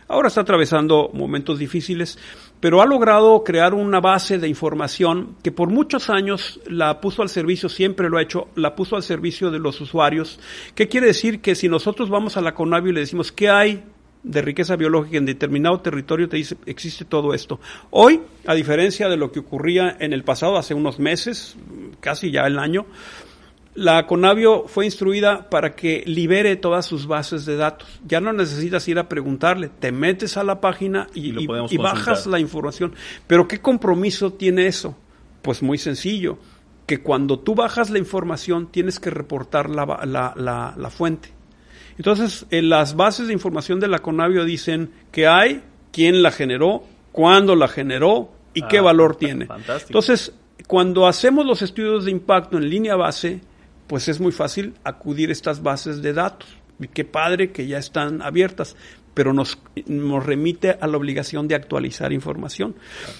ahora 0.07 0.29
está 0.29 0.41
atravesando 0.41 1.09
momentos 1.13 1.59
difíciles, 1.59 2.17
pero 2.63 2.81
ha 2.81 2.85
logrado 2.85 3.43
crear 3.43 3.73
una 3.73 3.99
base 3.99 4.37
de 4.37 4.47
información 4.47 5.35
que 5.43 5.51
por 5.51 5.67
muchos 5.67 6.09
años 6.09 6.61
la 6.65 7.01
puso 7.01 7.21
al 7.21 7.27
servicio, 7.27 7.67
siempre 7.67 8.09
lo 8.09 8.17
ha 8.17 8.21
hecho, 8.21 8.47
la 8.55 8.73
puso 8.73 8.95
al 8.95 9.03
servicio 9.03 9.51
de 9.51 9.59
los 9.59 9.81
usuarios. 9.81 10.39
¿Qué 10.73 10.87
quiere 10.87 11.07
decir? 11.07 11.41
Que 11.41 11.55
si 11.55 11.67
nosotros 11.67 12.09
vamos 12.09 12.37
a 12.37 12.41
la 12.41 12.53
CONAVIO 12.53 12.91
y 12.91 12.93
le 12.93 12.99
decimos 13.01 13.33
qué 13.33 13.49
hay 13.49 13.83
de 14.23 14.41
riqueza 14.41 14.77
biológica 14.77 15.17
en 15.17 15.25
determinado 15.25 15.81
territorio, 15.81 16.29
te 16.29 16.37
dice, 16.37 16.55
existe 16.65 17.03
todo 17.03 17.33
esto. 17.33 17.59
Hoy, 17.89 18.21
a 18.45 18.53
diferencia 18.53 19.09
de 19.09 19.17
lo 19.17 19.33
que 19.33 19.41
ocurría 19.41 19.97
en 19.99 20.13
el 20.13 20.23
pasado, 20.23 20.55
hace 20.55 20.73
unos 20.73 20.99
meses, 20.99 21.57
casi 21.99 22.31
ya 22.31 22.47
el 22.47 22.57
año, 22.57 22.85
la 23.75 24.05
Conavio 24.05 24.65
fue 24.67 24.85
instruida 24.85 25.49
para 25.49 25.75
que 25.75 26.03
libere 26.05 26.55
todas 26.55 26.85
sus 26.85 27.07
bases 27.07 27.45
de 27.45 27.55
datos. 27.55 27.87
Ya 28.05 28.21
no 28.21 28.31
necesitas 28.31 28.87
ir 28.87 28.99
a 28.99 29.09
preguntarle, 29.09 29.69
te 29.79 29.91
metes 29.91 30.37
a 30.37 30.43
la 30.43 30.61
página 30.61 31.07
y, 31.13 31.47
bajas 31.77 32.27
la 32.27 32.39
información. 32.39 32.93
Pero 33.25 33.47
¿qué 33.47 33.59
compromiso 33.59 34.33
tiene 34.33 34.67
eso? 34.67 34.95
Pues 35.41 35.63
muy 35.63 35.77
sencillo, 35.77 36.37
que 36.85 37.01
cuando 37.01 37.39
tú 37.39 37.55
bajas 37.55 37.89
la 37.89 37.97
información 37.97 38.67
tienes 38.71 38.99
que 38.99 39.09
reportar 39.09 39.69
la, 39.69 39.85
la, 40.05 40.73
la, 40.77 40.89
fuente. 40.89 41.29
Entonces, 41.97 42.45
en 42.51 42.69
las 42.69 42.95
bases 42.95 43.27
de 43.27 43.33
información 43.33 43.79
de 43.79 43.87
la 43.87 43.99
Conavio 43.99 44.45
dicen 44.45 44.91
que 45.11 45.27
hay, 45.27 45.63
quién 45.91 46.21
la 46.21 46.31
generó, 46.31 46.83
cuándo 47.11 47.55
la 47.55 47.67
generó 47.67 48.31
y 48.53 48.61
qué 48.63 48.77
ah, 48.77 48.83
valor 48.83 49.15
tiene. 49.15 49.47
Entonces, 49.87 50.33
cuando 50.67 51.07
hacemos 51.07 51.45
los 51.45 51.61
estudios 51.61 52.05
de 52.05 52.11
impacto 52.11 52.57
en 52.57 52.69
línea 52.69 52.95
base, 52.95 53.41
pues 53.87 54.07
es 54.07 54.19
muy 54.19 54.31
fácil 54.31 54.73
acudir 54.83 55.29
a 55.29 55.33
estas 55.33 55.61
bases 55.61 56.01
de 56.01 56.13
datos. 56.13 56.49
Y 56.79 56.87
qué 56.87 57.05
padre 57.05 57.51
que 57.51 57.67
ya 57.67 57.77
están 57.77 58.21
abiertas, 58.21 58.75
pero 59.13 59.33
nos, 59.33 59.59
nos 59.85 60.25
remite 60.25 60.71
a 60.71 60.87
la 60.87 60.97
obligación 60.97 61.47
de 61.47 61.55
actualizar 61.55 62.11
información. 62.11 62.75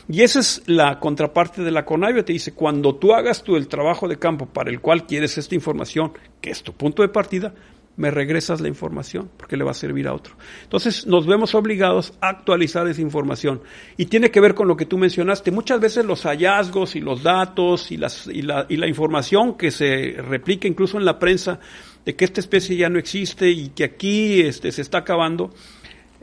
Y 0.10 0.22
esa 0.22 0.40
es 0.40 0.64
la 0.66 1.00
contraparte 1.00 1.62
de 1.62 1.72
la 1.72 1.86
CONAVIO. 1.86 2.26
Te 2.26 2.34
dice, 2.34 2.54
cuando 2.54 2.96
tú 2.96 3.14
hagas 3.14 3.44
tú 3.44 3.56
el 3.56 3.68
trabajo 3.68 4.08
de 4.08 4.18
campo 4.18 4.48
para 4.48 4.72
el 4.72 4.82
cual 4.82 5.06
quieres 5.06 5.38
esta 5.38 5.56
información, 5.56 6.14
que 6.42 6.50
es 6.50 6.64
tu 6.64 6.74
punto 6.74 7.04
de 7.04 7.10
partida, 7.10 7.54
me 7.96 8.10
regresas 8.10 8.60
la 8.60 8.68
información 8.68 9.30
porque 9.38 9.56
le 9.56 9.64
va 9.64 9.72
a 9.72 9.76
servir 9.76 10.08
a 10.08 10.14
otro. 10.14 10.36
Entonces 10.64 11.06
nos 11.06 11.28
vemos 11.28 11.54
obligados 11.54 12.14
a 12.22 12.30
actualizar 12.30 12.88
esa 12.88 13.02
información 13.02 13.62
y 13.98 14.06
tiene 14.06 14.32
que 14.32 14.40
ver 14.40 14.56
con 14.56 14.68
lo 14.68 14.76
que 14.76 14.86
tú 14.86 14.98
mencionaste. 14.98 15.52
Muchas 15.52 15.80
veces 15.80 16.06
los 16.06 16.24
hallazgos 16.24 16.96
y 16.96 17.02
los 17.02 17.24
datos 17.24 17.92
y, 17.92 17.98
las, 17.98 18.28
y, 18.28 18.42
la, 18.42 18.66
y 18.70 18.78
la 18.78 18.88
información 18.88 19.58
que 19.58 19.72
se 19.72 20.16
replica 20.18 20.68
incluso 20.68 20.98
en 20.98 21.06
la 21.06 21.20
prensa 21.20 21.60
de 22.06 22.16
que 22.16 22.26
esta 22.26 22.42
especie 22.42 22.76
ya 22.76 22.90
no 22.90 23.00
existe 23.00 23.50
y 23.50 23.70
que 23.70 23.84
aquí 23.84 24.42
este, 24.42 24.72
se 24.72 24.82
está 24.82 25.00
acabando, 25.00 25.54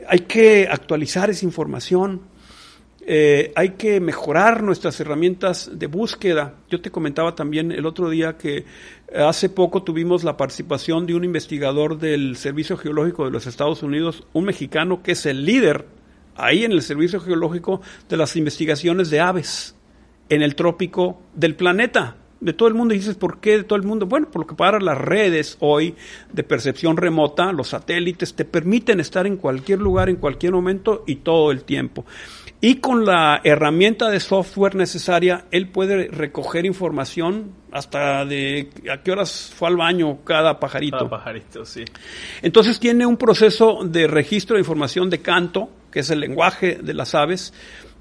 hay 0.07 0.19
que 0.19 0.67
actualizar 0.69 1.29
esa 1.29 1.45
información, 1.45 2.21
eh, 3.05 3.51
hay 3.55 3.71
que 3.71 3.99
mejorar 3.99 4.61
nuestras 4.61 4.99
herramientas 4.99 5.71
de 5.73 5.87
búsqueda. 5.87 6.55
Yo 6.69 6.81
te 6.81 6.91
comentaba 6.91 7.35
también 7.35 7.71
el 7.71 7.85
otro 7.85 8.09
día 8.09 8.37
que 8.37 8.65
hace 9.15 9.49
poco 9.49 9.83
tuvimos 9.83 10.23
la 10.23 10.37
participación 10.37 11.05
de 11.05 11.15
un 11.15 11.23
investigador 11.23 11.97
del 11.97 12.35
Servicio 12.37 12.77
Geológico 12.77 13.25
de 13.25 13.31
los 13.31 13.47
Estados 13.47 13.83
Unidos, 13.83 14.23
un 14.33 14.45
mexicano 14.45 15.01
que 15.01 15.13
es 15.13 15.25
el 15.25 15.45
líder 15.45 15.85
ahí 16.35 16.63
en 16.63 16.71
el 16.71 16.81
Servicio 16.81 17.19
Geológico 17.19 17.81
de 18.07 18.17
las 18.17 18.35
investigaciones 18.35 19.09
de 19.09 19.19
aves 19.19 19.75
en 20.29 20.41
el 20.41 20.55
trópico 20.55 21.21
del 21.35 21.55
planeta 21.55 22.15
de 22.39 22.53
todo 22.53 22.67
el 22.67 22.73
mundo. 22.73 22.93
Y 22.93 22.97
dices, 22.97 23.15
¿por 23.15 23.39
qué 23.39 23.57
de 23.57 23.63
todo 23.63 23.77
el 23.77 23.83
mundo? 23.83 24.05
Bueno, 24.05 24.29
por 24.29 24.41
lo 24.41 24.47
que 24.47 24.55
para 24.55 24.79
las 24.79 24.97
redes 24.97 25.57
hoy 25.59 25.95
de 26.31 26.43
percepción 26.43 26.97
remota, 26.97 27.51
los 27.51 27.69
satélites 27.69 28.33
te 28.33 28.45
permiten 28.45 28.99
estar 28.99 29.27
en 29.27 29.37
cualquier 29.37 29.79
lugar, 29.79 30.09
en 30.09 30.17
cualquier 30.17 30.53
momento 30.53 31.03
y 31.07 31.17
todo 31.17 31.51
el 31.51 31.63
tiempo. 31.63 32.05
Y 32.63 32.75
con 32.75 33.05
la 33.05 33.41
herramienta 33.43 34.11
de 34.11 34.19
software 34.19 34.75
necesaria, 34.75 35.45
él 35.49 35.69
puede 35.69 36.07
recoger 36.09 36.67
información 36.67 37.53
hasta 37.71 38.23
de 38.23 38.69
a 38.91 39.01
qué 39.01 39.11
horas 39.11 39.51
fue 39.55 39.69
al 39.69 39.77
baño 39.77 40.23
cada 40.23 40.59
pajarito. 40.59 40.97
Cada 40.97 41.09
pajarito, 41.09 41.65
sí. 41.65 41.83
Entonces 42.43 42.79
tiene 42.79 43.07
un 43.07 43.17
proceso 43.17 43.79
de 43.83 44.05
registro 44.05 44.57
de 44.57 44.61
información 44.61 45.09
de 45.09 45.21
canto, 45.23 45.71
que 45.91 46.01
es 46.01 46.11
el 46.11 46.19
lenguaje 46.19 46.77
de 46.83 46.93
las 46.93 47.15
aves, 47.15 47.51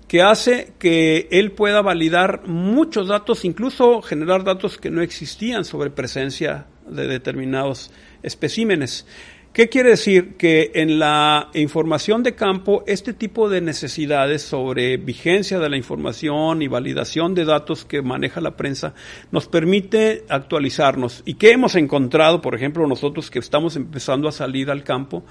que 0.07 0.21
hace 0.21 0.75
que 0.79 1.29
él 1.31 1.53
pueda 1.53 1.81
validar 1.81 2.43
muchos 2.47 3.09
datos, 3.09 3.47
incluso 3.47 4.03
generar 4.03 4.45
datos 4.45 4.77
que 4.77 4.91
no 4.91 5.01
existían 5.01 5.65
sobre 5.65 5.89
presencia 5.89 6.67
de 6.87 7.07
determinados 7.07 7.91
especímenes. 8.23 9.07
¿Qué 9.53 9.69
quiere 9.69 9.91
decir? 9.91 10.37
Que 10.37 10.71
en 10.75 11.01
la 11.01 11.51
información 11.55 12.23
de 12.23 12.37
campo, 12.37 12.85
este 12.87 13.13
tipo 13.13 13.49
de 13.49 13.61
necesidades 13.61 14.43
sobre 14.43 14.97
vigencia 14.97 15.59
de 15.59 15.69
la 15.69 15.77
información 15.77 16.63
y 16.63 16.69
validación 16.69 17.35
de 17.35 17.45
datos 17.45 17.85
que 17.85 18.01
maneja 18.01 18.41
la 18.41 18.57
prensa 18.57 18.95
nos 19.33 19.49
permite 19.49 20.25
actualizarnos. 20.29 21.25
¿Y 21.27 21.35
qué 21.35 21.51
hemos 21.51 21.75
encontrado, 21.75 22.41
por 22.41 22.55
ejemplo, 22.55 22.87
nosotros 22.87 23.29
que 23.29 23.41
estamos 23.41 23.75
empezando 23.75 24.29
a 24.29 24.33
salir 24.33 24.71
al 24.71 24.85
campo? 24.85 25.25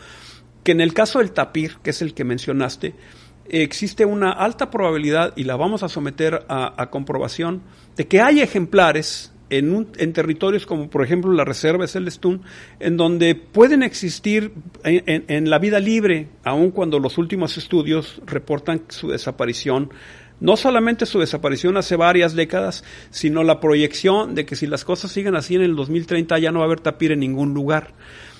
Que 0.65 0.73
en 0.73 0.81
el 0.81 0.93
caso 0.93 1.19
del 1.19 1.31
tapir, 1.31 1.77
que 1.81 1.91
es 1.91 2.01
el 2.01 2.13
que 2.13 2.25
mencionaste, 2.25 2.95
existe 3.47 4.03
una 4.03 4.33
alta 4.33 4.69
probabilidad, 4.69 5.31
y 5.37 5.45
la 5.45 5.55
vamos 5.55 5.81
a 5.81 5.87
someter 5.87 6.45
a, 6.49 6.73
a 6.75 6.89
comprobación, 6.89 7.61
de 7.95 8.05
que 8.09 8.19
hay 8.19 8.41
ejemplares 8.41 9.31
en, 9.49 9.73
un, 9.73 9.87
en 9.97 10.13
territorios 10.13 10.65
como 10.65 10.89
por 10.89 11.03
ejemplo 11.03 11.31
la 11.33 11.45
Reserva 11.45 11.83
de 11.83 11.87
Celestún, 11.87 12.41
en 12.79 12.97
donde 12.97 13.35
pueden 13.35 13.83
existir 13.83 14.51
en, 14.83 15.25
en, 15.27 15.49
la 15.49 15.59
vida 15.59 15.79
libre, 15.79 16.27
aun 16.43 16.71
cuando 16.71 16.99
los 16.99 17.17
últimos 17.17 17.57
estudios 17.57 18.21
reportan 18.25 18.83
su 18.89 19.09
desaparición 19.09 19.91
no 20.39 20.55
solamente 20.55 21.05
su 21.05 21.19
desaparición 21.19 21.75
hace 21.77 21.95
varias 21.95 22.33
décadas, 22.33 22.83
sino 23.09 23.43
la 23.43 23.59
proyección 23.59 24.35
de 24.35 24.45
que 24.45 24.55
si 24.55 24.67
las 24.67 24.85
cosas 24.85 25.11
siguen 25.11 25.35
así 25.35 25.55
en 25.55 25.61
el 25.61 25.75
2030 25.75 26.39
ya 26.39 26.51
no 26.51 26.59
va 26.59 26.65
a 26.65 26.67
haber 26.67 26.79
tapir 26.79 27.11
en 27.11 27.19
ningún 27.19 27.53
lugar. 27.53 27.93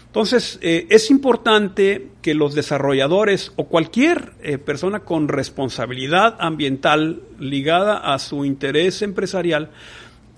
Entonces, 0.09 0.57
eh, 0.63 0.87
es 0.89 1.11
importante 1.11 2.07
que 2.23 2.33
los 2.33 2.55
desarrolladores 2.55 3.51
o 3.57 3.65
cualquier 3.67 4.31
eh, 4.41 4.57
persona 4.57 5.01
con 5.01 5.27
responsabilidad 5.27 6.35
ambiental 6.39 7.21
ligada 7.37 7.97
a 7.97 8.17
su 8.17 8.43
interés 8.43 9.03
empresarial 9.03 9.69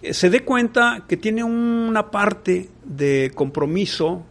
se 0.10 0.30
dé 0.30 0.44
cuenta 0.44 1.06
que 1.08 1.18
tiene 1.18 1.44
una 1.44 2.10
parte 2.10 2.70
de 2.84 3.32
compromiso 3.36 4.24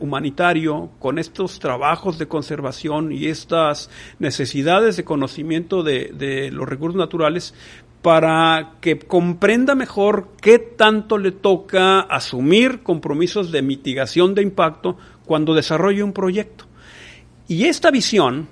humanitario 0.00 0.90
con 0.98 1.18
estos 1.18 1.58
trabajos 1.58 2.18
de 2.18 2.26
conservación 2.26 3.12
y 3.12 3.26
estas 3.26 3.90
necesidades 4.18 4.96
de 4.96 5.04
conocimiento 5.04 5.82
de, 5.82 6.10
de 6.14 6.50
los 6.50 6.66
recursos 6.66 6.98
naturales 6.98 7.54
para 8.02 8.76
que 8.80 8.98
comprenda 8.98 9.74
mejor 9.74 10.28
qué 10.40 10.58
tanto 10.58 11.18
le 11.18 11.32
toca 11.32 12.00
asumir 12.00 12.82
compromisos 12.82 13.50
de 13.50 13.62
mitigación 13.62 14.34
de 14.34 14.42
impacto 14.42 14.96
cuando 15.26 15.54
desarrolle 15.54 16.02
un 16.02 16.12
proyecto. 16.12 16.64
Y 17.48 17.64
esta 17.64 17.90
visión 17.90 18.48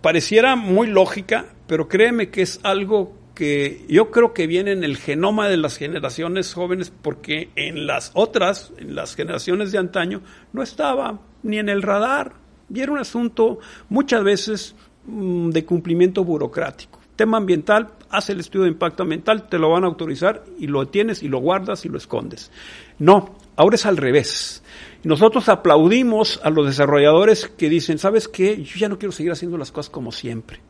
pareciera 0.00 0.56
muy 0.56 0.86
lógica, 0.86 1.46
pero 1.66 1.88
créeme 1.88 2.30
que 2.30 2.42
es 2.42 2.60
algo 2.62 3.15
que 3.36 3.84
yo 3.86 4.10
creo 4.10 4.32
que 4.32 4.46
viene 4.46 4.72
en 4.72 4.82
el 4.82 4.96
genoma 4.96 5.48
de 5.48 5.58
las 5.58 5.76
generaciones 5.76 6.54
jóvenes 6.54 6.90
porque 6.90 7.50
en 7.54 7.86
las 7.86 8.10
otras, 8.14 8.72
en 8.78 8.96
las 8.96 9.14
generaciones 9.14 9.70
de 9.70 9.78
antaño, 9.78 10.22
no 10.54 10.62
estaba 10.62 11.20
ni 11.42 11.58
en 11.58 11.68
el 11.68 11.82
radar. 11.82 12.32
Y 12.72 12.80
era 12.80 12.90
un 12.90 12.98
asunto 12.98 13.58
muchas 13.90 14.24
veces 14.24 14.74
mm, 15.04 15.50
de 15.50 15.64
cumplimiento 15.66 16.24
burocrático. 16.24 16.98
Tema 17.14 17.36
ambiental, 17.36 17.92
haz 18.08 18.30
el 18.30 18.40
estudio 18.40 18.64
de 18.64 18.70
impacto 18.70 19.02
ambiental, 19.02 19.48
te 19.48 19.58
lo 19.58 19.70
van 19.70 19.84
a 19.84 19.86
autorizar 19.86 20.42
y 20.58 20.66
lo 20.66 20.88
tienes 20.88 21.22
y 21.22 21.28
lo 21.28 21.38
guardas 21.38 21.84
y 21.84 21.90
lo 21.90 21.98
escondes. 21.98 22.50
No, 22.98 23.36
ahora 23.54 23.76
es 23.76 23.84
al 23.84 23.98
revés. 23.98 24.62
Nosotros 25.04 25.50
aplaudimos 25.50 26.40
a 26.42 26.48
los 26.48 26.66
desarrolladores 26.66 27.48
que 27.48 27.68
dicen, 27.68 27.98
¿sabes 27.98 28.28
qué? 28.28 28.62
Yo 28.62 28.76
ya 28.78 28.88
no 28.88 28.98
quiero 28.98 29.12
seguir 29.12 29.32
haciendo 29.32 29.58
las 29.58 29.72
cosas 29.72 29.90
como 29.90 30.10
siempre. 30.10 30.60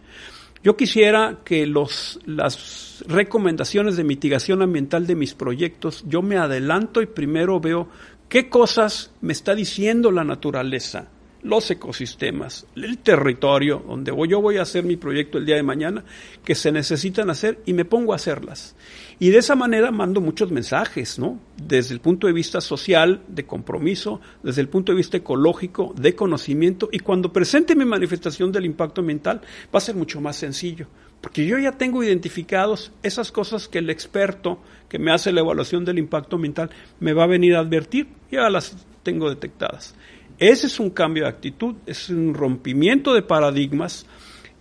Yo 0.63 0.77
quisiera 0.77 1.39
que 1.45 1.67
los, 1.67 2.19
las 2.27 3.05
recomendaciones 3.07 3.97
de 3.97 4.05
mitigación 4.05 4.63
ambiental 4.63 5.07
de 5.07 5.15
mis 5.15 5.35
proyectos, 5.35 6.05
yo 6.07 6.23
me 6.23 6.37
adelanto 6.37 7.03
y 7.03 7.07
primero 7.07 7.61
veo 7.61 7.89
qué 8.29 8.49
cosas 8.49 9.13
me 9.21 9.33
está 9.33 9.55
diciendo 9.55 10.11
la 10.11 10.25
naturaleza 10.25 11.09
los 11.47 11.71
ecosistemas, 11.71 12.67
el 12.75 12.99
territorio 12.99 13.83
donde 13.87 14.13
yo 14.29 14.41
voy 14.41 14.57
a 14.57 14.63
hacer 14.63 14.83
mi 14.85 14.97
proyecto 14.97 15.39
el 15.39 15.47
día 15.47 15.55
de 15.55 15.63
mañana, 15.63 16.05
que 16.45 16.57
se 16.57 16.73
necesitan 16.73 17.31
hacer 17.31 17.61
y 17.67 17.73
me 17.73 17.85
pongo 17.85 18.13
a 18.13 18.17
hacerlas. 18.17 18.75
Y 19.21 19.31
de 19.31 19.39
esa 19.39 19.55
manera 19.55 19.93
mando 19.93 20.21
muchos 20.21 20.51
mensajes, 20.51 21.21
¿no? 21.21 21.39
Desde 21.57 21.95
el 21.95 22.01
punto 22.01 22.27
de 22.27 22.33
vista 22.33 22.61
social, 22.61 23.23
de 23.29 23.47
compromiso, 23.47 24.21
desde 24.43 24.61
el 24.61 24.69
punto 24.69 24.91
de 24.91 24.97
vista 24.97 25.19
ecológico, 25.19 25.95
de 25.97 26.17
conocimiento, 26.17 26.89
y 26.91 26.99
cuando 26.99 27.33
presente 27.33 27.77
mi 27.77 27.85
manifestación 27.85 28.51
del 28.51 28.67
impacto 28.67 29.01
ambiental 29.01 29.41
va 29.73 29.79
a 29.79 29.81
ser 29.81 29.95
mucho 29.95 30.21
más 30.21 30.37
sencillo, 30.37 30.89
porque 31.21 31.47
yo 31.47 31.59
ya 31.59 31.73
tengo 31.73 32.03
identificados 32.03 32.91
esas 33.05 33.31
cosas 33.31 33.69
que 33.69 33.79
el 33.79 33.89
experto 33.89 34.59
que 34.89 34.99
me 34.99 35.13
hace 35.13 35.33
la 35.33 35.41
evaluación 35.41 35.85
del 35.85 35.99
impacto 35.99 36.37
ambiental 36.37 36.71
me 36.99 37.13
va 37.13 37.25
a 37.25 37.29
venir 37.29 37.55
a 37.55 37.61
advertir, 37.61 38.09
ya 38.33 38.51
las 38.51 38.77
tengo 39.05 39.31
detectadas. 39.31 39.95
Ese 40.39 40.67
es 40.67 40.81
un 40.81 40.91
cambio 40.91 41.25
de 41.25 41.31
actitud, 41.31 41.77
es 41.87 42.09
un 42.11 42.35
rompimiento 42.35 43.15
de 43.15 43.23
paradigmas 43.23 44.07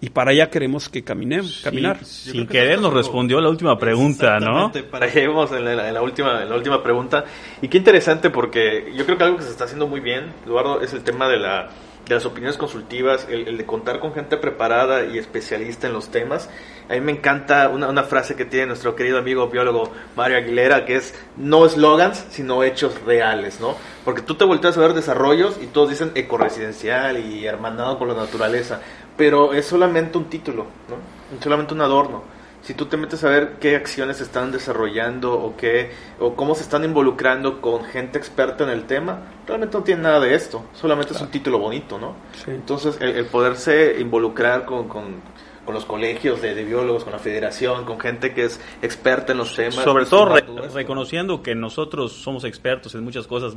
y 0.02 0.10
para 0.10 0.32
allá 0.32 0.50
queremos 0.50 0.88
que 0.90 1.04
caminemos, 1.04 1.62
caminar. 1.64 2.04
Sin 2.06 2.48
querer 2.48 2.80
nos 2.80 2.94
respondió 2.94 3.42
la 3.42 3.50
última 3.50 3.78
pregunta, 3.78 4.40
¿no? 4.40 4.72
Para 4.92 5.06
allá 5.06 5.28
vamos 5.28 5.52
en 5.52 5.66
la, 5.66 6.02
última, 6.02 6.44
en 6.44 6.50
la 6.50 6.56
última 6.56 6.84
pregunta. 6.84 7.24
Y 7.62 7.68
qué 7.68 7.78
interesante 7.78 8.30
porque 8.30 8.94
yo 8.96 9.06
creo 9.06 9.18
que 9.18 9.24
algo 9.24 9.38
que 9.38 9.44
se 9.44 9.52
está 9.52 9.64
haciendo 9.64 9.88
muy 9.88 10.02
bien, 10.02 10.34
Eduardo, 10.46 10.82
es 10.82 10.94
el 10.94 11.04
tema 11.04 11.28
de 11.28 11.38
la 11.38 11.70
de 12.08 12.16
las 12.16 12.26
opiniones 12.26 12.58
consultivas, 12.58 13.28
el, 13.30 13.58
de 13.58 13.66
contar 13.66 14.00
con 14.00 14.14
gente 14.14 14.38
preparada 14.38 15.06
y 15.06 15.18
especialista 15.18 15.88
en 15.88 15.94
los 15.94 16.10
temas. 16.10 16.50
A 16.90 16.94
mí 16.94 17.02
me 17.02 17.12
encanta 17.12 17.70
una, 17.70 17.90
una, 17.90 18.04
frase 18.04 18.36
que 18.36 18.46
tiene 18.46 18.68
nuestro 18.68 18.96
querido 18.96 19.18
amigo 19.18 19.48
biólogo 19.48 19.92
Mario 20.16 20.38
Aguilera, 20.38 20.86
que 20.86 20.98
es 20.98 21.16
no 21.36 21.66
eslogans, 21.66 22.26
sino 22.30 22.64
hechos 22.64 23.02
reales, 23.02 23.60
¿no? 23.60 23.76
Porque 24.04 24.22
tú 24.22 24.36
te 24.36 24.46
volteas 24.46 24.78
a 24.78 24.82
ver 24.82 24.94
desarrollos 24.94 25.58
y 25.62 25.68
todos 25.68 25.90
dicen 25.90 26.12
ecoresidencial 26.14 27.18
y 27.18 27.48
hermanado 27.48 27.98
con 27.98 28.08
la 28.08 28.14
naturaleza, 28.14 28.82
pero 29.18 29.54
es 29.54 29.66
solamente 29.66 30.18
un 30.18 30.26
título, 30.26 30.68
¿no? 30.90 31.42
solamente 31.42 31.74
un 31.74 31.82
adorno 31.82 32.35
si 32.66 32.74
tú 32.74 32.88
te 32.88 32.98
metes 32.98 33.24
a 33.24 33.30
ver 33.30 33.58
qué 33.60 33.76
acciones 33.76 34.18
se 34.18 34.24
están 34.24 34.52
desarrollando 34.52 35.34
o 35.34 35.56
qué 35.56 35.92
o 36.20 36.36
cómo 36.36 36.56
se 36.56 36.64
están 36.64 36.84
involucrando 36.84 37.62
con 37.62 37.84
gente 37.86 38.18
experta 38.18 38.64
en 38.64 38.72
el 38.72 38.86
tema, 38.86 39.20
realmente 39.46 39.78
no 39.78 39.84
tiene 39.84 40.02
nada 40.02 40.20
de 40.20 40.34
esto, 40.34 40.66
solamente 40.74 41.14
es 41.14 41.22
un 41.22 41.30
título 41.30 41.60
bonito, 41.60 42.00
¿no? 42.00 42.16
Entonces, 42.48 42.98
el, 43.02 43.24
poderse 43.26 43.98
involucrar 44.00 44.66
con, 44.66 44.88
con, 44.88 45.22
los 45.72 45.86
colegios 45.86 46.42
de, 46.42 46.64
biólogos, 46.64 47.04
con 47.04 47.14
la 47.14 47.20
federación, 47.20 47.86
con 47.86 48.00
gente 48.00 48.34
que 48.34 48.46
es 48.46 48.60
experta 48.82 49.32
en 49.32 49.40
los 49.40 49.56
temas. 49.56 49.76
Sobre 49.76 50.06
todo 50.06 50.36
reconociendo 50.74 51.44
que 51.44 51.54
nosotros 51.54 52.14
somos 52.14 52.46
expertos 52.46 52.96
en 52.96 53.04
muchas 53.04 53.28
cosas, 53.28 53.56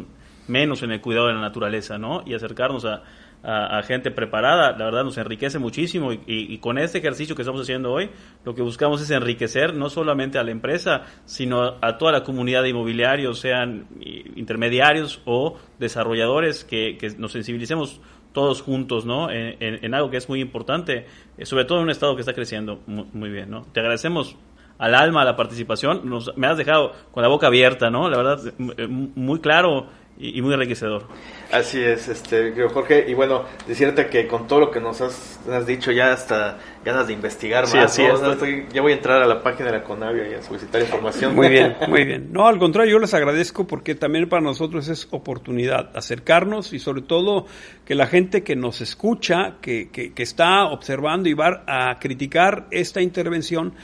menos 0.49 0.83
en 0.83 0.91
el 0.91 1.01
cuidado 1.01 1.29
de 1.29 1.35
la 1.35 1.41
naturaleza, 1.41 1.97
¿no? 1.97 2.23
Y 2.27 2.35
acercarnos 2.35 2.85
a 2.85 3.03
a, 3.43 3.83
gente 3.83 4.11
preparada, 4.11 4.73
la 4.73 4.85
verdad 4.85 5.05
nos 5.05 5.17
enriquece 5.17 5.59
muchísimo 5.59 6.13
y, 6.13 6.59
con 6.59 6.79
este 6.79 6.99
ejercicio 6.99 7.37
que 7.37 7.43
estamos 7.43 7.61
haciendo 7.63 7.93
hoy, 7.93 8.11
lo 8.45 8.55
que 8.55 8.63
buscamos 8.63 9.01
es 9.01 9.11
enriquecer 9.11 9.75
no 9.75 9.91
solamente 9.91 10.39
a 10.39 10.43
la 10.43 10.51
empresa, 10.51 11.05
sino 11.25 11.77
a 11.81 11.99
toda 11.99 12.13
la 12.13 12.25
comunidad 12.25 12.63
de 12.63 12.71
inmobiliarios, 12.71 13.39
sean 13.39 13.87
intermediarios 14.35 15.23
o 15.25 15.57
desarrolladores, 15.79 16.65
que, 16.65 16.99
nos 17.19 17.33
sensibilicemos 17.33 18.01
todos 18.33 18.61
juntos, 18.61 19.07
¿no? 19.07 19.31
En, 19.31 19.95
algo 19.95 20.11
que 20.11 20.17
es 20.17 20.29
muy 20.29 20.41
importante, 20.41 21.07
eh, 21.39 21.47
sobre 21.47 21.65
todo 21.65 21.79
en 21.79 21.85
un 21.85 21.91
estado 21.91 22.15
que 22.15 22.21
está 22.21 22.35
creciendo 22.35 22.81
muy, 22.87 23.31
bien, 23.31 23.51
¿no? 23.51 23.63
Te 23.73 23.81
agradecemos 23.81 24.37
al 24.79 24.95
alma 24.95 25.25
la 25.25 25.37
participación, 25.37 26.03
me 26.37 26.47
has 26.47 26.57
dejado 26.57 26.93
con 27.11 27.23
la 27.23 27.29
boca 27.29 27.49
abierta, 27.49 27.91
¿no? 27.91 28.09
La 28.09 28.17
verdad, 28.17 28.41
eh, 28.77 28.87
muy 28.87 29.41
claro 29.41 29.87
y, 30.19 30.43
muy 30.43 30.55
enriquecedor. 30.55 31.07
Así 31.51 31.81
es, 31.81 32.09
este, 32.09 32.53
Jorge. 32.69 33.07
Y 33.09 33.15
bueno, 33.15 33.45
decirte 33.67 34.09
que 34.09 34.27
con 34.27 34.47
todo 34.47 34.61
lo 34.61 34.71
que 34.71 34.81
nos 34.81 35.01
has, 35.01 35.67
dicho, 35.67 35.91
ya 35.91 36.13
hasta 36.13 36.59
ganas 36.85 37.07
de 37.07 37.15
investigar 37.15 37.65
más. 37.75 37.97
ya 37.97 38.83
voy 38.83 38.93
a 38.93 38.95
entrar 38.95 39.23
a 39.23 39.27
la 39.27 39.43
página 39.43 39.71
de 39.71 39.79
la 39.79 39.85
Conavia 39.85 40.29
y 40.29 40.35
a 40.35 40.43
solicitar 40.43 40.83
información. 40.83 41.35
Muy 41.35 41.49
bien, 41.49 41.75
muy 41.89 42.05
bien. 42.05 42.29
No, 42.33 42.47
al 42.47 42.59
contrario, 42.59 42.93
yo 42.93 42.99
les 42.99 43.15
agradezco 43.15 43.67
porque 43.67 43.95
también 43.95 44.29
para 44.29 44.43
nosotros 44.43 44.89
es 44.89 45.09
oportunidad 45.11 45.97
acercarnos 45.97 46.75
y 46.75 46.79
sobre 46.79 47.01
todo 47.01 47.47
que 47.87 47.95
la 47.95 48.07
gente 48.07 48.43
que 48.43 48.55
nos 48.55 48.83
escucha, 48.83 49.57
que, 49.63 49.89
que, 49.91 50.13
que 50.13 50.23
está 50.23 50.67
observando 50.67 51.31
y 51.31 51.35
va 51.35 51.65
a 51.67 51.99
criticar 51.99 52.67
esta 52.71 53.01
intervención, 53.01 53.75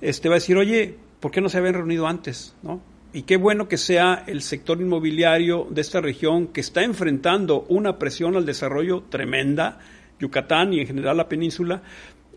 este 0.00 0.28
va 0.28 0.34
a 0.34 0.38
decir, 0.38 0.56
oye, 0.56 0.96
¿por 1.20 1.30
qué 1.30 1.40
no 1.40 1.48
se 1.48 1.58
habían 1.58 1.74
reunido 1.74 2.08
antes? 2.08 2.56
¿No? 2.62 2.82
Y 3.12 3.22
qué 3.22 3.36
bueno 3.36 3.68
que 3.68 3.76
sea 3.76 4.24
el 4.26 4.42
sector 4.42 4.80
inmobiliario 4.80 5.66
de 5.70 5.80
esta 5.82 6.00
región 6.00 6.48
que 6.48 6.60
está 6.60 6.82
enfrentando 6.82 7.66
una 7.68 7.98
presión 7.98 8.36
al 8.36 8.46
desarrollo 8.46 9.04
tremenda, 9.08 9.80
Yucatán 10.18 10.72
y 10.72 10.80
en 10.80 10.86
general 10.86 11.16
la 11.18 11.28
península, 11.28 11.82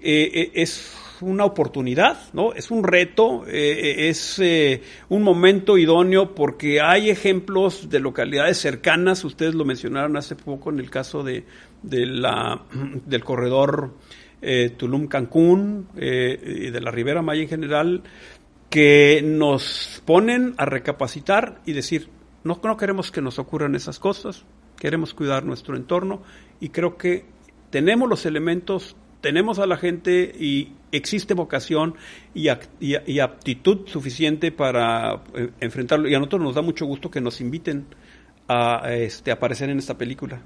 eh, 0.02 0.30
eh, 0.34 0.52
es 0.56 0.96
una 1.22 1.46
oportunidad, 1.46 2.18
¿no? 2.34 2.54
Es 2.54 2.70
un 2.72 2.84
reto, 2.84 3.46
eh, 3.48 4.10
es 4.10 4.42
un 5.08 5.24
momento 5.24 5.78
idóneo 5.78 6.36
porque 6.36 6.82
hay 6.82 7.10
ejemplos 7.10 7.90
de 7.90 8.02
localidades 8.02 8.58
cercanas, 8.58 9.24
ustedes 9.24 9.56
lo 9.56 9.64
mencionaron 9.64 10.18
hace 10.18 10.36
poco 10.36 10.70
en 10.72 10.80
el 10.80 10.90
caso 10.90 11.24
de, 11.24 11.46
de 11.82 12.06
la, 12.06 12.64
del 13.06 13.24
corredor 13.24 13.94
Tulum-Cancún 14.42 15.88
y 15.96 16.70
de 16.70 16.82
la 16.82 16.92
Ribera 16.92 17.24
Maya 17.24 17.42
en 17.42 17.48
general, 17.48 18.04
que 18.76 19.22
nos 19.24 20.04
ponen 20.04 20.54
a 20.58 20.66
recapacitar 20.66 21.62
y 21.66 21.72
decir, 21.72 22.10
no, 22.44 22.60
no 22.62 22.76
queremos 22.76 23.10
que 23.10 23.22
nos 23.22 23.40
ocurran 23.40 23.74
esas 23.74 24.00
cosas, 24.00 24.44
queremos 24.78 25.14
cuidar 25.14 25.46
nuestro 25.46 25.78
entorno 25.78 26.24
y 26.60 26.68
creo 26.68 26.98
que 26.98 27.24
tenemos 27.70 28.10
los 28.10 28.26
elementos, 28.26 28.98
tenemos 29.22 29.60
a 29.60 29.66
la 29.66 29.78
gente 29.78 30.30
y 30.38 30.74
existe 30.92 31.34
vocación 31.34 31.96
y, 32.34 32.50
y, 32.82 33.20
aptitud 33.20 33.88
suficiente 33.88 34.52
para 34.52 35.24
eh, 35.36 35.52
enfrentarlo. 35.62 36.10
Y 36.10 36.16
a 36.16 36.18
nosotros 36.20 36.42
nos 36.42 36.56
da 36.56 36.62
mucho 36.62 36.86
gusto 36.86 37.10
que 37.10 37.22
nos 37.22 37.40
inviten 37.40 37.86
a, 38.50 38.92
este, 38.92 39.32
aparecer 39.32 39.70
en 39.70 39.80
esta 39.80 39.98
película. 39.98 40.42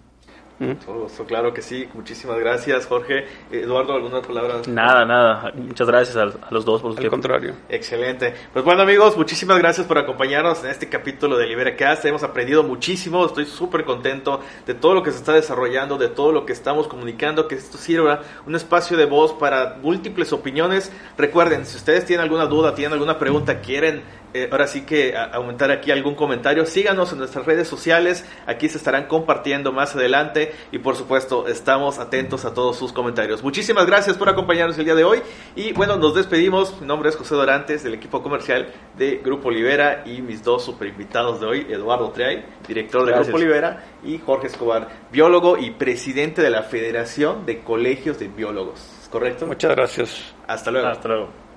Claro 1.27 1.53
que 1.53 1.61
sí. 1.61 1.87
Muchísimas 1.93 2.37
gracias, 2.39 2.85
Jorge. 2.85 3.25
Eduardo, 3.51 3.93
¿alguna 3.93 4.21
palabra? 4.21 4.61
Nada, 4.67 5.05
nada. 5.05 5.51
Muchas 5.55 5.87
gracias 5.87 6.17
a, 6.17 6.25
los 6.51 6.65
dos 6.65 6.81
por 6.81 6.93
su 6.93 6.99
Al 6.99 7.09
contrario. 7.09 7.53
Excelente. 7.69 8.33
Pues 8.51 8.65
bueno, 8.65 8.81
amigos, 8.81 9.15
muchísimas 9.15 9.57
gracias 9.57 9.87
por 9.87 9.97
acompañarnos 9.97 10.63
en 10.63 10.71
este 10.71 10.89
capítulo 10.89 11.37
de 11.37 11.47
LiberaCast. 11.47 12.05
Hemos 12.05 12.23
aprendido 12.23 12.63
muchísimo. 12.63 13.25
Estoy 13.25 13.45
súper 13.45 13.85
contento 13.85 14.41
de 14.65 14.73
todo 14.73 14.93
lo 14.93 15.03
que 15.03 15.11
se 15.11 15.17
está 15.17 15.33
desarrollando, 15.33 15.97
de 15.97 16.09
todo 16.09 16.31
lo 16.31 16.45
que 16.45 16.53
estamos 16.53 16.87
comunicando, 16.87 17.47
que 17.47 17.55
esto 17.55 17.77
sirva 17.77 18.21
un 18.45 18.55
espacio 18.55 18.97
de 18.97 19.05
voz 19.05 19.33
para 19.33 19.77
múltiples 19.81 20.33
opiniones. 20.33 20.91
Recuerden, 21.17 21.65
si 21.65 21.77
ustedes 21.77 22.05
tienen 22.05 22.23
alguna 22.23 22.45
duda, 22.45 22.75
tienen 22.75 22.93
alguna 22.93 23.17
pregunta, 23.17 23.61
quieren 23.61 24.03
eh, 24.33 24.47
ahora 24.51 24.67
sí 24.67 24.81
que 24.81 25.15
aumentar 25.15 25.71
aquí 25.71 25.91
algún 25.91 26.15
comentario, 26.15 26.65
síganos 26.65 27.11
en 27.11 27.19
nuestras 27.19 27.45
redes 27.45 27.67
sociales, 27.67 28.25
aquí 28.45 28.69
se 28.69 28.77
estarán 28.77 29.07
compartiendo 29.07 29.71
más 29.71 29.95
adelante 29.95 30.53
y 30.71 30.79
por 30.79 30.95
supuesto 30.95 31.47
estamos 31.47 31.99
atentos 31.99 32.45
a 32.45 32.53
todos 32.53 32.77
sus 32.77 32.93
comentarios. 32.93 33.43
Muchísimas 33.43 33.85
gracias 33.85 34.17
por 34.17 34.29
acompañarnos 34.29 34.77
el 34.77 34.85
día 34.85 34.95
de 34.95 35.03
hoy 35.03 35.21
y 35.55 35.73
bueno, 35.73 35.97
nos 35.97 36.15
despedimos. 36.15 36.79
Mi 36.79 36.87
nombre 36.87 37.09
es 37.09 37.15
José 37.15 37.35
Dorantes 37.35 37.83
del 37.83 37.95
equipo 37.95 38.21
comercial 38.21 38.71
de 38.97 39.17
Grupo 39.23 39.49
Olivera 39.49 40.03
y 40.05 40.21
mis 40.21 40.43
dos 40.43 40.63
super 40.63 40.87
invitados 40.87 41.39
de 41.39 41.45
hoy, 41.45 41.67
Eduardo 41.69 42.11
Triay, 42.11 42.45
director 42.67 43.05
de 43.05 43.13
Grupo 43.13 43.37
Olivera, 43.37 43.83
y 44.03 44.17
Jorge 44.19 44.47
Escobar, 44.47 44.89
biólogo 45.11 45.57
y 45.57 45.71
presidente 45.71 46.41
de 46.41 46.49
la 46.49 46.63
Federación 46.63 47.45
de 47.45 47.59
Colegios 47.59 48.19
de 48.19 48.27
Biólogos. 48.27 49.07
¿Correcto? 49.09 49.47
Muchas 49.47 49.71
gracias. 49.75 50.33
Hasta 50.47 50.69
luego. 50.69 50.87
Hasta 50.87 51.07
luego. 51.07 51.48